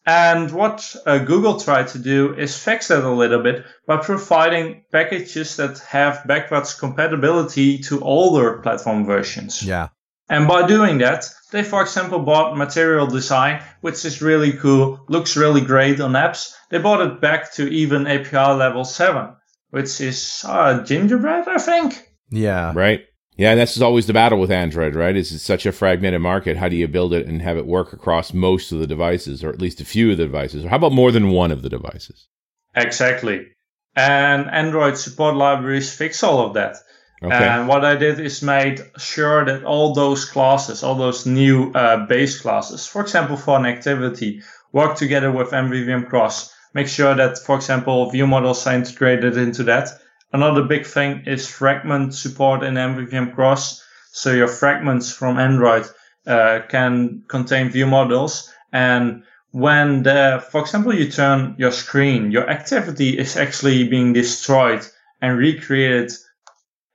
And 0.05 0.51
what 0.51 0.95
uh, 1.05 1.17
Google 1.19 1.59
tried 1.59 1.87
to 1.89 1.99
do 1.99 2.35
is 2.35 2.57
fix 2.57 2.89
that 2.89 3.03
a 3.03 3.09
little 3.09 3.41
bit 3.41 3.65
by 3.87 3.97
providing 3.97 4.83
packages 4.91 5.55
that 5.55 5.79
have 5.79 6.27
backwards 6.27 6.75
compatibility 6.75 7.79
to 7.79 8.01
older 8.01 8.59
platform 8.59 9.05
versions. 9.05 9.63
Yeah. 9.63 9.89
And 10.29 10.47
by 10.47 10.67
doing 10.67 10.99
that, 10.99 11.25
they, 11.51 11.63
for 11.63 11.81
example, 11.81 12.19
bought 12.19 12.57
Material 12.57 13.07
Design, 13.07 13.63
which 13.81 14.05
is 14.05 14.21
really 14.21 14.53
cool, 14.53 15.03
looks 15.07 15.37
really 15.37 15.61
great 15.61 15.99
on 15.99 16.13
apps. 16.13 16.53
They 16.69 16.79
bought 16.79 17.01
it 17.01 17.21
back 17.21 17.53
to 17.53 17.67
even 17.67 18.07
API 18.07 18.53
level 18.53 18.85
7, 18.85 19.35
which 19.69 20.01
is 20.01 20.43
uh, 20.47 20.83
Gingerbread, 20.83 21.47
I 21.47 21.57
think. 21.57 22.09
Yeah. 22.31 22.73
Right. 22.75 23.05
Yeah, 23.37 23.51
and 23.51 23.59
this 23.59 23.75
is 23.75 23.81
always 23.81 24.07
the 24.07 24.13
battle 24.13 24.39
with 24.39 24.51
Android, 24.51 24.95
right? 24.95 25.15
Is 25.15 25.33
it's 25.33 25.43
such 25.43 25.65
a 25.65 25.71
fragmented 25.73 26.21
market. 26.21 26.55
How 26.55 26.69
do 26.69 26.75
you 26.75 26.87
build 26.87 27.13
it 27.13 27.27
and 27.27 27.41
have 27.41 27.57
it 27.57 27.65
work 27.65 27.91
across 27.91 28.33
most 28.33 28.71
of 28.71 28.79
the 28.79 28.87
devices, 28.87 29.43
or 29.43 29.49
at 29.49 29.59
least 29.59 29.81
a 29.81 29.85
few 29.85 30.11
of 30.11 30.17
the 30.17 30.25
devices? 30.25 30.63
Or 30.63 30.69
how 30.69 30.77
about 30.77 30.93
more 30.93 31.11
than 31.11 31.29
one 31.31 31.51
of 31.51 31.61
the 31.61 31.69
devices? 31.69 32.27
Exactly. 32.75 33.47
And 33.95 34.49
Android 34.49 34.97
support 34.97 35.35
libraries 35.35 35.93
fix 35.93 36.23
all 36.23 36.45
of 36.45 36.53
that. 36.53 36.77
Okay. 37.23 37.33
And 37.33 37.67
what 37.67 37.83
I 37.83 37.95
did 37.95 38.19
is 38.19 38.41
made 38.41 38.81
sure 38.97 39.45
that 39.45 39.63
all 39.63 39.93
those 39.93 40.25
classes, 40.25 40.83
all 40.83 40.95
those 40.95 41.25
new 41.25 41.71
uh, 41.71 42.05
base 42.05 42.39
classes, 42.39 42.85
for 42.85 43.01
example, 43.01 43.37
for 43.37 43.57
an 43.57 43.65
activity, 43.65 44.43
work 44.73 44.97
together 44.97 45.31
with 45.31 45.51
MVVM 45.51 46.09
Cross. 46.09 46.53
Make 46.73 46.87
sure 46.87 47.15
that, 47.15 47.37
for 47.39 47.55
example, 47.55 48.09
view 48.11 48.27
models 48.27 48.67
are 48.67 48.75
integrated 48.75 49.37
into 49.37 49.63
that. 49.63 49.89
Another 50.35 50.63
big 50.63 50.85
thing 50.85 51.23
is 51.27 51.47
fragment 51.47 52.13
support 52.13 52.61
in 52.61 52.73
MVVM 52.73 53.33
Cross. 53.33 53.81
So 54.11 54.33
your 54.33 54.49
fragments 54.49 55.13
from 55.13 55.37
Android 55.39 55.85
uh, 56.27 56.59
can 56.67 57.23
contain 57.29 57.69
view 57.69 57.87
models. 57.87 58.51
And 58.73 59.23
when 59.51 60.03
the, 60.03 60.45
for 60.51 60.59
example, 60.59 60.93
you 60.93 61.09
turn 61.09 61.55
your 61.57 61.71
screen, 61.71 62.31
your 62.31 62.49
activity 62.49 63.17
is 63.17 63.37
actually 63.37 63.87
being 63.87 64.11
destroyed 64.11 64.85
and 65.21 65.37
recreated 65.37 66.11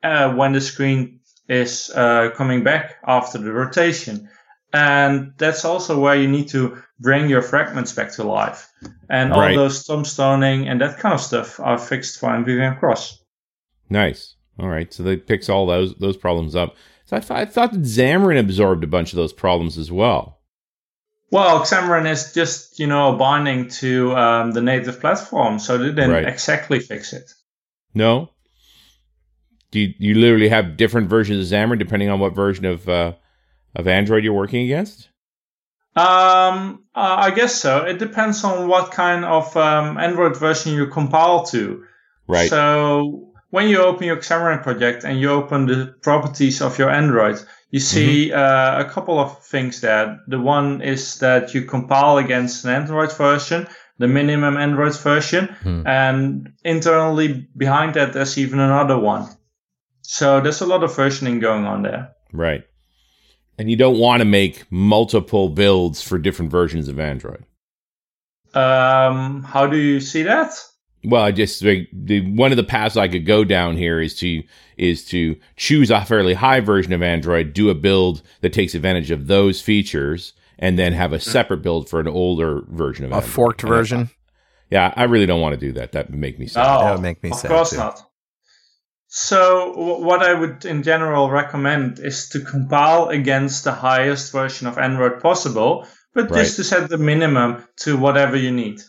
uh, 0.02 0.34
when 0.34 0.52
the 0.52 0.60
screen 0.60 1.20
is 1.48 1.90
uh, 1.94 2.32
coming 2.36 2.62
back 2.62 2.96
after 3.06 3.38
the 3.38 3.54
rotation. 3.54 4.28
And 4.74 5.32
that's 5.38 5.64
also 5.64 5.98
where 5.98 6.16
you 6.16 6.28
need 6.28 6.48
to 6.48 6.82
bring 6.98 7.30
your 7.30 7.40
fragments 7.40 7.94
back 7.94 8.12
to 8.12 8.24
life. 8.24 8.68
And 9.08 9.32
all 9.32 9.40
Right. 9.40 9.54
those 9.56 9.86
tombstoning 9.86 10.68
and 10.70 10.82
that 10.82 10.98
kind 10.98 11.14
of 11.14 11.22
stuff 11.22 11.58
are 11.58 11.78
fixed 11.78 12.20
for 12.20 12.28
MVVM 12.28 12.78
Cross. 12.78 13.19
Nice. 13.90 14.36
All 14.58 14.68
right. 14.68 14.92
So 14.92 15.02
they 15.02 15.16
picks 15.16 15.48
all 15.48 15.66
those 15.66 15.94
those 15.96 16.16
problems 16.16 16.54
up. 16.56 16.76
So 17.06 17.16
I, 17.16 17.20
th- 17.20 17.30
I 17.32 17.44
thought 17.44 17.72
that 17.72 17.82
Xamarin 17.82 18.38
absorbed 18.38 18.84
a 18.84 18.86
bunch 18.86 19.12
of 19.12 19.16
those 19.16 19.32
problems 19.32 19.76
as 19.76 19.90
well. 19.90 20.38
Well, 21.32 21.60
Xamarin 21.60 22.08
is 22.10 22.32
just, 22.32 22.78
you 22.78 22.86
know, 22.86 23.16
binding 23.16 23.68
to 23.68 24.14
um, 24.16 24.52
the 24.52 24.60
native 24.60 25.00
platform, 25.00 25.58
so 25.58 25.76
they 25.78 25.86
didn't 25.86 26.10
Right. 26.10 26.26
exactly 26.26 26.80
fix 26.80 27.12
it. 27.12 27.32
No. 27.94 28.30
Do 29.70 29.78
you, 29.80 29.94
you 29.98 30.14
literally 30.16 30.48
have 30.48 30.76
different 30.76 31.08
versions 31.08 31.52
of 31.52 31.58
Xamarin 31.58 31.78
depending 31.78 32.10
on 32.10 32.18
what 32.20 32.34
version 32.34 32.64
of 32.64 32.88
uh, 32.88 33.12
of 33.76 33.86
Android 33.86 34.24
you're 34.24 34.32
working 34.32 34.64
against? 34.64 35.08
Um, 35.96 36.84
uh, 36.94 37.16
I 37.18 37.30
guess 37.32 37.54
so. 37.54 37.84
It 37.84 37.98
depends 37.98 38.42
on 38.44 38.68
what 38.68 38.92
kind 38.92 39.24
of 39.24 39.56
um, 39.56 39.98
Android 39.98 40.36
version 40.36 40.74
you 40.74 40.86
compile 40.86 41.44
to. 41.46 41.84
Right. 42.28 42.48
So 42.48 43.29
when 43.50 43.68
you 43.68 43.82
open 43.82 44.06
your 44.06 44.16
Xamarin 44.18 44.62
project 44.62 45.04
and 45.04 45.20
you 45.20 45.30
open 45.30 45.66
the 45.66 45.94
properties 46.02 46.60
of 46.62 46.78
your 46.78 46.90
Android, 46.90 47.40
you 47.70 47.80
see 47.80 48.32
uh, 48.32 48.80
a 48.80 48.84
couple 48.84 49.18
of 49.18 49.44
things 49.44 49.80
there. 49.80 50.20
The 50.28 50.40
one 50.40 50.82
is 50.82 51.18
that 51.18 51.54
you 51.54 51.62
compile 51.62 52.18
against 52.18 52.64
an 52.64 52.70
Android 52.70 53.12
version, 53.12 53.66
the 53.98 54.08
minimum 54.08 54.56
Android 54.56 54.96
version, 54.98 55.46
Hmm. 55.62 55.86
and 55.86 56.52
internally 56.64 57.46
behind 57.56 57.94
that, 57.94 58.12
there's 58.12 58.38
even 58.38 58.58
another 58.60 58.98
one. 58.98 59.28
So 60.02 60.40
there's 60.40 60.60
a 60.62 60.66
lot 60.66 60.82
of 60.82 60.90
versioning 60.92 61.40
going 61.40 61.66
on 61.66 61.82
there. 61.82 62.08
right. 62.32 62.64
And 63.58 63.70
you 63.70 63.76
don't 63.76 63.98
want 63.98 64.20
to 64.20 64.24
make 64.24 64.64
multiple 64.70 65.50
builds 65.50 66.00
for 66.02 66.18
different 66.18 66.50
versions 66.50 66.88
of 66.88 66.98
Android. 66.98 67.44
Um, 68.54 69.42
how 69.42 69.66
do 69.66 69.76
you 69.76 70.00
see 70.00 70.22
that? 70.24 70.52
Well, 71.02 71.22
I 71.22 71.32
just 71.32 71.62
like, 71.62 71.88
the 71.92 72.20
one 72.32 72.50
of 72.52 72.56
the 72.56 72.64
paths 72.64 72.96
I 72.96 73.08
could 73.08 73.24
go 73.24 73.42
down 73.44 73.76
here 73.76 74.00
is 74.00 74.14
to 74.16 74.42
is 74.76 75.04
to 75.06 75.36
choose 75.56 75.90
a 75.90 76.04
fairly 76.04 76.34
high 76.34 76.60
version 76.60 76.92
of 76.92 77.02
Android, 77.02 77.52
do 77.54 77.70
a 77.70 77.74
build 77.74 78.22
that 78.42 78.52
takes 78.52 78.74
advantage 78.74 79.10
of 79.10 79.26
those 79.26 79.60
features, 79.62 80.34
and 80.58 80.78
then 80.78 80.92
have 80.92 81.12
a 81.12 81.16
hmm. 81.16 81.22
separate 81.22 81.62
build 81.62 81.88
for 81.88 82.00
an 82.00 82.08
older 82.08 82.62
version 82.68 83.04
of 83.06 83.12
A 83.12 83.16
Android. 83.16 83.32
forked 83.32 83.62
And 83.62 83.72
I- 83.72 83.76
version. 83.76 84.10
yeah, 84.70 84.92
I 84.96 85.04
really 85.04 85.26
don't 85.26 85.40
want 85.40 85.54
to 85.54 85.60
do 85.60 85.72
that. 85.72 85.92
That 85.92 86.10
would 86.10 86.18
make 86.18 86.38
me 86.38 86.46
sad. 86.46 86.66
Oh, 86.66 86.84
That 86.84 86.92
would 86.92 87.02
make 87.02 87.22
me 87.22 87.30
of 87.30 87.36
sad, 87.36 87.50
Of 87.50 87.56
course 87.56 87.70
too. 87.70 87.76
not. 87.78 88.02
So 89.08 89.72
w- 89.74 90.04
what 90.04 90.22
I 90.22 90.34
would 90.34 90.64
in 90.64 90.82
general 90.82 91.30
recommend 91.30 91.98
is 91.98 92.28
to 92.30 92.40
compile 92.40 93.08
against 93.08 93.64
the 93.64 93.72
highest 93.72 94.32
version 94.32 94.66
of 94.66 94.78
Android 94.78 95.20
possible, 95.20 95.86
but 96.14 96.30
Right. 96.30 96.40
just 96.44 96.56
to 96.56 96.64
set 96.64 96.88
the 96.88 96.98
minimum 96.98 97.64
to 97.78 97.96
whatever 97.96 98.36
you 98.36 98.52
need. 98.52 98.80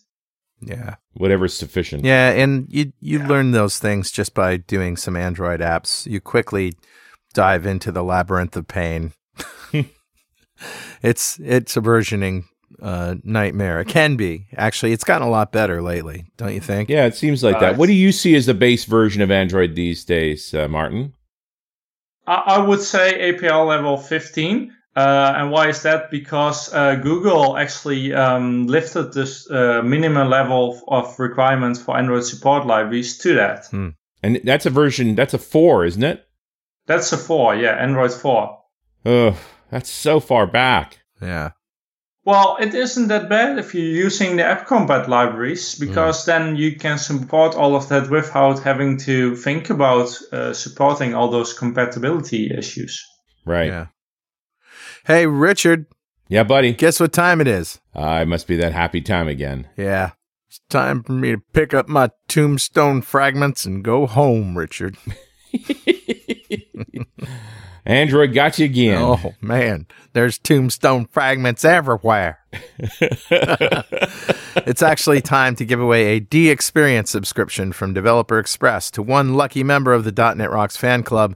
Yeah. 0.62 0.96
Whatever's 1.14 1.54
sufficient. 1.54 2.06
Yeah, 2.06 2.30
and 2.32 2.68
you 2.70 2.94
you 3.00 3.20
learn 3.20 3.52
those 3.52 3.80
things 3.80 4.12
just 4.12 4.34
by 4.34 4.58
doing 4.58 4.96
some 4.98 5.16
Android 5.16 5.60
apps. 5.60 6.06
You 6.10 6.22
quickly 6.22 6.74
dive 7.34 7.66
into 7.66 7.92
the 7.92 8.04
labyrinth 8.04 8.56
of 8.56 8.68
pain. 8.68 9.14
it's 11.02 11.40
it's 11.44 11.76
a 11.78 11.82
versioning 11.82 12.44
uh, 12.82 13.16
nightmare. 13.24 13.82
It 13.82 13.88
can 13.88 14.16
be 14.16 14.48
actually. 14.56 14.92
It's 14.94 15.04
gotten 15.04 15.28
a 15.28 15.32
lot 15.32 15.52
better 15.52 15.82
lately, 15.82 16.26
don't 16.38 16.54
you 16.54 16.62
think? 16.62 16.90
Yeah, 16.90 17.06
it 17.06 17.16
seems 17.16 17.44
like 17.44 17.56
Uh, 17.58 17.60
that. 17.62 17.78
What 17.78 17.88
do 17.88 17.94
you 17.94 18.12
see 18.12 18.36
as 18.36 18.46
the 18.46 18.54
base 18.54 18.86
version 18.86 19.22
of 19.22 19.32
Android 19.32 19.76
these 19.76 20.06
days, 20.06 20.54
uh, 20.54 20.68
Martin? 20.68 21.14
I, 22.28 22.36
I 22.46 22.58
would 22.60 22.82
say 22.82 23.30
API 23.34 23.50
level 23.52 23.98
15. 23.98 24.72
Uh, 24.96 25.34
and 25.38 25.52
why 25.52 25.70
is 25.70 25.84
that? 25.84 26.12
Because 26.12 26.74
uh, 26.74 26.96
Google 26.96 27.58
actually 27.58 28.14
um, 28.14 28.68
lifted 28.68 29.14
this 29.14 29.50
uh, 29.50 29.82
minimum 29.84 30.30
level 30.30 30.82
of 30.88 31.18
requirements 31.18 31.82
for 31.82 31.98
Android 31.98 32.26
support 32.26 32.66
libraries 32.66 33.18
to 33.20 33.36
that. 33.36 33.72
And 34.24 34.42
that's 34.44 34.66
a 34.66 34.70
version. 34.70 35.16
That's 35.16 35.34
a 35.34 35.40
four, 35.40 35.86
isn't 35.86 36.04
it? 36.04 36.28
That's 36.88 37.14
a 37.14 37.18
4, 37.18 37.56
yeah, 37.56 37.72
Android 37.72 38.12
4. 38.12 38.58
Oh, 39.06 39.40
that's 39.70 39.90
so 39.90 40.20
far 40.20 40.48
back. 40.48 41.00
Yeah. 41.22 41.52
Well, 42.24 42.58
it 42.60 42.76
isn't 42.76 43.08
that 43.08 43.30
bad 43.30 43.58
if 43.58 43.74
you're 43.74 43.84
using 44.06 44.36
the 44.36 44.44
app 44.44 44.68
compat 44.68 45.08
libraries 45.08 45.76
because 45.80 46.26
then 46.26 46.56
you 46.56 46.76
can 46.76 47.00
support 47.00 47.56
all 47.56 47.76
of 47.76 47.90
that 47.90 48.12
without 48.12 48.60
having 48.60 48.98
to 49.00 49.36
think 49.36 49.70
about 49.70 50.16
uh, 50.32 50.54
supporting 50.54 51.16
all 51.16 51.30
those 51.30 51.54
compatibility 51.54 52.52
issues. 52.56 53.04
Right. 53.46 53.68
Yeah. 53.68 53.88
Hey, 55.06 55.26
Richard, 55.28 55.86
Yeah, 56.30 56.44
buddy. 56.44 56.74
guess 56.74 57.00
what 57.00 57.12
time 57.14 57.42
it 57.42 57.48
is? 57.48 57.80
Uh, 57.96 58.20
it 58.22 58.28
must 58.28 58.48
be 58.48 58.56
that 58.58 58.74
happy 58.74 59.02
time 59.02 59.28
again. 59.28 59.68
Yeah. 59.78 60.12
It's 60.48 60.60
time 60.70 61.02
for 61.04 61.14
me 61.14 61.32
to 61.32 61.42
pick 61.54 61.74
up 61.74 61.88
my 61.88 62.10
tombstone 62.28 63.02
fragments 63.02 63.66
and 63.66 63.84
go 63.84 64.06
home, 64.06 64.58
Richard. 64.58 64.98
Android 67.86 68.34
got 68.34 68.60
you 68.60 68.66
again. 68.66 69.02
Oh, 69.02 69.34
man. 69.42 69.88
There's 70.14 70.38
tombstone 70.38 71.08
fragments 71.08 71.66
everywhere. 71.66 72.40
it's 73.32 74.84
actually 74.84 75.22
time 75.22 75.56
to 75.56 75.66
give 75.66 75.80
away 75.80 76.16
a 76.18 76.22
DXperience 76.22 77.08
subscription 77.08 77.72
from 77.72 77.94
Developer 77.94 78.38
Express 78.38 78.92
to 78.92 79.02
one 79.02 79.34
lucky 79.34 79.64
member 79.64 79.94
of 79.94 80.04
the 80.04 80.12
.NET 80.36 80.52
Rocks 80.52 80.78
fan 80.78 81.02
club. 81.04 81.36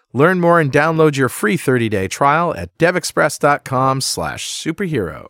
Learn 0.13 0.39
more 0.39 0.59
and 0.59 0.71
download 0.71 1.15
your 1.15 1.29
free 1.29 1.57
30-day 1.57 2.07
trial 2.07 2.53
at 2.55 2.77
devexpress.com 2.77 4.01
slash 4.01 4.49
superhero. 4.49 5.27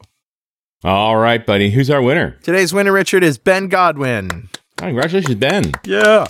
All 0.84 1.18
right, 1.18 1.46
buddy. 1.46 1.72
Who's 1.72 1.92
our 1.92 2.02
winner? 2.02 2.38
Today's 2.42 2.74
winner, 2.74 2.92
Richard, 2.92 3.24
is 3.24 3.38
Ben 3.38 3.68
Godwin. 3.68 4.50
Oh, 4.82 4.86
congratulations, 4.86 5.36
Ben. 5.36 5.72
Yeah. 5.84 6.26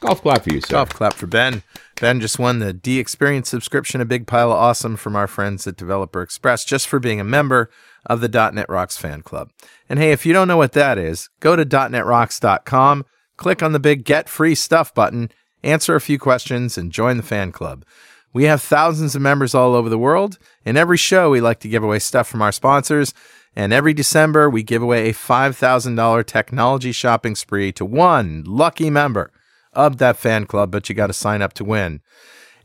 Golf 0.00 0.20
clap 0.20 0.44
for 0.44 0.52
you, 0.52 0.60
sir. 0.60 0.72
Golf 0.72 0.90
clap 0.90 1.14
for 1.14 1.26
Ben. 1.26 1.62
Ben 2.00 2.20
just 2.20 2.38
won 2.38 2.58
the 2.58 2.74
DXperience 2.74 3.46
subscription, 3.46 4.02
a 4.02 4.04
big 4.04 4.26
pile 4.26 4.50
of 4.50 4.58
awesome 4.58 4.96
from 4.96 5.16
our 5.16 5.26
friends 5.26 5.66
at 5.66 5.76
Developer 5.76 6.20
Express, 6.20 6.66
just 6.66 6.86
for 6.86 6.98
being 6.98 7.18
a 7.18 7.24
member 7.24 7.70
of 8.04 8.20
the 8.20 8.28
.NET 8.28 8.68
Rocks 8.68 8.98
fan 8.98 9.22
club. 9.22 9.50
And 9.88 9.98
hey, 9.98 10.12
if 10.12 10.26
you 10.26 10.34
don't 10.34 10.48
know 10.48 10.58
what 10.58 10.72
that 10.72 10.98
is, 10.98 11.30
go 11.40 11.56
to 11.56 11.64
.NETRocks.com, 11.64 13.06
click 13.38 13.62
on 13.62 13.72
the 13.72 13.80
big 13.80 14.04
Get 14.04 14.28
Free 14.28 14.54
Stuff 14.54 14.92
button, 14.92 15.30
answer 15.64 15.94
a 15.94 16.00
few 16.00 16.18
questions, 16.18 16.78
and 16.78 16.92
join 16.92 17.16
the 17.16 17.22
fan 17.22 17.52
club. 17.52 17.84
We 18.32 18.44
have 18.44 18.60
thousands 18.60 19.14
of 19.14 19.22
members 19.22 19.54
all 19.54 19.74
over 19.74 19.88
the 19.88 19.98
world. 19.98 20.38
In 20.64 20.76
every 20.76 20.96
show, 20.96 21.30
we 21.30 21.40
like 21.40 21.60
to 21.60 21.68
give 21.68 21.84
away 21.84 22.00
stuff 22.00 22.28
from 22.28 22.42
our 22.42 22.52
sponsors. 22.52 23.14
And 23.56 23.72
every 23.72 23.94
December, 23.94 24.50
we 24.50 24.64
give 24.64 24.82
away 24.82 25.08
a 25.08 25.14
$5,000 25.14 26.26
technology 26.26 26.90
shopping 26.90 27.36
spree 27.36 27.70
to 27.72 27.84
one 27.84 28.42
lucky 28.44 28.90
member 28.90 29.30
of 29.72 29.98
that 29.98 30.16
fan 30.16 30.46
club, 30.46 30.72
but 30.72 30.88
you 30.88 30.94
got 30.94 31.06
to 31.06 31.12
sign 31.12 31.42
up 31.42 31.52
to 31.54 31.64
win. 31.64 32.00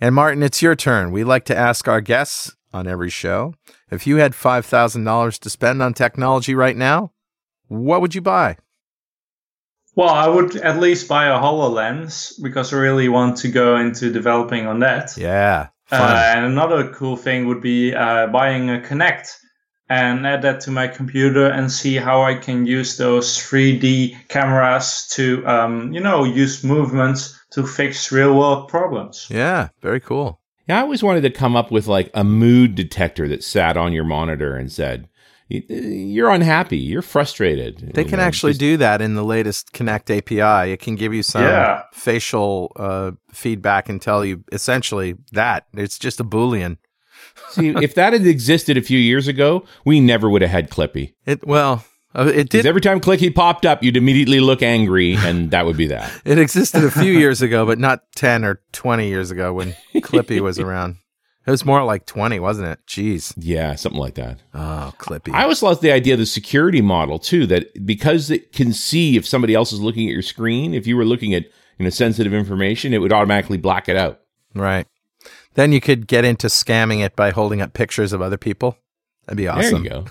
And 0.02 0.16
Martin, 0.16 0.42
it's 0.42 0.62
your 0.62 0.76
turn. 0.76 1.12
We 1.12 1.24
like 1.24 1.46
to 1.46 1.58
ask 1.58 1.88
our 1.88 2.02
guests 2.02 2.56
on 2.74 2.88
every 2.88 3.10
show 3.10 3.54
if 3.92 4.06
you 4.06 4.18
had 4.18 4.34
$5,000 4.34 5.40
to 5.40 5.50
spend 5.50 5.82
on 5.82 5.94
technology 5.94 6.54
right 6.54 6.78
now, 6.78 7.12
what 7.68 8.02
would 8.02 8.16
you 8.16 8.22
buy? 8.22 8.58
Well, 10.00 10.08
I 10.08 10.30
would 10.30 10.56
at 10.56 10.80
least 10.80 11.10
buy 11.10 11.26
a 11.26 11.38
HoloLens 11.38 12.42
because 12.42 12.74
I 12.74 12.78
really 12.78 13.10
want 13.10 13.36
to 13.40 13.50
go 13.50 13.76
into 13.76 14.10
developing 14.10 14.66
on 14.66 14.80
that. 14.80 15.18
Yeah. 15.18 15.68
Uh, 15.92 16.32
and 16.36 16.46
another 16.46 16.94
cool 16.94 17.18
thing 17.18 17.48
would 17.48 17.60
be 17.60 17.94
uh, 17.94 18.28
buying 18.28 18.70
a 18.70 18.80
Kinect 18.80 19.36
and 19.90 20.26
add 20.26 20.44
that 20.44 20.62
to 20.62 20.72
my 20.72 20.88
computer 20.88 21.48
and 21.48 21.70
see 21.70 21.98
how 21.98 22.22
I 22.22 22.36
can 22.36 22.66
use 22.66 22.96
those 22.96 23.38
3D 23.38 24.16
cameras 24.30 25.06
to, 25.16 25.46
um, 25.46 25.92
you 25.92 26.00
know, 26.00 26.24
use 26.24 26.64
movements 26.64 27.38
to 27.52 27.68
fix 27.68 28.10
real 28.10 28.38
world 28.38 28.70
problems. 28.70 29.28
yeah. 29.30 29.68
Very 29.82 30.00
cool. 30.00 30.40
Yeah, 30.70 30.78
I 30.78 30.82
always 30.84 31.04
wanted 31.04 31.22
to 31.22 31.30
come 31.32 31.58
up 31.58 31.72
with 31.72 31.88
like 31.88 32.10
a 32.14 32.24
mood 32.24 32.76
detector 32.76 33.28
that 33.28 33.44
sat 33.44 33.76
on 33.76 33.92
your 33.92 34.06
monitor 34.06 34.56
and 34.56 34.72
said, 34.72 35.02
"Y- 35.02 35.09
"You're 35.50 36.30
unhappy. 36.30 36.78
You're 36.78 37.02
frustrated." 37.02 37.92
They 37.94 38.04
You 38.04 38.08
can 38.10 38.20
know, 38.20 38.24
actually 38.26 38.52
just- 38.54 38.60
do 38.60 38.78
that 38.78 39.02
in 39.02 39.16
the 39.16 39.24
latest 39.24 39.74
Kinect 39.74 40.16
API. 40.16 40.72
It 40.72 40.80
can 40.80 40.96
give 40.96 41.14
you 41.14 41.24
some 41.24 41.42
Yeah. 41.44 41.82
facial 41.94 42.72
uh, 42.76 43.12
feedback 43.34 43.90
and 43.90 44.02
tell 44.02 44.24
you 44.24 44.44
essentially 44.52 45.16
that 45.32 45.66
it's 45.74 45.98
just 46.00 46.20
a 46.20 46.24
boolean. 46.24 46.78
See, 47.52 47.70
if 47.70 47.96
that 47.96 48.14
had 48.14 48.26
existed 48.26 48.78
a 48.78 48.82
few 48.82 49.00
years 49.00 49.28
ago, 49.28 49.64
we 49.86 50.00
never 50.00 50.30
would 50.30 50.42
have 50.42 50.52
had 50.52 50.70
Clippy. 50.70 51.14
It 51.26 51.46
well, 51.48 51.84
uh, 52.16 52.24
it 52.28 52.34
Because 52.36 52.50
did. 52.50 52.66
every 52.66 52.82
time 52.82 53.00
Clippy 53.00 53.34
popped 53.34 53.66
up, 53.66 53.82
you'd 53.84 53.98
immediately 53.98 54.40
look 54.40 54.62
angry, 54.62 55.16
and 55.16 55.50
that 55.52 55.66
would 55.66 55.78
be 55.78 55.88
that. 55.88 56.12
It 56.26 56.38
existed 56.38 56.84
a 56.84 56.92
few 56.92 57.12
years 57.12 57.42
ago, 57.42 57.66
but 57.66 57.80
not 57.80 58.02
ten 58.16 58.44
or 58.46 58.62
twenty 58.72 59.08
years 59.10 59.32
ago 59.32 59.54
when 59.54 59.76
Clippy 59.96 60.40
was 60.42 60.60
around. 60.60 60.98
It 61.50 61.52
was 61.52 61.66
more 61.66 61.84
like 61.84 62.06
twenty, 62.06 62.40
wasn't 62.40 62.68
it? 62.68 62.80
Jeez. 62.88 63.34
Yeah, 63.36 63.74
something 63.74 64.00
like 64.00 64.14
that. 64.14 64.38
Oh, 64.54 64.94
Clippy. 65.00 65.34
I 65.34 65.42
always 65.42 65.64
loved 65.64 65.82
the 65.82 65.92
idea 65.92 66.14
of 66.14 66.20
the 66.20 66.28
security 66.28 66.80
model 66.80 67.18
too. 67.18 67.48
That 67.48 67.88
because 67.88 68.30
it 68.30 68.52
can 68.52 68.72
see 68.72 69.18
if 69.18 69.26
somebody 69.28 69.56
else 69.56 69.74
is 69.74 69.82
looking 69.82 70.08
at 70.08 70.14
your 70.14 70.22
screen, 70.22 70.76
if 70.76 70.86
you 70.86 70.96
were 70.96 71.06
looking 71.06 71.34
at 71.34 71.46
you 71.80 71.86
know 71.86 71.90
sensitive 71.90 72.36
information, 72.36 72.94
it 72.94 73.00
would 73.00 73.12
automatically 73.12 73.58
black 73.58 73.90
it 73.90 73.98
out. 73.98 74.20
right. 74.54 74.86
Then 75.56 75.72
you 75.72 75.82
could 75.82 76.06
get 76.06 76.24
into 76.24 76.46
scamming 76.46 77.04
it 77.04 77.16
by 77.16 77.32
holding 77.32 77.62
up 77.62 77.74
pictures 77.74 78.14
of 78.14 78.22
other 78.22 78.38
people. 78.38 78.78
That'd 79.26 79.38
be 79.38 79.48
awesome. 79.48 79.84
There 79.84 80.04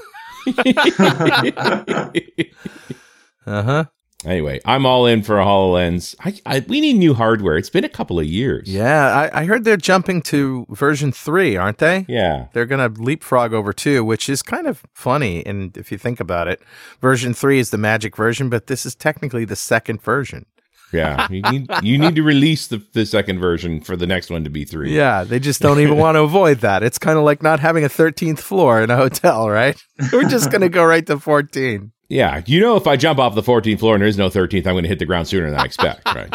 you 0.45 2.43
go. 2.43 2.55
Uh 3.47 3.63
huh. 3.63 3.85
Anyway, 4.25 4.61
I'm 4.65 4.87
all 4.87 5.07
in 5.07 5.23
for 5.23 5.41
a 5.41 5.45
Hololens. 5.45 6.15
I, 6.21 6.41
I, 6.47 6.61
we 6.61 6.81
need 6.81 6.95
new 6.95 7.15
hardware. 7.15 7.57
It's 7.57 7.71
been 7.71 7.85
a 7.85 7.89
couple 7.89 8.19
of 8.19 8.27
years. 8.27 8.69
Yeah, 8.69 9.31
I, 9.33 9.43
I 9.43 9.45
heard 9.45 9.65
they're 9.65 9.77
jumping 9.77 10.23
to 10.23 10.67
version 10.71 11.13
three, 11.13 11.57
aren't 11.57 11.79
they? 11.79 12.05
Yeah. 12.09 12.47
They're 12.53 12.67
going 12.67 12.95
to 12.95 13.01
leapfrog 13.01 13.53
over 13.53 13.73
two, 13.73 14.05
which 14.05 14.29
is 14.29 14.43
kind 14.43 14.67
of 14.67 14.83
funny. 14.95 15.45
And 15.47 15.77
if 15.77 15.93
you 15.93 15.99
think 15.99 16.21
about 16.21 16.49
it, 16.49 16.61
version 17.01 17.35
three 17.35 17.59
is 17.59 17.71
the 17.71 17.79
magic 17.79 18.17
version, 18.17 18.49
but 18.49 18.67
this 18.67 18.85
is 18.85 18.95
technically 18.95 19.45
the 19.45 19.57
second 19.57 20.03
version. 20.03 20.47
Yeah. 20.93 21.29
You 21.31 21.43
need, 21.43 21.71
you 21.83 21.99
need 21.99 22.15
to 22.15 22.23
release 22.23 22.69
the, 22.69 22.83
the 22.93 23.05
second 23.05 23.39
version 23.39 23.81
for 23.83 23.97
the 23.97 24.07
next 24.07 24.31
one 24.31 24.45
to 24.45 24.51
be 24.51 24.65
three. 24.65 24.95
Yeah, 24.97 25.25
they 25.25 25.39
just 25.39 25.61
don't 25.61 25.81
even 25.81 25.99
want 25.99 26.17
to 26.17 26.23
avoid 26.23 26.61
that. 26.61 26.83
It's 26.83 26.99
kind 26.99 27.19
of 27.19 27.25
like 27.25 27.43
not 27.43 27.61
having 27.61 27.85
a 27.85 27.89
13th 27.89 28.39
floor 28.39 28.81
in 28.81 28.91
a 28.91 28.97
hotel, 28.97 29.51
right? 29.51 29.77
We're 30.13 30.29
just 30.29 30.51
going 30.51 30.63
to 30.63 30.69
go 30.69 30.85
right 30.85 31.07
to 31.07 31.19
14. 31.19 31.93
Yeah. 32.09 32.43
You 32.47 32.61
know, 32.61 32.77
if 32.77 32.87
I 32.87 32.97
jump 32.97 33.19
off 33.19 33.35
the 33.35 33.43
14th 33.43 33.81
floor 33.81 33.95
and 33.95 34.03
there 34.03 34.09
is 34.09 34.17
no 34.17 34.29
13th, 34.29 34.67
I'm 34.67 34.75
going 34.75 34.85
to 34.85 34.89
hit 34.89 34.99
the 34.99 35.07
ground 35.07 35.29
sooner 35.29 35.51
than 35.51 35.59
I 35.59 35.65
expect, 35.65 36.07
right? 36.15 36.31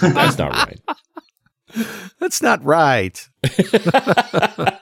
That's 0.00 0.38
not 0.38 0.52
right. 0.52 0.80
That's 2.18 2.42
not 2.42 2.64
right. 2.64 3.28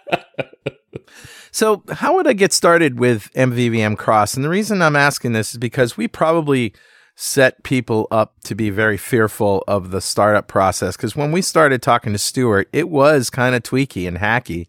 so, 1.51 1.83
how 1.91 2.15
would 2.15 2.29
I 2.29 2.33
get 2.33 2.53
started 2.53 2.99
with 3.01 3.33
MVVM 3.35 3.99
Cross? 3.99 4.35
And 4.35 4.45
the 4.45 4.49
reason 4.49 4.83
I'm 4.83 4.97
asking 4.97 5.33
this 5.33 5.53
is 5.53 5.59
because 5.59 5.97
we 5.97 6.07
probably 6.07 6.73
set 7.17 7.63
people 7.65 8.07
up 8.11 8.35
to 8.45 8.55
be 8.55 8.71
very 8.71 8.97
fearful 8.97 9.65
of 9.67 9.91
the 9.91 10.01
startup 10.01 10.47
process. 10.47 10.97
Because 10.97 11.17
when 11.17 11.33
we 11.33 11.43
started 11.43 11.83
talking 11.83 12.13
to 12.13 12.19
Stuart, 12.19 12.69
it 12.73 12.89
was 12.89 13.31
kind 13.31 13.55
of 13.55 13.63
tweaky 13.63 14.07
and 14.07 14.19
hacky. 14.19 14.67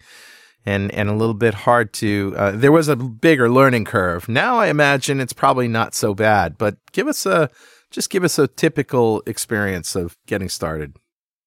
And, 0.67 0.93
and 0.93 1.09
a 1.09 1.13
little 1.13 1.33
bit 1.33 1.53
hard 1.53 1.93
to. 1.93 2.33
Uh, 2.35 2.51
there 2.51 2.73
was 2.73 2.89
a 2.89 2.95
bigger 2.97 3.49
learning 3.49 3.85
curve. 3.85 4.27
Now 4.27 4.57
I 4.57 4.67
imagine 4.67 5.21
it's 5.21 5.31
probably 5.31 5.69
not 5.69 5.95
so 5.95 6.13
bad. 6.13 6.57
But 6.57 6.75
give 6.91 7.07
us 7.07 7.25
a 7.25 7.49
just 7.89 8.09
give 8.09 8.23
us 8.23 8.37
a 8.37 8.47
typical 8.47 9.23
experience 9.25 9.95
of 9.95 10.17
getting 10.25 10.49
started. 10.49 10.97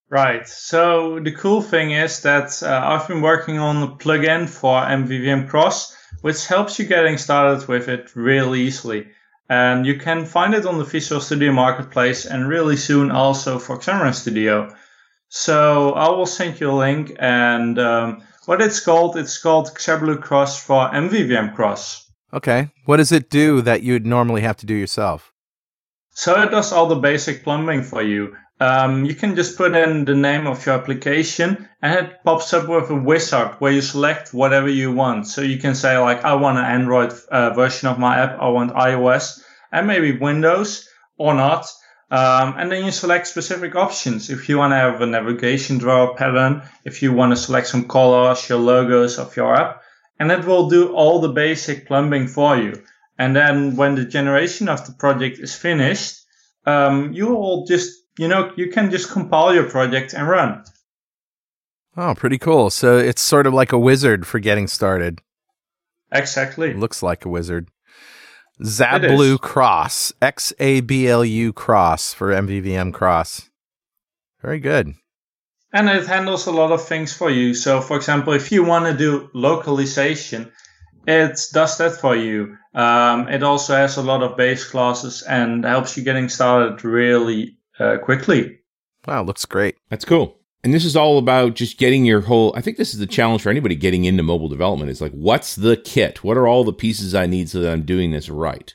Right. 0.09 0.47
So 0.47 1.19
the 1.19 1.31
cool 1.31 1.61
thing 1.61 1.91
is 1.91 2.21
that 2.23 2.61
uh, 2.61 2.81
I've 2.83 3.07
been 3.07 3.21
working 3.21 3.59
on 3.59 3.83
a 3.83 3.87
plugin 3.95 4.49
for 4.49 4.81
MVVM 4.81 5.47
Cross, 5.47 5.95
which 6.21 6.47
helps 6.47 6.77
you 6.77 6.85
getting 6.85 7.17
started 7.17 7.67
with 7.67 7.87
it 7.87 8.13
really 8.15 8.61
easily. 8.61 9.07
And 9.49 9.85
you 9.85 9.97
can 9.97 10.25
find 10.25 10.53
it 10.53 10.65
on 10.65 10.79
the 10.79 10.83
Visual 10.83 11.21
Studio 11.21 11.53
Marketplace 11.53 12.25
and 12.25 12.47
really 12.47 12.75
soon 12.75 13.11
also 13.11 13.59
for 13.59 13.77
Xamarin 13.77 14.13
Studio. 14.13 14.73
So 15.29 15.93
I 15.93 16.09
will 16.09 16.25
send 16.25 16.59
you 16.59 16.71
a 16.71 16.73
link 16.73 17.15
and 17.19 17.79
um, 17.79 18.23
what 18.45 18.61
it's 18.61 18.79
called, 18.79 19.17
it's 19.17 19.37
called 19.37 19.67
Xablu 19.75 20.21
Cross 20.21 20.63
for 20.63 20.89
MVVM 20.89 21.55
Cross. 21.55 22.11
Okay. 22.33 22.69
What 22.85 22.97
does 22.97 23.11
it 23.11 23.29
do 23.29 23.61
that 23.61 23.83
you'd 23.83 24.05
normally 24.05 24.41
have 24.41 24.57
to 24.57 24.65
do 24.65 24.73
yourself? 24.73 25.31
So 26.11 26.41
it 26.41 26.51
does 26.51 26.71
all 26.71 26.87
the 26.87 26.95
basic 26.95 27.43
plumbing 27.43 27.83
for 27.83 28.01
you. 28.01 28.35
Um, 28.59 29.05
you 29.05 29.15
can 29.15 29.35
just 29.35 29.57
put 29.57 29.75
in 29.75 30.05
the 30.05 30.13
name 30.13 30.45
of 30.45 30.63
your 30.65 30.75
application 30.75 31.67
and 31.81 31.99
it 31.99 32.23
pops 32.23 32.53
up 32.53 32.67
with 32.67 32.91
a 32.91 32.95
wizard 32.95 33.55
where 33.57 33.71
you 33.71 33.81
select 33.81 34.33
whatever 34.33 34.69
you 34.69 34.91
want. 34.91 35.27
So 35.27 35.41
you 35.41 35.57
can 35.57 35.73
say 35.73 35.97
like, 35.97 36.23
I 36.23 36.35
want 36.35 36.59
an 36.59 36.65
Android 36.65 37.13
uh, 37.29 37.51
version 37.51 37.87
of 37.87 37.97
my 37.97 38.19
app. 38.19 38.39
I 38.39 38.49
want 38.49 38.73
iOS 38.73 39.41
and 39.71 39.87
maybe 39.87 40.17
Windows 40.17 40.87
or 41.17 41.33
not. 41.33 41.65
Um, 42.11 42.55
and 42.57 42.69
then 42.69 42.83
you 42.83 42.91
select 42.91 43.27
specific 43.27 43.73
options. 43.73 44.29
If 44.29 44.49
you 44.49 44.57
want 44.57 44.71
to 44.71 44.75
have 44.75 44.99
a 44.99 45.05
navigation 45.05 45.77
drawer 45.77 46.13
pattern, 46.13 46.61
if 46.83 47.01
you 47.01 47.13
want 47.13 47.31
to 47.31 47.37
select 47.37 47.67
some 47.67 47.87
colors, 47.87 48.49
your 48.49 48.59
logos 48.59 49.17
of 49.17 49.35
your 49.37 49.55
app, 49.55 49.81
and 50.19 50.29
it 50.29 50.45
will 50.45 50.69
do 50.69 50.93
all 50.93 51.21
the 51.21 51.29
basic 51.29 51.87
plumbing 51.87 52.27
for 52.27 52.57
you. 52.57 52.83
And 53.17 53.33
then 53.33 53.77
when 53.77 53.95
the 53.95 54.03
generation 54.03 54.67
of 54.67 54.85
the 54.85 54.91
project 54.91 55.39
is 55.39 55.55
finished, 55.55 56.25
um, 56.65 57.13
you 57.13 57.27
will 57.27 57.65
just, 57.65 57.97
you 58.17 58.27
know, 58.27 58.51
you 58.57 58.69
can 58.71 58.91
just 58.91 59.09
compile 59.09 59.53
your 59.53 59.69
project 59.69 60.13
and 60.13 60.27
run. 60.27 60.65
Oh, 61.95 62.13
pretty 62.13 62.37
cool. 62.37 62.69
So 62.69 62.97
it's 62.97 63.21
sort 63.21 63.47
of 63.47 63.53
like 63.53 63.71
a 63.71 63.79
wizard 63.79 64.27
for 64.27 64.39
getting 64.39 64.67
started. 64.67 65.21
Exactly. 66.11 66.73
Looks 66.73 67.01
like 67.01 67.23
a 67.23 67.29
wizard. 67.29 67.69
It 68.61 68.67
Xablu. 68.67 69.39
Cross. 69.39 70.13
X 70.21 70.53
A 70.59 70.81
B 70.81 71.07
L 71.07 71.25
U 71.25 71.51
Cross 71.51 72.13
for 72.13 72.29
MVVM 72.29 72.93
Cross. 72.93 73.49
Very 74.41 74.59
good. 74.59 74.93
And 75.73 75.89
it 75.89 76.05
handles 76.05 76.47
a 76.47 76.51
lot 76.51 76.71
of 76.71 76.85
things 76.85 77.13
for 77.13 77.29
you. 77.29 77.53
So, 77.53 77.81
for 77.81 77.95
example, 77.95 78.33
if 78.33 78.51
you 78.51 78.63
want 78.63 78.85
to 78.85 78.97
do 78.97 79.29
localization, 79.33 80.51
it 81.07 81.39
does 81.53 81.77
that 81.77 81.93
for 81.93 82.15
you. 82.15 82.57
Um, 82.73 83.27
it 83.29 83.41
also 83.41 83.75
has 83.75 83.97
a 83.97 84.01
lot 84.01 84.21
of 84.21 84.37
base 84.37 84.65
classes 84.65 85.21
and 85.23 85.63
helps 85.63 85.97
you 85.97 86.03
getting 86.03 86.29
started 86.29 86.83
really 86.83 87.57
uh, 87.79 87.97
quickly. 88.03 88.59
Wow, 89.07 89.23
looks 89.23 89.45
great. 89.45 89.77
That's 89.89 90.05
cool. 90.05 90.40
And 90.63 90.73
this 90.73 90.85
is 90.85 90.95
all 90.95 91.17
about 91.17 91.55
just 91.55 91.79
getting 91.79 92.05
your 92.05 92.21
whole. 92.21 92.53
I 92.55 92.61
think 92.61 92.77
this 92.77 92.93
is 92.93 92.99
the 92.99 93.07
challenge 93.07 93.41
for 93.41 93.49
anybody 93.49 93.75
getting 93.75 94.05
into 94.05 94.21
mobile 94.21 94.47
development. 94.47 94.91
Is 94.91 95.01
like, 95.01 95.13
what's 95.13 95.55
the 95.55 95.75
kit? 95.75 96.23
What 96.23 96.37
are 96.37 96.47
all 96.47 96.63
the 96.63 96.73
pieces 96.73 97.15
I 97.15 97.25
need 97.25 97.49
so 97.49 97.59
that 97.61 97.71
I'm 97.71 97.83
doing 97.83 98.11
this 98.11 98.29
right? 98.29 98.73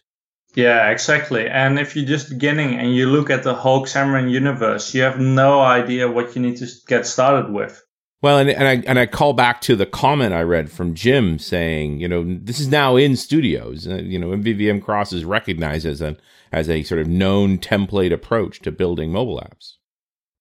Yeah, 0.57 0.89
exactly. 0.91 1.47
And 1.47 1.79
if 1.79 1.95
you're 1.95 2.07
just 2.07 2.31
beginning 2.31 2.79
and 2.79 2.95
you 2.95 3.11
look 3.11 3.29
at 3.29 3.43
the 3.43 3.55
whole 3.55 3.85
Xamarin 3.85 4.31
universe, 4.31 4.95
you 4.95 5.03
have 5.03 5.21
no 5.21 5.61
idea 5.61 6.11
what 6.11 6.35
you 6.35 6.43
need 6.43 6.57
to 6.57 6.67
get 6.87 7.07
started 7.07 7.53
with. 7.53 7.83
Well, 8.23 8.39
and, 8.39 8.49
and 8.49 8.67
I 8.67 8.83
and 8.89 8.99
I 8.99 9.07
call 9.07 9.35
back 9.35 9.61
to 9.63 9.77
the 9.77 9.87
comment 9.87 10.33
I 10.33 10.43
read 10.43 10.73
from 10.73 10.95
Jim 10.95 11.39
saying, 11.39 12.01
you 12.01 12.09
know, 12.09 12.25
this 12.27 12.59
is 12.59 12.69
now 12.69 12.97
in 12.97 13.15
studios. 13.17 13.87
Uh, 13.87 13.97
you 13.97 14.19
know, 14.19 14.29
MVVM 14.29 14.83
Cross 14.83 15.13
is 15.13 15.25
recognized 15.25 15.87
as 15.87 16.01
a 16.01 16.17
as 16.51 16.71
a 16.71 16.83
sort 16.83 17.01
of 17.01 17.07
known 17.07 17.59
template 17.59 18.13
approach 18.13 18.61
to 18.63 18.73
building 18.73 19.13
mobile 19.13 19.39
apps. 19.39 19.75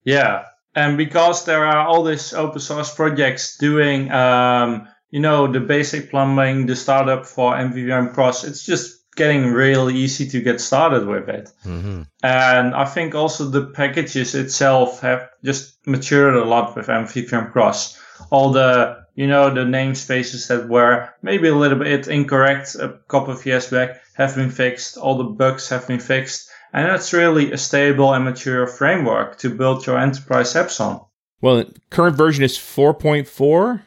Yeah, 0.06 0.46
and 0.76 0.98
because 0.98 1.46
there 1.46 1.66
are 1.66 1.88
all 1.88 2.04
these 2.04 2.34
open 2.34 2.60
source 2.60 2.94
projects 2.94 3.58
doing, 3.58 4.12
um, 4.12 4.88
you 5.10 5.22
know, 5.22 5.48
the 5.48 5.62
basic 5.62 6.10
plumbing, 6.10 6.66
the 6.66 6.76
startup 6.76 7.26
for 7.26 7.54
MVVM 7.54 8.14
Cross, 8.14 8.44
it's 8.44 8.66
just 8.66 9.06
getting 9.16 9.54
really 9.54 9.96
easy 9.96 10.28
to 10.28 10.42
get 10.42 10.60
started 10.60 11.08
with 11.08 11.30
it. 11.30 11.50
hmm 11.64 12.02
And 12.22 12.76
I 12.76 12.86
think 12.86 13.16
also 13.16 13.46
the 13.46 13.68
packages 13.68 14.36
itself 14.36 15.00
have 15.00 15.30
just 15.44 15.78
matured 15.88 16.36
a 16.36 16.44
lot 16.44 16.76
with 16.76 16.88
MVVM 16.88 17.54
Cross. 17.54 17.98
All 18.30 18.52
the, 18.52 19.06
you 19.16 19.28
know, 19.28 19.54
the 19.54 19.62
namespaces 19.62 20.48
that 20.50 20.68
were 20.68 21.10
maybe 21.22 21.48
a 21.48 21.56
little 21.56 21.80
bit 21.80 22.08
incorrect 22.08 22.76
a 22.76 23.00
couple 23.08 23.34
of 23.34 23.46
years 23.46 23.68
back 23.70 24.02
have 24.16 24.36
been 24.36 24.52
fixed. 24.52 24.98
All 24.98 25.18
the 25.18 25.24
bugs 25.24 25.70
have 25.70 25.88
been 25.88 26.00
fixed. 26.00 26.50
And 26.76 26.86
that's 26.90 27.14
really 27.14 27.54
a 27.54 27.58
stable 27.58 28.14
and 28.14 28.26
mature 28.26 28.68
framework 28.68 29.38
to 29.38 29.50
build 29.50 29.86
your 29.88 29.98
enterprise 29.98 30.54
apps 30.56 30.82
on. 30.82 31.00
Well, 31.42 31.64
current 31.90 32.18
version 32.18 32.44
is 32.44 32.58
4.4. 32.58 33.82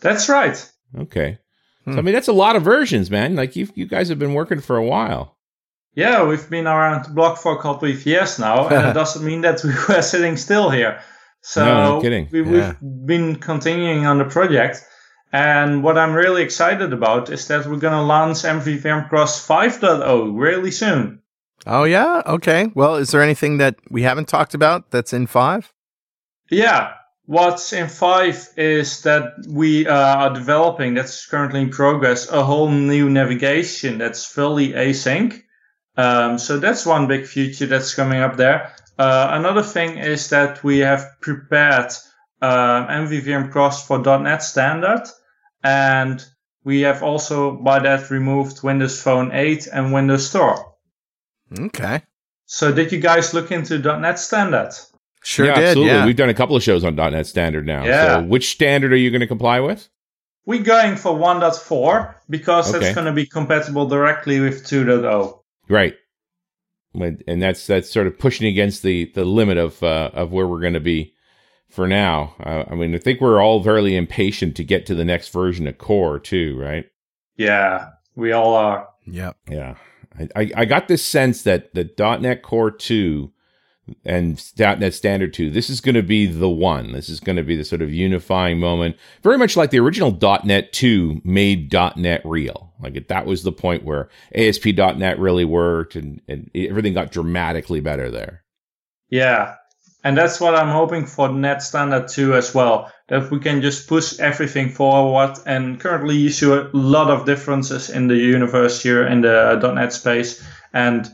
That's 0.00 0.28
right. 0.28 0.72
Okay. 0.98 1.38
So 1.84 1.92
I 1.92 1.94
Hmm. 1.96 2.04
mean 2.06 2.14
that's 2.14 2.28
a 2.28 2.32
lot 2.32 2.56
of 2.56 2.62
versions, 2.64 3.08
man. 3.10 3.36
Like 3.36 3.54
you 3.56 3.68
you 3.76 3.86
guys 3.86 4.08
have 4.08 4.18
been 4.18 4.34
working 4.34 4.60
for 4.60 4.76
a 4.76 4.84
while. 4.84 5.36
Yeah, 5.94 6.24
we've 6.26 6.48
been 6.50 6.66
around 6.66 7.04
the 7.04 7.10
block 7.10 7.38
for 7.38 7.52
a 7.56 7.62
couple 7.62 7.88
of 7.88 8.04
years 8.06 8.38
now, 8.38 8.66
and 8.68 8.86
it 8.90 8.94
doesn't 8.94 9.24
mean 9.24 9.42
that 9.42 9.62
we 9.62 9.70
were 9.88 10.02
sitting 10.02 10.36
still 10.36 10.70
here. 10.70 11.00
So 11.42 11.64
No, 11.64 11.94
no 11.96 12.00
kidding. 12.00 12.28
We, 12.32 12.40
Yeah. 12.40 12.74
we've 12.80 13.06
been 13.06 13.36
continuing 13.36 14.06
on 14.06 14.18
the 14.18 14.24
project. 14.24 14.82
And 15.32 15.82
what 15.84 15.98
I'm 15.98 16.14
really 16.14 16.42
excited 16.42 16.92
about 16.92 17.28
is 17.30 17.46
that 17.48 17.66
we're 17.66 17.76
going 17.86 17.92
to 18.00 18.02
launch 18.02 18.44
MVVM 18.44 19.08
Cross 19.08 19.46
5.0 19.46 20.32
really 20.38 20.70
soon. 20.70 21.20
Oh 21.66 21.84
yeah. 21.84 22.22
Okay. 22.26 22.70
Well, 22.74 22.96
is 22.96 23.10
there 23.10 23.22
anything 23.22 23.58
that 23.58 23.76
we 23.90 24.02
haven't 24.02 24.28
talked 24.28 24.54
about 24.54 24.90
that's 24.90 25.12
in 25.12 25.26
five? 25.26 25.72
Yeah. 26.50 26.94
what's 27.26 27.72
in 27.72 27.88
5 27.88 28.50
is 28.56 29.02
that 29.02 29.32
we 29.48 29.86
uh, 29.86 30.16
are 30.16 30.34
developing, 30.34 30.94
that's 30.94 31.26
currently 31.26 31.62
in 31.62 31.70
progress, 31.70 32.30
a 32.30 32.44
whole 32.44 32.70
new 32.70 33.08
navigation 33.08 33.98
that's 33.98 34.26
fully 34.26 34.72
async. 34.72 35.42
Um, 35.96 36.38
so 36.38 36.58
that's 36.58 36.84
one 36.84 37.06
big 37.06 37.26
feature 37.26 37.66
that's 37.66 37.94
coming 37.94 38.20
up 38.20 38.36
there. 38.36 38.74
Uh, 38.98 39.28
another 39.32 39.62
thing 39.62 39.98
is 39.98 40.28
that 40.30 40.62
we 40.62 40.78
have 40.78 41.06
prepared 41.20 41.92
uh, 42.42 42.86
MVVM 42.88 43.50
Cross 43.50 43.86
for 43.86 43.98
.NET 43.98 44.42
Standard, 44.42 45.04
and 45.62 46.24
we 46.62 46.82
have 46.82 47.02
also 47.02 47.52
by 47.52 47.78
that 47.78 48.10
removed 48.10 48.62
Windows 48.62 49.00
Phone 49.00 49.32
8 49.32 49.66
and 49.72 49.92
Windows 49.92 50.28
Store. 50.28 50.73
Okay. 51.58 52.02
So 52.46 52.72
did 52.72 52.92
you 52.92 53.00
guys 53.00 53.32
look 53.34 53.50
into 53.52 53.78
.NET 53.78 54.18
Standard? 54.18 54.70
Sure 55.22 55.46
yeah, 55.46 55.54
did. 55.54 55.64
absolutely. 55.68 55.92
Yeah. 55.94 56.06
We've 56.06 56.16
done 56.16 56.28
a 56.28 56.34
couple 56.34 56.54
of 56.56 56.62
shows 56.62 56.84
on 56.84 56.94
.NET 56.96 57.26
Standard 57.26 57.66
now. 57.66 57.84
Yeah. 57.84 58.16
So 58.16 58.22
which 58.24 58.50
standard 58.50 58.92
are 58.92 58.96
you 58.96 59.10
going 59.10 59.20
to 59.20 59.26
comply 59.26 59.60
with? 59.60 59.88
We're 60.46 60.62
going 60.62 60.96
for 60.96 61.12
1.4 61.12 62.14
because 62.28 62.68
Okay. 62.68 62.78
that's 62.78 62.94
going 62.94 63.06
to 63.06 63.12
be 63.12 63.24
compatible 63.26 63.86
directly 63.88 64.40
with 64.40 64.64
2.0. 64.66 65.38
Right. 65.68 65.94
And 66.94 67.42
that's 67.42 67.66
that's 67.66 67.90
sort 67.90 68.06
of 68.06 68.18
pushing 68.18 68.46
against 68.46 68.82
the 68.84 69.10
the 69.14 69.24
limit 69.24 69.58
of 69.58 69.82
uh, 69.82 70.10
of 70.12 70.30
where 70.30 70.46
we're 70.46 70.60
going 70.60 70.74
to 70.74 70.80
be 70.80 71.14
for 71.68 71.88
now. 71.88 72.36
Uh, 72.38 72.64
I 72.70 72.74
mean, 72.76 72.94
I 72.94 72.98
think 72.98 73.20
we're 73.20 73.42
all 73.42 73.58
very 73.60 73.96
impatient 73.96 74.54
to 74.56 74.64
get 74.64 74.86
to 74.86 74.94
the 74.94 75.04
next 75.04 75.30
version 75.32 75.66
of 75.66 75.76
Core 75.78 76.20
too, 76.20 76.56
right? 76.56 76.84
Yeah, 77.36 77.88
we 78.14 78.30
all 78.30 78.54
are. 78.54 78.88
Yep. 79.06 79.36
Yeah. 79.50 79.74
I, 80.36 80.50
I, 80.56 80.64
got 80.64 80.88
this 80.88 81.04
sense 81.04 81.42
that 81.42 81.74
the 81.74 81.90
.NET 81.98 82.42
Core 82.42 82.70
2 82.70 83.32
and 84.04 84.42
.NET 84.58 84.94
Standard 84.94 85.34
2, 85.34 85.50
this 85.50 85.68
is 85.68 85.80
going 85.80 85.94
to 85.94 86.02
be 86.02 86.26
the 86.26 86.48
one. 86.48 86.92
This 86.92 87.08
is 87.08 87.20
going 87.20 87.36
to 87.36 87.42
be 87.42 87.56
the 87.56 87.64
sort 87.64 87.82
of 87.82 87.92
unifying 87.92 88.58
moment. 88.58 88.96
Very 89.22 89.38
much 89.38 89.56
like 89.56 89.70
the 89.70 89.80
original 89.80 90.16
.NET 90.44 90.72
2 90.72 91.22
made 91.24 91.72
.NET 91.72 92.22
real. 92.24 92.72
Like 92.80 93.08
that 93.08 93.26
was 93.26 93.42
the 93.42 93.52
point 93.52 93.84
where 93.84 94.08
ASP.NET 94.34 95.18
really 95.18 95.44
worked 95.44 95.96
and, 95.96 96.20
and 96.28 96.50
everything 96.54 96.94
got 96.94 97.12
dramatically 97.12 97.80
better 97.80 98.10
there. 98.10 98.44
Yeah. 99.10 99.56
And 100.04 100.18
that's 100.18 100.38
what 100.38 100.54
I'm 100.54 100.68
hoping 100.68 101.06
for 101.06 101.30
Net 101.30 101.62
Standard 101.62 102.08
2 102.08 102.34
as 102.34 102.54
well. 102.54 102.92
That 103.08 103.30
we 103.30 103.40
can 103.40 103.62
just 103.62 103.88
push 103.88 104.18
everything 104.20 104.68
forward. 104.68 105.38
And 105.46 105.80
currently 105.80 106.16
you 106.16 106.28
see 106.28 106.50
a 106.50 106.68
lot 106.74 107.10
of 107.10 107.24
differences 107.24 107.88
in 107.88 108.08
the 108.08 108.16
universe 108.16 108.82
here 108.82 109.06
in 109.06 109.22
the 109.22 109.52
uh, 109.52 109.72
.NET 109.72 109.94
space. 109.94 110.46
And 110.74 111.08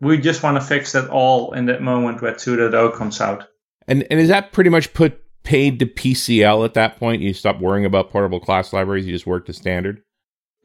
we 0.00 0.18
just 0.18 0.42
want 0.42 0.58
to 0.58 0.60
fix 0.60 0.92
that 0.92 1.08
all 1.08 1.52
in 1.52 1.66
that 1.66 1.80
moment 1.80 2.20
where 2.20 2.34
2.0 2.34 2.94
comes 2.94 3.20
out. 3.20 3.44
And, 3.88 4.06
and 4.10 4.20
is 4.20 4.28
that 4.28 4.52
pretty 4.52 4.70
much 4.70 4.92
put 4.92 5.20
paid 5.42 5.78
to 5.78 5.86
PCL 5.86 6.64
at 6.64 6.74
that 6.74 6.98
point? 6.98 7.22
You 7.22 7.32
stop 7.32 7.60
worrying 7.60 7.86
about 7.86 8.10
portable 8.10 8.40
class 8.40 8.72
libraries, 8.72 9.06
you 9.06 9.12
just 9.12 9.26
work 9.26 9.46
to 9.46 9.52
standard? 9.52 10.02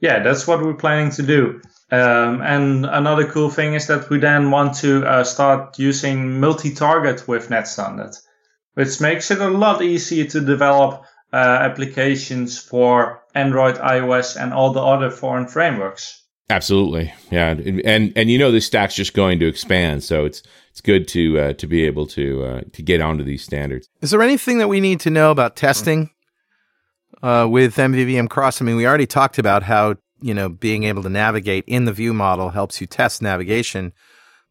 Yeah, 0.02 0.24
that's 0.24 0.48
what 0.48 0.62
we're 0.62 0.74
planning 0.74 1.12
to 1.12 1.24
do. 1.24 1.62
Um, 1.92 2.42
and 2.42 2.86
another 2.86 3.26
cool 3.26 3.50
thing 3.50 3.74
is 3.74 3.88
that 3.88 4.10
we 4.10 4.20
then 4.20 4.52
want 4.52 4.76
to 4.76 5.06
uh, 5.06 5.24
start 5.24 5.80
using 5.80 6.40
multi-target 6.40 7.28
with 7.28 7.50
NetStandard, 7.50 8.16
which 8.76 9.02
makes 9.02 9.32
it 9.32 9.40
a 9.40 9.50
lot 9.50 9.82
easier 9.82 10.26
to 10.26 10.40
develop 10.40 11.04
uh, 11.34 11.36
applications 11.36 12.60
for 12.60 13.24
Android, 13.34 13.76
iOS, 13.76 14.40
and 14.40 14.54
all 14.54 14.72
the 14.72 14.82
other 14.82 15.10
foreign 15.10 15.48
frameworks. 15.48 16.24
Absolutely, 16.52 17.14
yeah, 17.30 17.52
and 17.52 17.82
and, 17.86 18.14
and 18.16 18.32
you 18.32 18.40
know 18.40 18.52
the 18.52 18.60
stack's 18.60 18.96
just 18.96 19.14
going 19.14 19.40
to 19.40 19.48
expand, 19.48 20.04
so 20.04 20.26
it's 20.26 20.42
it's 20.72 20.82
good 20.82 21.08
to 21.10 21.40
uh, 21.40 21.54
to 21.54 21.68
be 21.68 21.86
able 21.86 22.08
to 22.08 22.44
uh, 22.44 22.62
to 22.74 22.82
get 22.82 23.02
onto 23.02 23.24
these 23.24 23.44
standards. 23.44 23.88
Is 24.02 24.10
there 24.10 24.24
anything 24.24 24.58
that 24.58 24.68
we 24.68 24.80
need 24.80 25.00
to 25.02 25.12
know 25.12 25.30
about 25.30 25.56
testing 25.56 26.10
uh, 27.22 27.48
with 27.50 27.76
MVVM 27.76 28.30
Cross? 28.30 28.62
I 28.62 28.66
mean, 28.66 28.78
we 28.78 28.88
already 28.88 29.06
talked 29.06 29.38
about 29.38 29.62
how 29.62 29.96
you 30.22 30.34
know 30.34 30.50
being 30.50 30.84
able 30.84 31.04
to 31.04 31.10
navigate 31.10 31.64
in 31.68 31.86
the 31.86 31.94
view 31.94 32.14
model 32.14 32.50
helps 32.50 32.82
you 32.82 32.88
test 32.88 33.22
navigation, 33.22 33.94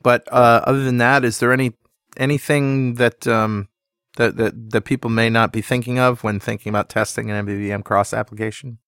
but 0.02 0.26
uh, 0.32 0.62
other 0.64 0.84
than 0.84 0.98
that, 0.98 1.24
is 1.24 1.38
there 1.38 1.52
any 1.52 1.72
anything 2.16 2.94
that 2.94 3.26
um, 3.26 3.68
that, 4.16 4.36
that 4.36 4.70
that 4.70 4.84
people 4.84 5.10
may 5.10 5.30
not 5.30 5.52
be 5.52 5.62
thinking 5.62 5.98
of 5.98 6.24
when 6.24 6.40
thinking 6.40 6.70
about 6.70 6.88
testing 6.88 7.30
an 7.30 7.46
MVVM 7.46 7.84
Cross 7.84 8.12
application? 8.12 8.78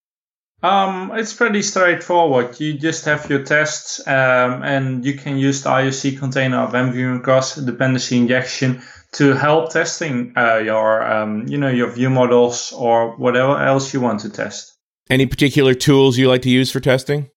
Um, 0.62 1.12
it's 1.14 1.33
pretty 1.33 1.62
straightforward. 1.62 2.61
You 2.61 2.74
just 2.74 3.07
have 3.07 3.31
your 3.31 3.45
tests, 3.45 4.07
um, 4.07 4.62
and 4.62 5.05
you 5.05 5.14
can 5.14 5.39
use 5.39 5.62
the 5.62 5.70
IOC 5.70 6.18
container 6.18 6.59
of 6.59 6.72
MVVM 6.72 7.22
Cross 7.22 7.57
dependency 7.57 8.18
injection 8.18 8.83
to 9.12 9.33
help 9.33 9.72
testing 9.72 10.35
uh, 10.37 10.57
your, 10.57 11.03
um, 11.03 11.47
you 11.49 11.57
know, 11.57 11.68
your 11.70 11.91
view 11.91 12.11
models 12.11 12.72
or 12.72 13.16
whatever 13.16 13.59
else 13.59 13.95
you 13.95 14.01
want 14.01 14.20
to 14.20 14.28
test. 14.28 14.76
Any 15.11 15.26
particular 15.26 15.74
tools 15.74 16.16
you 16.16 16.28
like 16.28 16.42
to 16.42 16.50
use 16.50 16.70
for 16.70 16.78
testing? 16.78 17.30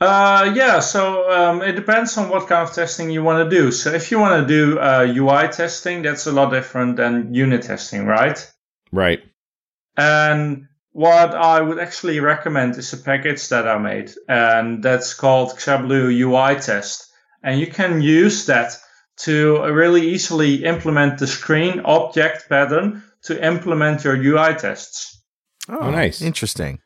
Uh, 0.00 0.52
yeah, 0.54 0.80
so 0.80 1.30
um, 1.30 1.62
it 1.62 1.72
depends 1.72 2.16
on 2.16 2.28
what 2.28 2.48
kind 2.48 2.66
of 2.66 2.74
testing 2.74 3.10
you 3.10 3.22
want 3.22 3.48
to 3.48 3.56
do. 3.56 3.70
So 3.70 3.92
if 3.92 4.10
you 4.10 4.18
want 4.18 4.40
to 4.40 4.46
do 4.46 4.78
uh, 4.78 5.06
UI 5.08 5.48
testing, 5.48 6.02
that's 6.02 6.26
a 6.26 6.32
lot 6.32 6.50
different 6.50 6.96
than 6.96 7.34
unit 7.34 7.62
testing, 7.62 8.06
right? 8.06 8.38
Right. 8.90 9.20
And 9.96 10.68
what 10.92 11.34
I 11.34 11.60
would 11.60 11.78
actually 11.78 12.20
recommend 12.20 12.76
is 12.76 12.92
a 12.92 12.96
package 12.96 13.48
that 13.48 13.68
I 13.68 13.78
made, 13.78 14.12
and 14.28 14.82
that's 14.82 15.14
called 15.14 15.50
Xablu 15.50 16.12
UI 16.12 16.60
test. 16.60 17.10
And 17.42 17.60
you 17.60 17.66
can 17.66 18.00
use 18.00 18.46
that 18.46 18.76
to 19.18 19.62
really 19.72 20.10
easily 20.10 20.64
implement 20.64 21.18
the 21.18 21.26
screen 21.26 21.80
object 21.80 22.48
pattern 22.48 23.02
to 23.24 23.44
implement 23.44 24.04
your 24.04 24.16
UI 24.16 24.54
tests. 24.54 25.20
Oh, 25.68 25.90
nice. 25.90 26.22
Interesting. 26.22 26.80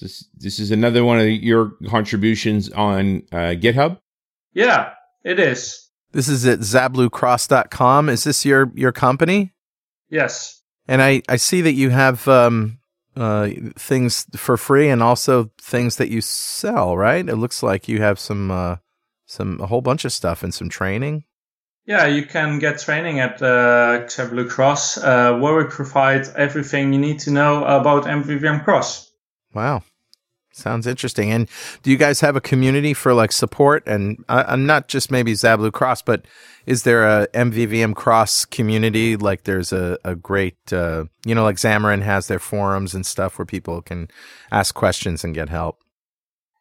This, 0.00 0.28
this 0.34 0.58
is 0.58 0.70
another 0.70 1.04
one 1.04 1.18
of 1.18 1.26
your 1.26 1.72
contributions 1.88 2.70
on 2.70 3.22
uh, 3.32 3.54
GitHub. 3.56 3.98
Yeah, 4.52 4.92
it 5.24 5.38
is. 5.38 5.88
This 6.12 6.28
is 6.28 6.46
at 6.46 6.60
xablucross.com. 6.60 8.08
Is 8.08 8.24
this 8.24 8.44
your 8.44 8.72
your 8.74 8.92
company? 8.92 9.52
Yes. 10.08 10.62
And 10.88 11.02
I, 11.02 11.22
I 11.28 11.36
see 11.36 11.60
that 11.62 11.72
you 11.72 11.90
have 11.90 12.26
um, 12.28 12.78
uh, 13.16 13.50
things 13.76 14.26
for 14.36 14.56
free 14.56 14.88
and 14.88 15.02
also 15.02 15.50
things 15.60 15.96
that 15.96 16.10
you 16.10 16.20
sell, 16.20 16.96
right? 16.96 17.28
It 17.28 17.36
looks 17.36 17.62
like 17.62 17.88
you 17.88 18.00
have 18.00 18.18
some 18.18 18.50
uh, 18.50 18.76
some 19.26 19.60
a 19.60 19.66
whole 19.66 19.82
bunch 19.82 20.04
of 20.04 20.12
stuff 20.12 20.42
and 20.42 20.54
some 20.54 20.68
training. 20.68 21.24
Yeah, 21.86 22.06
you 22.06 22.24
can 22.26 22.58
get 22.58 22.80
training 22.80 23.20
at 23.20 23.40
uh, 23.40 24.06
Xablu 24.06 24.48
Cross, 24.48 24.98
uh, 24.98 25.38
where 25.38 25.54
we 25.54 25.64
provide 25.64 26.26
everything 26.36 26.92
you 26.92 26.98
need 26.98 27.20
to 27.20 27.30
know 27.30 27.64
about 27.64 28.04
MVVM 28.04 28.64
Cross. 28.64 29.05
Wow. 29.56 29.82
Sounds 30.52 30.86
interesting. 30.86 31.30
And 31.30 31.48
do 31.82 31.90
you 31.90 31.96
guys 31.96 32.20
have 32.20 32.36
a 32.36 32.40
community 32.40 32.92
for 32.92 33.14
like 33.14 33.32
support 33.32 33.82
and 33.86 34.22
uh, 34.28 34.54
not 34.56 34.88
just 34.88 35.10
maybe 35.10 35.32
Xablu 35.32 35.72
Cross, 35.72 36.02
but 36.02 36.26
is 36.66 36.82
there 36.82 37.06
a 37.06 37.26
MVVM 37.28 37.94
Cross 37.94 38.44
community? 38.46 39.16
Like 39.16 39.44
there's 39.44 39.72
a, 39.72 39.98
a 40.04 40.14
great, 40.14 40.56
uh, 40.72 41.04
you 41.24 41.34
know, 41.34 41.42
like 41.42 41.56
Xamarin 41.56 42.02
has 42.02 42.28
their 42.28 42.38
forums 42.38 42.94
and 42.94 43.04
stuff 43.06 43.38
where 43.38 43.46
people 43.46 43.80
can 43.80 44.08
ask 44.50 44.74
questions 44.74 45.24
and 45.24 45.34
get 45.34 45.48
help. 45.48 45.78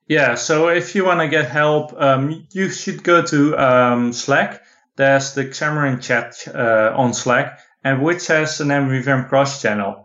Yeah, 0.07 0.35
so 0.35 0.69
if 0.69 0.95
you 0.95 1.03
want 1.03 1.19
to 1.19 1.27
get 1.27 1.49
help, 1.49 1.93
um, 1.99 2.47
you 2.51 2.69
should 2.69 3.03
go 3.03 3.23
to 3.23 3.57
um, 3.57 4.13
Slack. 4.13 4.61
There's 4.95 5.33
the 5.33 5.45
Xamarin 5.45 6.01
chat 6.01 6.47
uh, 6.53 6.93
on 6.95 7.13
Slack, 7.13 7.59
and 7.83 8.01
which 8.01 8.27
has 8.27 8.61
an 8.61 8.69
MVVM 8.69 9.27
Cross 9.27 9.61
channel. 9.63 10.04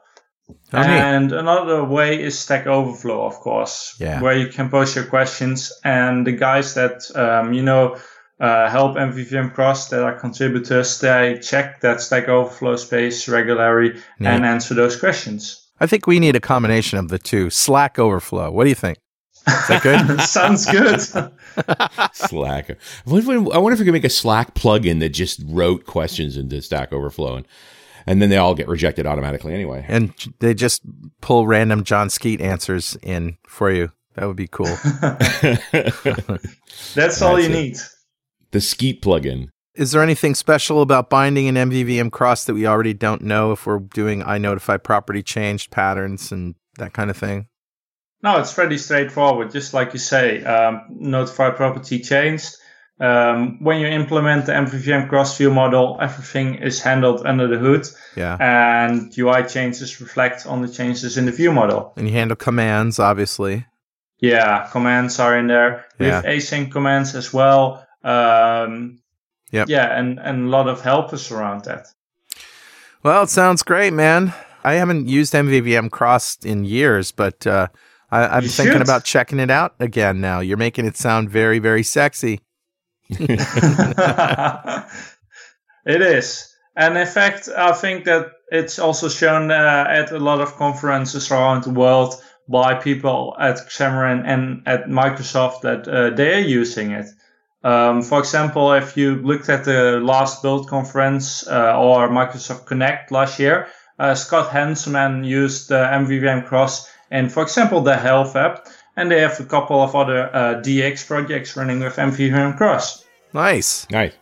Neat. 0.72 0.86
and 0.86 1.32
another 1.32 1.84
way 1.84 2.22
is 2.22 2.38
Stack 2.38 2.66
Overflow, 2.66 3.24
of 3.26 3.34
course, 3.34 3.96
Yeah. 3.98 4.20
where 4.20 4.36
you 4.36 4.48
can 4.48 4.70
post 4.70 4.94
your 4.96 5.04
questions. 5.06 5.72
And 5.84 6.26
the 6.26 6.32
guys 6.32 6.74
that 6.74 7.02
um, 7.16 7.52
you 7.52 7.62
know 7.62 7.96
uh, 8.40 8.70
help 8.70 8.96
MVVM 8.96 9.52
Cross 9.54 9.88
that 9.90 10.02
are 10.02 10.18
contributors, 10.18 10.98
they 11.00 11.38
check 11.42 11.80
that 11.82 12.00
Stack 12.00 12.28
Overflow 12.28 12.76
space 12.76 13.28
regularly 13.28 14.00
and 14.18 14.44
answer 14.46 14.74
those 14.74 14.96
questions. 14.96 15.66
I 15.80 15.86
think 15.86 16.06
we 16.06 16.20
need 16.20 16.36
a 16.36 16.40
combination 16.40 16.98
of 16.98 17.08
the 17.08 17.18
two. 17.18 17.48
Slack 17.50 17.98
overflow. 17.98 18.50
What 18.50 18.64
do 18.64 18.68
you 18.68 18.74
think? 18.74 18.98
Is 19.46 19.68
that 19.68 19.82
good? 19.82 20.20
Sounds 20.38 20.66
good. 20.66 21.00
Slack. 22.12 22.76
What 23.04 23.18
if 23.18 23.26
we- 23.26 23.34
I 23.34 23.58
wonder 23.58 23.72
if 23.72 23.78
we 23.78 23.84
could 23.84 23.92
make 23.92 24.04
a 24.04 24.10
Slack 24.10 24.54
plugin 24.54 25.00
that 25.00 25.10
just 25.10 25.42
wrote 25.46 25.86
questions 25.86 26.36
into 26.36 26.60
Stack 26.62 26.92
Overflow, 26.92 27.36
and, 27.36 27.48
and 28.10 28.20
then 28.20 28.28
they 28.28 28.36
all 28.36 28.54
get 28.54 28.66
rejected 28.68 29.06
automatically 29.06 29.54
anyway. 29.54 29.84
and 29.88 30.12
they 30.40 30.52
just 30.52 30.82
pull 31.20 31.46
random 31.46 31.84
Jon 31.84 32.10
Skeet 32.10 32.40
answers 32.40 32.96
in 33.02 33.36
for 33.46 33.70
you. 33.70 33.92
That 34.16 34.26
would 34.26 34.36
be 34.36 34.48
cool. 34.48 34.66
That's 36.94 37.22
all 37.22 37.36
That's 37.36 37.48
you 37.48 37.54
it. 37.54 37.62
need. 37.62 37.76
the 38.50 38.60
Skeet 38.60 39.02
plugin. 39.02 39.48
Is 39.74 39.92
there 39.92 40.02
anything 40.02 40.34
special 40.34 40.82
about 40.82 41.08
binding 41.08 41.48
an 41.48 41.54
MVVM 41.54 42.10
cross 42.10 42.44
that 42.44 42.54
we 42.54 42.66
already 42.66 42.92
don't 42.92 43.22
know 43.22 43.52
if 43.52 43.66
we're 43.66 43.78
doing 43.78 44.22
I 44.22 44.36
notify 44.38 44.76
property 44.76 45.22
changed 45.22 45.70
patterns 45.70 46.32
and 46.32 46.56
that 46.78 46.92
kind 46.92 47.08
of 47.10 47.16
thing? 47.16 47.46
No, 48.22 48.38
it's 48.38 48.52
pretty 48.52 48.76
straightforward. 48.78 49.50
Just 49.52 49.72
like 49.72 49.92
you 49.92 49.98
say, 50.00 50.42
um, 50.44 50.82
notify 50.90 51.50
property 51.50 52.00
changed. 52.00 52.56
Um, 53.00 53.56
when 53.64 53.80
you 53.80 53.86
implement 53.86 54.46
the 54.46 54.52
MVVM 54.52 55.08
cross 55.08 55.36
view 55.38 55.50
model, 55.50 55.96
everything 56.00 56.56
is 56.56 56.80
handled 56.82 57.24
under 57.26 57.46
the 57.48 57.56
hood. 57.58 57.86
Yeah. 58.16 58.36
And 58.40 59.16
UI 59.16 59.44
changes 59.44 60.00
reflect 60.00 60.46
on 60.46 60.62
the 60.62 60.68
changes 60.68 61.16
in 61.16 61.24
the 61.26 61.32
view 61.32 61.52
model. 61.52 61.92
And 61.96 62.06
you 62.08 62.12
handle 62.14 62.36
commands, 62.36 62.98
obviously. 62.98 63.66
Yeah, 64.18 64.68
commands 64.70 65.18
are 65.18 65.38
in 65.38 65.46
there. 65.46 65.86
We 65.98 66.06
Yeah. 66.06 66.16
have 66.16 66.24
async 66.26 66.70
commands 66.70 67.14
as 67.14 67.32
well. 67.32 67.86
Um, 68.04 68.98
Yep. 69.52 69.68
Yeah, 69.68 69.98
and, 69.98 70.20
and 70.20 70.46
a 70.46 70.48
lot 70.48 70.68
of 70.68 70.80
helpers 70.80 71.32
around 71.32 71.64
that. 71.64 71.88
Well, 73.02 73.24
it 73.24 73.30
sounds 73.30 73.64
great, 73.64 73.92
man. 73.92 74.32
I 74.62 74.74
haven't 74.74 75.08
used 75.08 75.32
MVVM 75.34 75.90
Cross 75.90 76.38
in 76.44 76.64
years, 76.64 77.10
but 77.12 77.44
uh, 77.46 77.66
I, 78.12 78.26
I'm 78.26 78.42
You 78.44 78.48
thinking 78.48 78.74
should. 78.74 78.82
about 78.82 79.02
checking 79.04 79.40
it 79.40 79.50
out 79.50 79.74
again 79.80 80.20
now. 80.20 80.38
You're 80.38 80.56
making 80.56 80.84
it 80.86 80.96
sound 80.96 81.30
very, 81.30 81.58
very 81.58 81.82
sexy. 81.82 82.40
it 85.86 86.02
is. 86.02 86.54
And 86.76 86.96
in 86.96 87.06
fact, 87.06 87.48
I 87.48 87.72
think 87.72 88.04
that 88.04 88.26
it's 88.50 88.78
also 88.78 89.08
shown 89.08 89.50
uh, 89.50 89.86
at 89.88 90.12
a 90.12 90.18
lot 90.18 90.40
of 90.40 90.56
conferences 90.56 91.30
around 91.30 91.64
the 91.64 91.70
world 91.70 92.14
by 92.48 92.74
people 92.74 93.36
at 93.38 93.56
Xamarin 93.56 94.22
and 94.24 94.62
at 94.66 94.86
Microsoft 94.86 95.62
that 95.62 95.86
uh, 95.88 96.10
they 96.10 96.34
are 96.34 96.40
using 96.40 96.92
it. 96.92 97.06
Um, 97.62 98.02
for 98.02 98.18
example, 98.18 98.72
if 98.72 98.96
you 98.96 99.16
looked 99.16 99.48
at 99.48 99.64
the 99.64 100.00
last 100.00 100.42
Build 100.42 100.68
conference 100.68 101.46
uh, 101.46 101.78
or 101.78 102.08
Microsoft 102.08 102.66
Connect 102.66 103.10
last 103.12 103.38
year, 103.38 103.68
uh, 103.98 104.14
Scott 104.14 104.50
Hanselman 104.50 105.26
used 105.26 105.70
MVVM 105.70 106.46
Cross 106.46 106.90
and, 107.10 107.30
for 107.30 107.42
example, 107.42 107.80
the 107.80 107.96
Health 107.96 108.36
app, 108.36 108.66
and 109.00 109.10
they 109.10 109.20
have 109.20 109.40
a 109.40 109.44
couple 109.44 109.82
of 109.82 109.96
other 109.96 110.34
uh, 110.34 110.60
DX 110.60 111.06
projects 111.06 111.56
running 111.56 111.80
with 111.80 111.96
MVVM 111.96 112.56
Cross. 112.58 113.06
Nice. 113.32 113.88
Nice. 113.90 114.12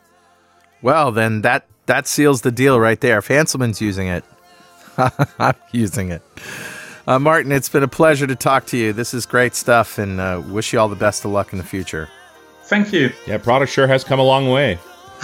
Well, 0.82 1.10
then 1.10 1.42
that 1.42 1.66
that 1.86 2.06
seals 2.06 2.42
the 2.42 2.52
deal 2.52 2.78
right 2.78 3.00
there. 3.00 3.18
If 3.18 3.28
Hanselman's 3.28 3.80
using 3.80 4.06
it, 4.06 4.24
I'm 5.38 5.56
using 5.72 6.10
it. 6.12 6.22
Uh, 7.08 7.18
Martin, 7.18 7.50
it's 7.50 7.68
been 7.68 7.82
a 7.82 7.88
pleasure 7.88 8.26
to 8.26 8.36
talk 8.36 8.66
to 8.66 8.76
you. 8.76 8.92
This 8.92 9.14
is 9.14 9.26
great 9.26 9.54
stuff, 9.56 9.98
and 9.98 10.20
uh, 10.20 10.42
wish 10.46 10.72
you 10.72 10.78
all 10.78 10.88
the 10.88 10.96
best 10.96 11.24
of 11.24 11.32
luck 11.32 11.52
in 11.52 11.58
the 11.58 11.64
future. 11.64 12.08
Thank 12.64 12.92
you. 12.92 13.10
Yeah, 13.26 13.38
product 13.38 13.72
sure 13.72 13.86
has 13.88 14.04
come 14.04 14.20
a 14.20 14.22
long 14.22 14.50
way. 14.50 14.78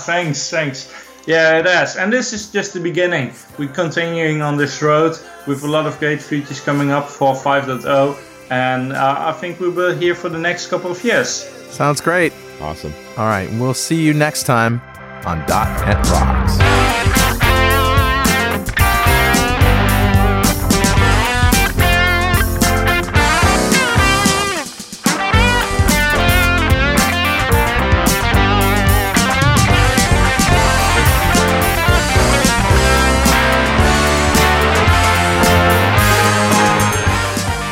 thanks, 0.00 0.50
thanks. 0.50 0.92
Yeah, 1.26 1.58
it 1.58 1.64
has. 1.64 1.96
And 1.96 2.12
this 2.12 2.34
is 2.34 2.50
just 2.50 2.74
the 2.74 2.80
beginning. 2.80 3.32
We're 3.56 3.72
continuing 3.72 4.42
on 4.42 4.58
this 4.58 4.82
road 4.82 5.16
with 5.46 5.62
a 5.62 5.68
lot 5.68 5.86
of 5.86 5.98
great 5.98 6.20
features 6.20 6.60
coming 6.60 6.90
up 6.90 7.08
for 7.08 7.32
5.0. 7.32 8.33
And 8.50 8.92
uh, 8.92 9.16
I 9.18 9.32
think 9.32 9.60
we 9.60 9.68
will 9.68 9.94
be 9.94 10.04
here 10.04 10.14
for 10.14 10.28
the 10.28 10.38
next 10.38 10.68
couple 10.68 10.90
of 10.90 11.02
years. 11.04 11.28
Sounds 11.70 12.00
great. 12.00 12.32
Awesome. 12.60 12.92
All 13.16 13.26
right, 13.26 13.50
we'll 13.58 13.74
see 13.74 14.00
you 14.00 14.14
next 14.14 14.44
time 14.44 14.80
on 15.24 15.38
.NET 15.40 16.06
Rocks. 16.10 16.83